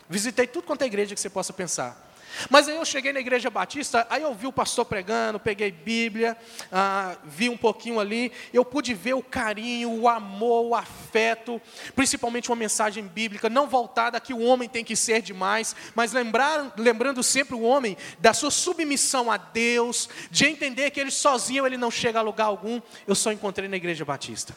Visitei 0.07 0.45
tudo 0.45 0.65
quanto 0.65 0.83
é 0.83 0.85
igreja 0.85 1.15
que 1.15 1.21
você 1.21 1.29
possa 1.29 1.51
pensar. 1.51 2.04
Mas 2.49 2.67
aí 2.67 2.75
eu 2.75 2.85
cheguei 2.85 3.13
na 3.13 3.19
igreja 3.19 3.49
batista, 3.49 4.05
aí 4.09 4.21
eu 4.21 4.33
vi 4.33 4.47
o 4.47 4.51
pastor 4.51 4.85
pregando, 4.85 5.39
peguei 5.39 5.71
Bíblia, 5.71 6.37
ah, 6.71 7.15
vi 7.23 7.49
um 7.49 7.57
pouquinho 7.57 7.99
ali, 7.99 8.31
eu 8.53 8.63
pude 8.63 8.93
ver 8.93 9.13
o 9.13 9.23
carinho, 9.23 9.91
o 9.91 10.07
amor, 10.07 10.65
o 10.65 10.75
afeto, 10.75 11.61
principalmente 11.95 12.49
uma 12.49 12.55
mensagem 12.55 13.05
bíblica, 13.05 13.49
não 13.49 13.67
voltada 13.67 14.19
que 14.19 14.33
o 14.33 14.41
homem 14.41 14.67
tem 14.67 14.83
que 14.83 14.95
ser 14.95 15.21
demais, 15.21 15.75
mas 15.93 16.13
lembrar, 16.13 16.73
lembrando 16.77 17.23
sempre 17.23 17.55
o 17.55 17.61
homem 17.61 17.97
da 18.19 18.33
sua 18.33 18.51
submissão 18.51 19.31
a 19.31 19.37
Deus, 19.37 20.09
de 20.29 20.45
entender 20.45 20.91
que 20.91 20.99
ele 20.99 21.11
sozinho 21.11 21.65
ele 21.65 21.77
não 21.77 21.91
chega 21.91 22.19
a 22.19 22.21
lugar 22.21 22.45
algum, 22.45 22.81
eu 23.07 23.15
só 23.15 23.31
encontrei 23.31 23.67
na 23.69 23.77
igreja 23.77 24.05
batista. 24.05 24.55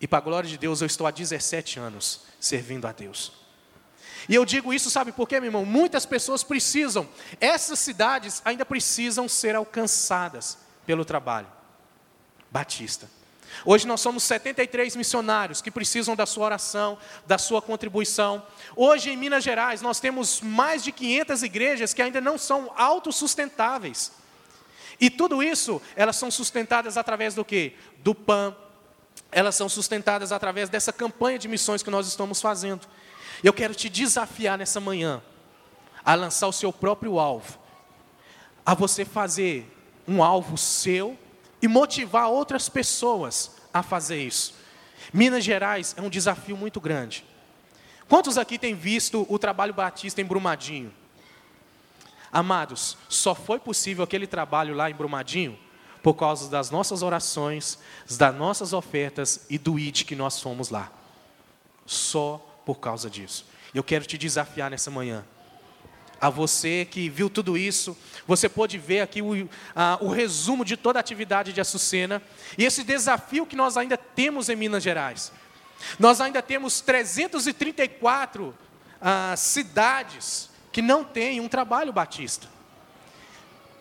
E 0.00 0.06
para 0.06 0.18
a 0.18 0.22
glória 0.22 0.48
de 0.48 0.58
Deus, 0.58 0.80
eu 0.80 0.86
estou 0.86 1.06
há 1.06 1.10
17 1.10 1.78
anos 1.78 2.22
servindo 2.38 2.86
a 2.86 2.92
Deus. 2.92 3.45
E 4.28 4.34
eu 4.34 4.44
digo 4.44 4.74
isso, 4.74 4.90
sabe 4.90 5.12
por 5.12 5.28
quê, 5.28 5.38
meu 5.38 5.48
irmão? 5.48 5.64
Muitas 5.64 6.04
pessoas 6.04 6.42
precisam, 6.42 7.08
essas 7.40 7.78
cidades 7.78 8.42
ainda 8.44 8.64
precisam 8.64 9.28
ser 9.28 9.54
alcançadas 9.54 10.58
pelo 10.84 11.04
trabalho. 11.04 11.46
Batista. 12.50 13.08
Hoje 13.64 13.86
nós 13.86 14.00
somos 14.00 14.22
73 14.24 14.96
missionários 14.96 15.62
que 15.62 15.70
precisam 15.70 16.14
da 16.14 16.26
sua 16.26 16.44
oração, 16.44 16.98
da 17.26 17.38
sua 17.38 17.62
contribuição. 17.62 18.44
Hoje 18.74 19.10
em 19.10 19.16
Minas 19.16 19.44
Gerais 19.44 19.80
nós 19.80 20.00
temos 20.00 20.40
mais 20.40 20.82
de 20.82 20.92
500 20.92 21.42
igrejas 21.42 21.94
que 21.94 22.02
ainda 22.02 22.20
não 22.20 22.36
são 22.36 22.72
autossustentáveis. 22.76 24.12
E 25.00 25.10
tudo 25.10 25.42
isso, 25.42 25.80
elas 25.94 26.16
são 26.16 26.30
sustentadas 26.30 26.96
através 26.96 27.34
do 27.34 27.44
quê? 27.44 27.74
Do 27.98 28.14
PAN. 28.14 28.54
Elas 29.30 29.54
são 29.54 29.68
sustentadas 29.68 30.32
através 30.32 30.68
dessa 30.68 30.92
campanha 30.92 31.38
de 31.38 31.48
missões 31.48 31.82
que 31.82 31.90
nós 31.90 32.06
estamos 32.06 32.40
fazendo. 32.40 32.86
Eu 33.42 33.52
quero 33.52 33.74
te 33.74 33.88
desafiar 33.88 34.56
nessa 34.58 34.80
manhã 34.80 35.22
a 36.04 36.14
lançar 36.14 36.46
o 36.46 36.52
seu 36.52 36.72
próprio 36.72 37.18
alvo, 37.18 37.58
a 38.64 38.74
você 38.74 39.04
fazer 39.04 39.72
um 40.06 40.22
alvo 40.22 40.56
seu 40.56 41.18
e 41.60 41.68
motivar 41.68 42.28
outras 42.28 42.68
pessoas 42.68 43.56
a 43.72 43.82
fazer 43.82 44.22
isso. 44.22 44.54
Minas 45.12 45.44
Gerais 45.44 45.94
é 45.96 46.02
um 46.02 46.08
desafio 46.08 46.56
muito 46.56 46.80
grande. 46.80 47.24
Quantos 48.08 48.38
aqui 48.38 48.58
têm 48.58 48.74
visto 48.74 49.26
o 49.28 49.38
trabalho 49.38 49.74
batista 49.74 50.20
em 50.20 50.24
Brumadinho? 50.24 50.92
Amados, 52.32 52.96
só 53.08 53.34
foi 53.34 53.58
possível 53.58 54.04
aquele 54.04 54.26
trabalho 54.26 54.74
lá 54.74 54.90
em 54.90 54.94
Brumadinho 54.94 55.58
por 56.02 56.14
causa 56.14 56.48
das 56.48 56.70
nossas 56.70 57.02
orações, 57.02 57.78
das 58.16 58.34
nossas 58.34 58.72
ofertas 58.72 59.44
e 59.50 59.58
do 59.58 59.76
IT 59.76 60.04
que 60.04 60.14
nós 60.14 60.40
fomos 60.40 60.70
lá. 60.70 60.92
Só 61.84 62.55
por 62.66 62.80
causa 62.80 63.08
disso. 63.08 63.46
Eu 63.72 63.84
quero 63.84 64.04
te 64.04 64.18
desafiar 64.18 64.70
nessa 64.70 64.90
manhã. 64.90 65.24
A 66.20 66.28
você 66.28 66.84
que 66.84 67.08
viu 67.08 67.30
tudo 67.30 67.56
isso, 67.56 67.96
você 68.26 68.48
pode 68.48 68.76
ver 68.76 69.02
aqui 69.02 69.22
o, 69.22 69.48
a, 69.74 69.98
o 70.00 70.08
resumo 70.08 70.64
de 70.64 70.76
toda 70.76 70.98
a 70.98 71.00
atividade 71.00 71.52
de 71.52 71.60
Açucena 71.60 72.20
e 72.58 72.64
esse 72.64 72.82
desafio 72.82 73.46
que 73.46 73.54
nós 73.54 73.76
ainda 73.76 73.96
temos 73.96 74.48
em 74.48 74.56
Minas 74.56 74.82
Gerais. 74.82 75.30
Nós 75.98 76.20
ainda 76.20 76.42
temos 76.42 76.80
334 76.80 78.54
ah, 79.00 79.34
cidades 79.36 80.50
que 80.72 80.82
não 80.82 81.04
têm 81.04 81.40
um 81.40 81.48
trabalho 81.48 81.92
batista. 81.92 82.48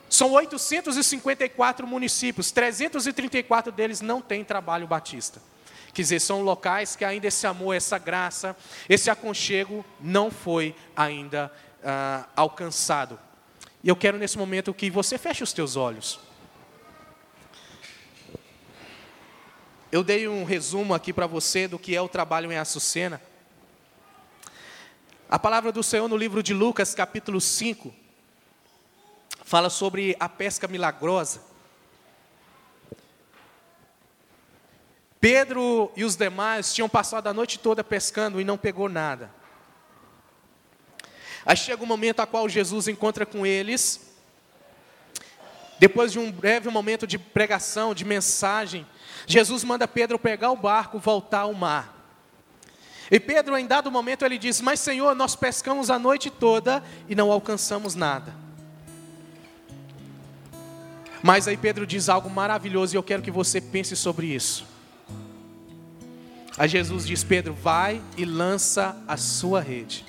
São 0.10 0.32
854 0.34 1.88
municípios, 1.88 2.52
334 2.52 3.72
deles 3.72 4.02
não 4.02 4.22
têm 4.22 4.44
trabalho 4.44 4.86
batista. 4.86 5.42
Quer 5.96 6.02
dizer, 6.02 6.20
são 6.20 6.42
locais 6.42 6.94
que 6.94 7.06
ainda 7.06 7.28
esse 7.28 7.48
amor, 7.48 7.74
essa 7.74 7.98
graça, 7.98 8.54
esse 8.90 9.10
aconchego 9.10 9.86
não 9.98 10.30
foi 10.30 10.76
ainda 10.94 11.50
ah, 11.82 12.28
alcançado. 12.36 13.18
E 13.82 13.88
eu 13.88 13.96
quero 13.96 14.18
nesse 14.18 14.38
momento 14.38 14.74
que 14.74 14.90
você 14.90 15.18
feche 15.18 15.42
os 15.42 15.54
teus 15.54 15.78
olhos. 15.78 16.20
Eu 19.90 20.04
dei 20.04 20.28
um 20.28 20.44
resumo 20.44 20.94
aqui 20.94 21.14
para 21.14 21.28
você 21.28 21.66
do 21.66 21.80
que 21.80 21.96
é 21.96 22.02
o 22.02 22.10
trabalho 22.10 22.52
em 22.52 22.58
Açucena. 22.58 23.22
A 25.30 25.40
palavra 25.40 25.72
do 25.72 25.82
Senhor 25.82 26.10
no 26.10 26.18
livro 26.18 26.44
de 26.44 26.54
Lucas, 26.54 26.94
capítulo 26.94 27.40
5, 27.40 27.96
fala 29.46 29.70
sobre 29.70 30.14
a 30.20 30.28
pesca 30.28 30.68
milagrosa. 30.68 31.55
Pedro 35.26 35.92
e 35.96 36.06
os 36.06 36.16
demais 36.16 36.72
tinham 36.72 36.88
passado 36.88 37.26
a 37.26 37.34
noite 37.34 37.58
toda 37.58 37.84
pescando 37.84 38.40
e 38.40 38.44
não 38.44 38.60
pegou 38.60 38.88
nada. 38.88 39.32
Aí 41.44 41.58
chega 41.58 41.82
o 41.82 41.84
um 41.84 41.88
momento 41.88 42.20
a 42.20 42.28
qual 42.28 42.48
Jesus 42.48 42.88
encontra 42.88 43.26
com 43.26 43.44
eles. 43.44 44.14
Depois 45.80 46.12
de 46.12 46.20
um 46.20 46.32
breve 46.32 46.70
momento 46.70 47.08
de 47.08 47.18
pregação, 47.18 47.96
de 47.96 48.06
mensagem, 48.06 48.86
Jesus 49.26 49.64
manda 49.64 49.88
Pedro 49.88 50.20
pegar 50.20 50.52
o 50.52 50.56
barco, 50.56 51.00
voltar 51.00 51.40
ao 51.40 51.56
mar. 51.56 52.08
E 53.10 53.20
Pedro, 53.20 53.58
em 53.58 53.66
dado 53.66 53.90
momento, 53.90 54.24
ele 54.24 54.38
diz: 54.38 54.62
Mas 54.62 54.80
Senhor, 54.80 55.16
nós 55.16 55.36
pescamos 55.36 55.90
a 55.90 55.98
noite 55.98 56.30
toda 56.30 56.84
e 57.10 57.16
não 57.16 57.32
alcançamos 57.32 57.96
nada. 57.96 58.32
Mas 61.24 61.48
aí 61.48 61.58
Pedro 61.58 61.88
diz 61.88 62.10
algo 62.10 62.30
maravilhoso 62.30 62.96
e 62.96 62.98
eu 62.98 63.02
quero 63.02 63.24
que 63.24 63.32
você 63.32 63.60
pense 63.60 63.96
sobre 63.96 64.28
isso. 64.28 64.75
Aí 66.58 66.70
Jesus 66.70 67.06
diz: 67.06 67.24
Pedro, 67.24 67.54
vai 67.54 68.02
e 68.18 68.26
lança 68.26 68.96
a 69.08 69.18
sua 69.18 69.62
rede. 69.62 70.06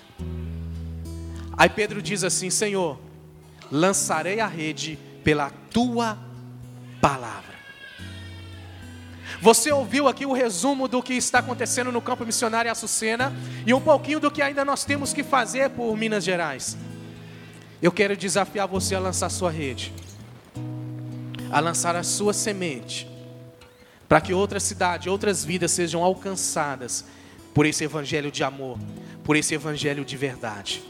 Aí 1.57 1.69
Pedro 1.69 2.01
diz 2.01 2.23
assim: 2.23 2.51
Senhor, 2.51 2.99
lançarei 3.71 4.41
a 4.41 4.47
rede 4.47 4.99
pela 5.25 5.51
tua 5.71 6.19
palavra. 7.01 7.57
Você 9.41 9.71
ouviu 9.71 10.09
aqui 10.09 10.25
o 10.25 10.33
resumo 10.33 10.89
do 10.89 11.03
que 11.03 11.15
está 11.15 11.41
acontecendo 11.41 11.93
no 11.93 12.01
campo 12.01 12.25
missionário 12.25 12.71
Açucena 12.71 13.33
e 13.67 13.75
um 13.75 13.81
pouquinho 13.81 14.21
do 14.21 14.31
que 14.31 14.41
ainda 14.41 14.65
nós 14.65 14.85
temos 14.85 15.13
que 15.13 15.23
fazer 15.23 15.71
por 15.71 15.97
Minas 15.97 16.25
Gerais. 16.25 16.77
Eu 17.83 17.93
quero 17.93 18.17
desafiar 18.17 18.67
você 18.67 18.95
a 18.95 19.01
lançar 19.01 19.29
sua 19.29 19.51
rede, 19.51 19.93
a 21.51 21.61
lançar 21.61 21.95
a 21.95 22.03
sua 22.03 22.33
semente, 22.33 23.07
para 24.09 24.21
que 24.21 24.33
outra 24.33 24.61
cidade, 24.61 25.09
outras 25.09 25.45
vidas 25.45 25.73
sejam 25.73 26.03
alcançadas 26.03 27.05
por 27.53 27.67
esse 27.67 27.85
evangelho 27.85 28.31
de 28.31 28.45
amor, 28.45 28.79
por 29.25 29.37
esse 29.37 29.55
evangelho 29.55 30.05
de 30.05 30.17
verdade. 30.17 30.83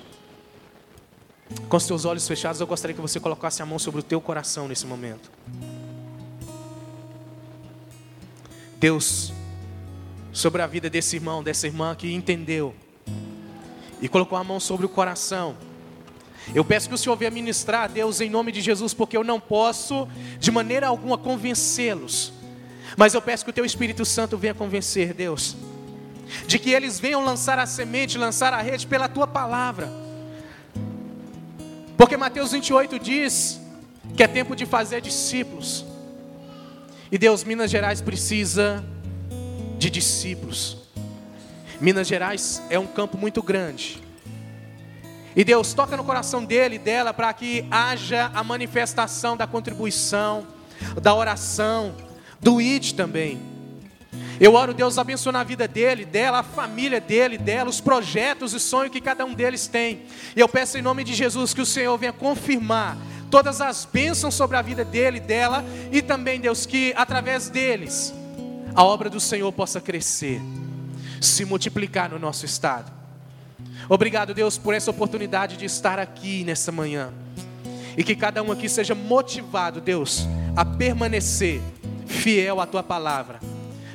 Com 1.69 1.77
os 1.77 1.85
seus 1.85 2.05
olhos 2.05 2.27
fechados, 2.27 2.61
eu 2.61 2.67
gostaria 2.67 2.95
que 2.95 3.01
você 3.01 3.21
colocasse 3.21 3.62
a 3.62 3.67
mão 3.67 3.79
sobre 3.79 4.01
o 4.01 4.03
teu 4.03 4.21
coração 4.21 4.67
nesse 4.67 4.85
momento. 4.85 5.31
Deus, 8.79 9.33
sobre 10.33 10.61
a 10.61 10.67
vida 10.67 10.91
desse 10.91 11.17
irmão, 11.17 11.43
dessa 11.43 11.67
irmã 11.67 11.95
que 11.95 12.12
entendeu 12.12 12.75
e 14.01 14.09
colocou 14.09 14.37
a 14.37 14.45
mão 14.45 14.61
sobre 14.61 14.85
o 14.85 14.89
coração. 14.89 15.57
Eu 16.55 16.64
peço 16.64 16.89
que 16.89 16.95
o 16.95 16.99
Senhor 16.99 17.17
venha 17.17 17.31
ministrar 17.31 17.85
a 17.85 17.87
Deus 17.87 18.21
em 18.21 18.29
nome 18.29 18.53
de 18.53 18.61
Jesus, 18.61 18.93
porque 18.93 19.17
eu 19.17 19.25
não 19.25 19.41
posso 19.41 20.07
de 20.39 20.51
maneira 20.51 20.87
alguma 20.87 21.17
convencê-los. 21.17 22.33
Mas 22.97 23.14
eu 23.14 23.22
peço 23.22 23.45
que 23.45 23.51
o 23.51 23.55
teu 23.55 23.64
Espírito 23.64 24.05
Santo 24.05 24.37
venha 24.37 24.55
convencer, 24.55 25.14
Deus, 25.14 25.57
de 26.47 26.59
que 26.59 26.70
eles 26.70 27.01
venham 27.01 27.24
lançar 27.24 27.59
a 27.59 27.66
semente, 27.66 28.18
lançar 28.18 28.53
a 28.53 28.61
rede 28.61 28.87
pela 28.87 29.09
tua 29.09 29.26
palavra. 29.26 29.91
Porque 31.97 32.16
Mateus 32.16 32.53
28 32.53 32.99
diz 32.99 33.61
que 34.16 34.22
é 34.22 34.28
tempo 34.28 34.55
de 34.55 34.66
fazer 34.66 35.01
discípulos. 35.01 35.84
E 37.11 37.16
Deus, 37.16 37.45
Minas 37.45 37.70
Gerais 37.70 38.01
precisa 38.01 38.84
de 39.78 39.89
discípulos. 39.89 40.78
Minas 41.80 42.07
Gerais 42.07 42.62
é 42.68 42.78
um 42.78 42.87
campo 42.87 43.16
muito 43.16 43.43
grande. 43.43 44.03
E 45.34 45.45
Deus 45.45 45.74
toca 45.74 45.97
no 45.97 46.05
coração 46.05 46.45
dele 46.45 46.76
e 46.76 46.78
dela 46.78 47.12
para 47.12 47.32
que 47.32 47.66
haja 47.70 48.30
a 48.34 48.43
manifestação 48.43 49.37
da 49.37 49.47
contribuição, 49.47 50.47
da 51.01 51.14
oração, 51.14 51.95
do 52.41 52.61
ID 52.61 52.93
também. 52.93 53.39
Eu 54.39 54.55
oro, 54.55 54.74
Deus, 54.74 54.99
abençoe 54.99 55.34
a 55.34 55.43
vida 55.43 55.66
dele, 55.66 56.05
dela, 56.05 56.41
a 56.41 56.43
família 56.43 57.01
dele, 57.01 57.39
dela, 57.39 57.70
os 57.70 57.80
projetos 57.80 58.53
e 58.53 58.61
sonhos 58.61 58.93
que 58.93 59.01
cada 59.01 59.24
um 59.24 59.32
deles 59.32 59.66
tem. 59.66 60.03
E 60.34 60.41
eu 60.41 60.49
peço 60.49 60.76
em 60.76 60.82
nome 60.82 61.05
de 61.05 61.14
Jesus 61.14 61.55
que 61.55 61.61
o 61.61 61.66
Senhor 61.66 61.97
venha 61.97 62.12
confirmar 62.12 62.99
todas 63.30 63.61
as 63.61 63.87
bênçãos 63.91 64.34
sobre 64.34 64.57
a 64.57 64.62
vida 64.62 64.84
dele, 64.84 65.20
dela, 65.20 65.64
e 65.91 66.03
também, 66.03 66.39
Deus, 66.39 66.66
que 66.66 66.93
através 66.97 67.49
deles 67.49 68.14
a 68.74 68.84
obra 68.84 69.09
do 69.09 69.18
Senhor 69.18 69.51
possa 69.53 69.80
crescer, 69.80 70.41
se 71.20 71.45
multiplicar 71.45 72.11
no 72.11 72.18
nosso 72.18 72.45
estado. 72.45 72.93
Obrigado, 73.89 74.34
Deus, 74.34 74.59
por 74.59 74.74
essa 74.74 74.91
oportunidade 74.91 75.57
de 75.57 75.64
estar 75.64 75.99
aqui 75.99 76.45
nessa 76.45 76.70
manhã. 76.70 77.11
E 77.97 78.05
que 78.05 78.14
cada 78.14 78.43
um 78.43 78.53
aqui 78.53 78.68
seja 78.68 78.95
motivado, 78.95 79.80
Deus, 79.80 80.26
a 80.55 80.64
permanecer 80.64 81.62
fiel 82.07 82.61
à 82.61 82.67
tua 82.67 82.83
palavra, 82.83 83.41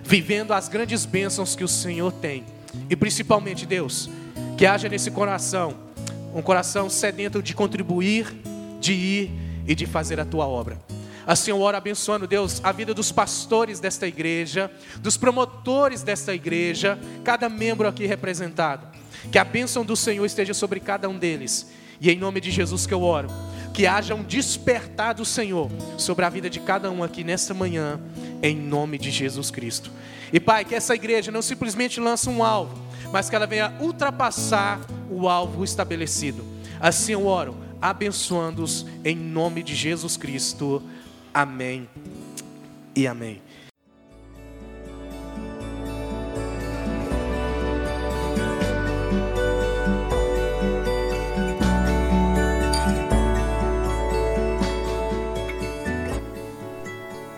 vivendo 0.03 0.53
as 0.53 0.67
grandes 0.67 1.05
bênçãos 1.05 1.55
que 1.55 1.63
o 1.63 1.67
Senhor 1.67 2.11
tem. 2.11 2.43
E 2.89 2.95
principalmente, 2.95 3.65
Deus, 3.65 4.09
que 4.57 4.65
haja 4.65 4.87
nesse 4.87 5.09
coração 5.11 5.75
um 6.33 6.41
coração 6.41 6.89
sedento 6.89 7.41
de 7.43 7.53
contribuir 7.53 8.27
de 8.81 8.93
ir 8.93 9.31
e 9.67 9.75
de 9.75 9.85
fazer 9.85 10.19
a 10.19 10.25
tua 10.25 10.47
obra. 10.47 10.77
Assim 11.25 11.51
eu 11.51 11.61
oro 11.61 11.77
abençoando, 11.77 12.27
Deus, 12.27 12.59
a 12.63 12.71
vida 12.71 12.93
dos 12.95 13.11
pastores 13.11 13.79
desta 13.79 14.07
igreja, 14.07 14.71
dos 14.99 15.15
promotores 15.15 16.01
desta 16.01 16.33
igreja, 16.33 16.99
cada 17.23 17.47
membro 17.47 17.87
aqui 17.87 18.07
representado. 18.07 18.87
Que 19.31 19.37
a 19.37 19.45
bênção 19.45 19.85
do 19.85 19.95
Senhor 19.95 20.25
esteja 20.25 20.53
sobre 20.53 20.79
cada 20.79 21.07
um 21.07 21.17
deles. 21.17 21.71
E 22.01 22.09
em 22.09 22.17
nome 22.17 22.41
de 22.41 22.49
Jesus 22.49 22.87
que 22.87 22.93
eu 22.93 23.03
oro, 23.03 23.27
que 23.73 23.87
haja 23.87 24.15
um 24.15 24.23
despertar 24.23 25.13
do 25.13 25.25
Senhor 25.25 25.69
sobre 25.97 26.25
a 26.25 26.29
vida 26.29 26.49
de 26.49 26.59
cada 26.59 26.91
um 26.91 27.03
aqui 27.03 27.23
nesta 27.23 27.53
manhã, 27.53 27.99
em 28.41 28.55
nome 28.55 28.97
de 28.97 29.09
Jesus 29.09 29.49
Cristo. 29.49 29.91
E 30.33 30.39
Pai, 30.39 30.65
que 30.65 30.75
essa 30.75 30.95
igreja 30.95 31.31
não 31.31 31.41
simplesmente 31.41 31.99
lance 31.99 32.29
um 32.29 32.43
alvo, 32.43 32.77
mas 33.11 33.29
que 33.29 33.35
ela 33.35 33.47
venha 33.47 33.73
ultrapassar 33.79 34.79
o 35.09 35.27
alvo 35.27 35.63
estabelecido. 35.63 36.45
Assim 36.79 37.13
eu 37.13 37.25
oro 37.25 37.55
abençoando-os 37.81 38.85
em 39.03 39.15
nome 39.15 39.63
de 39.63 39.75
Jesus 39.75 40.15
Cristo. 40.15 40.83
Amém 41.33 41.89
e 42.95 43.07
amém. 43.07 43.41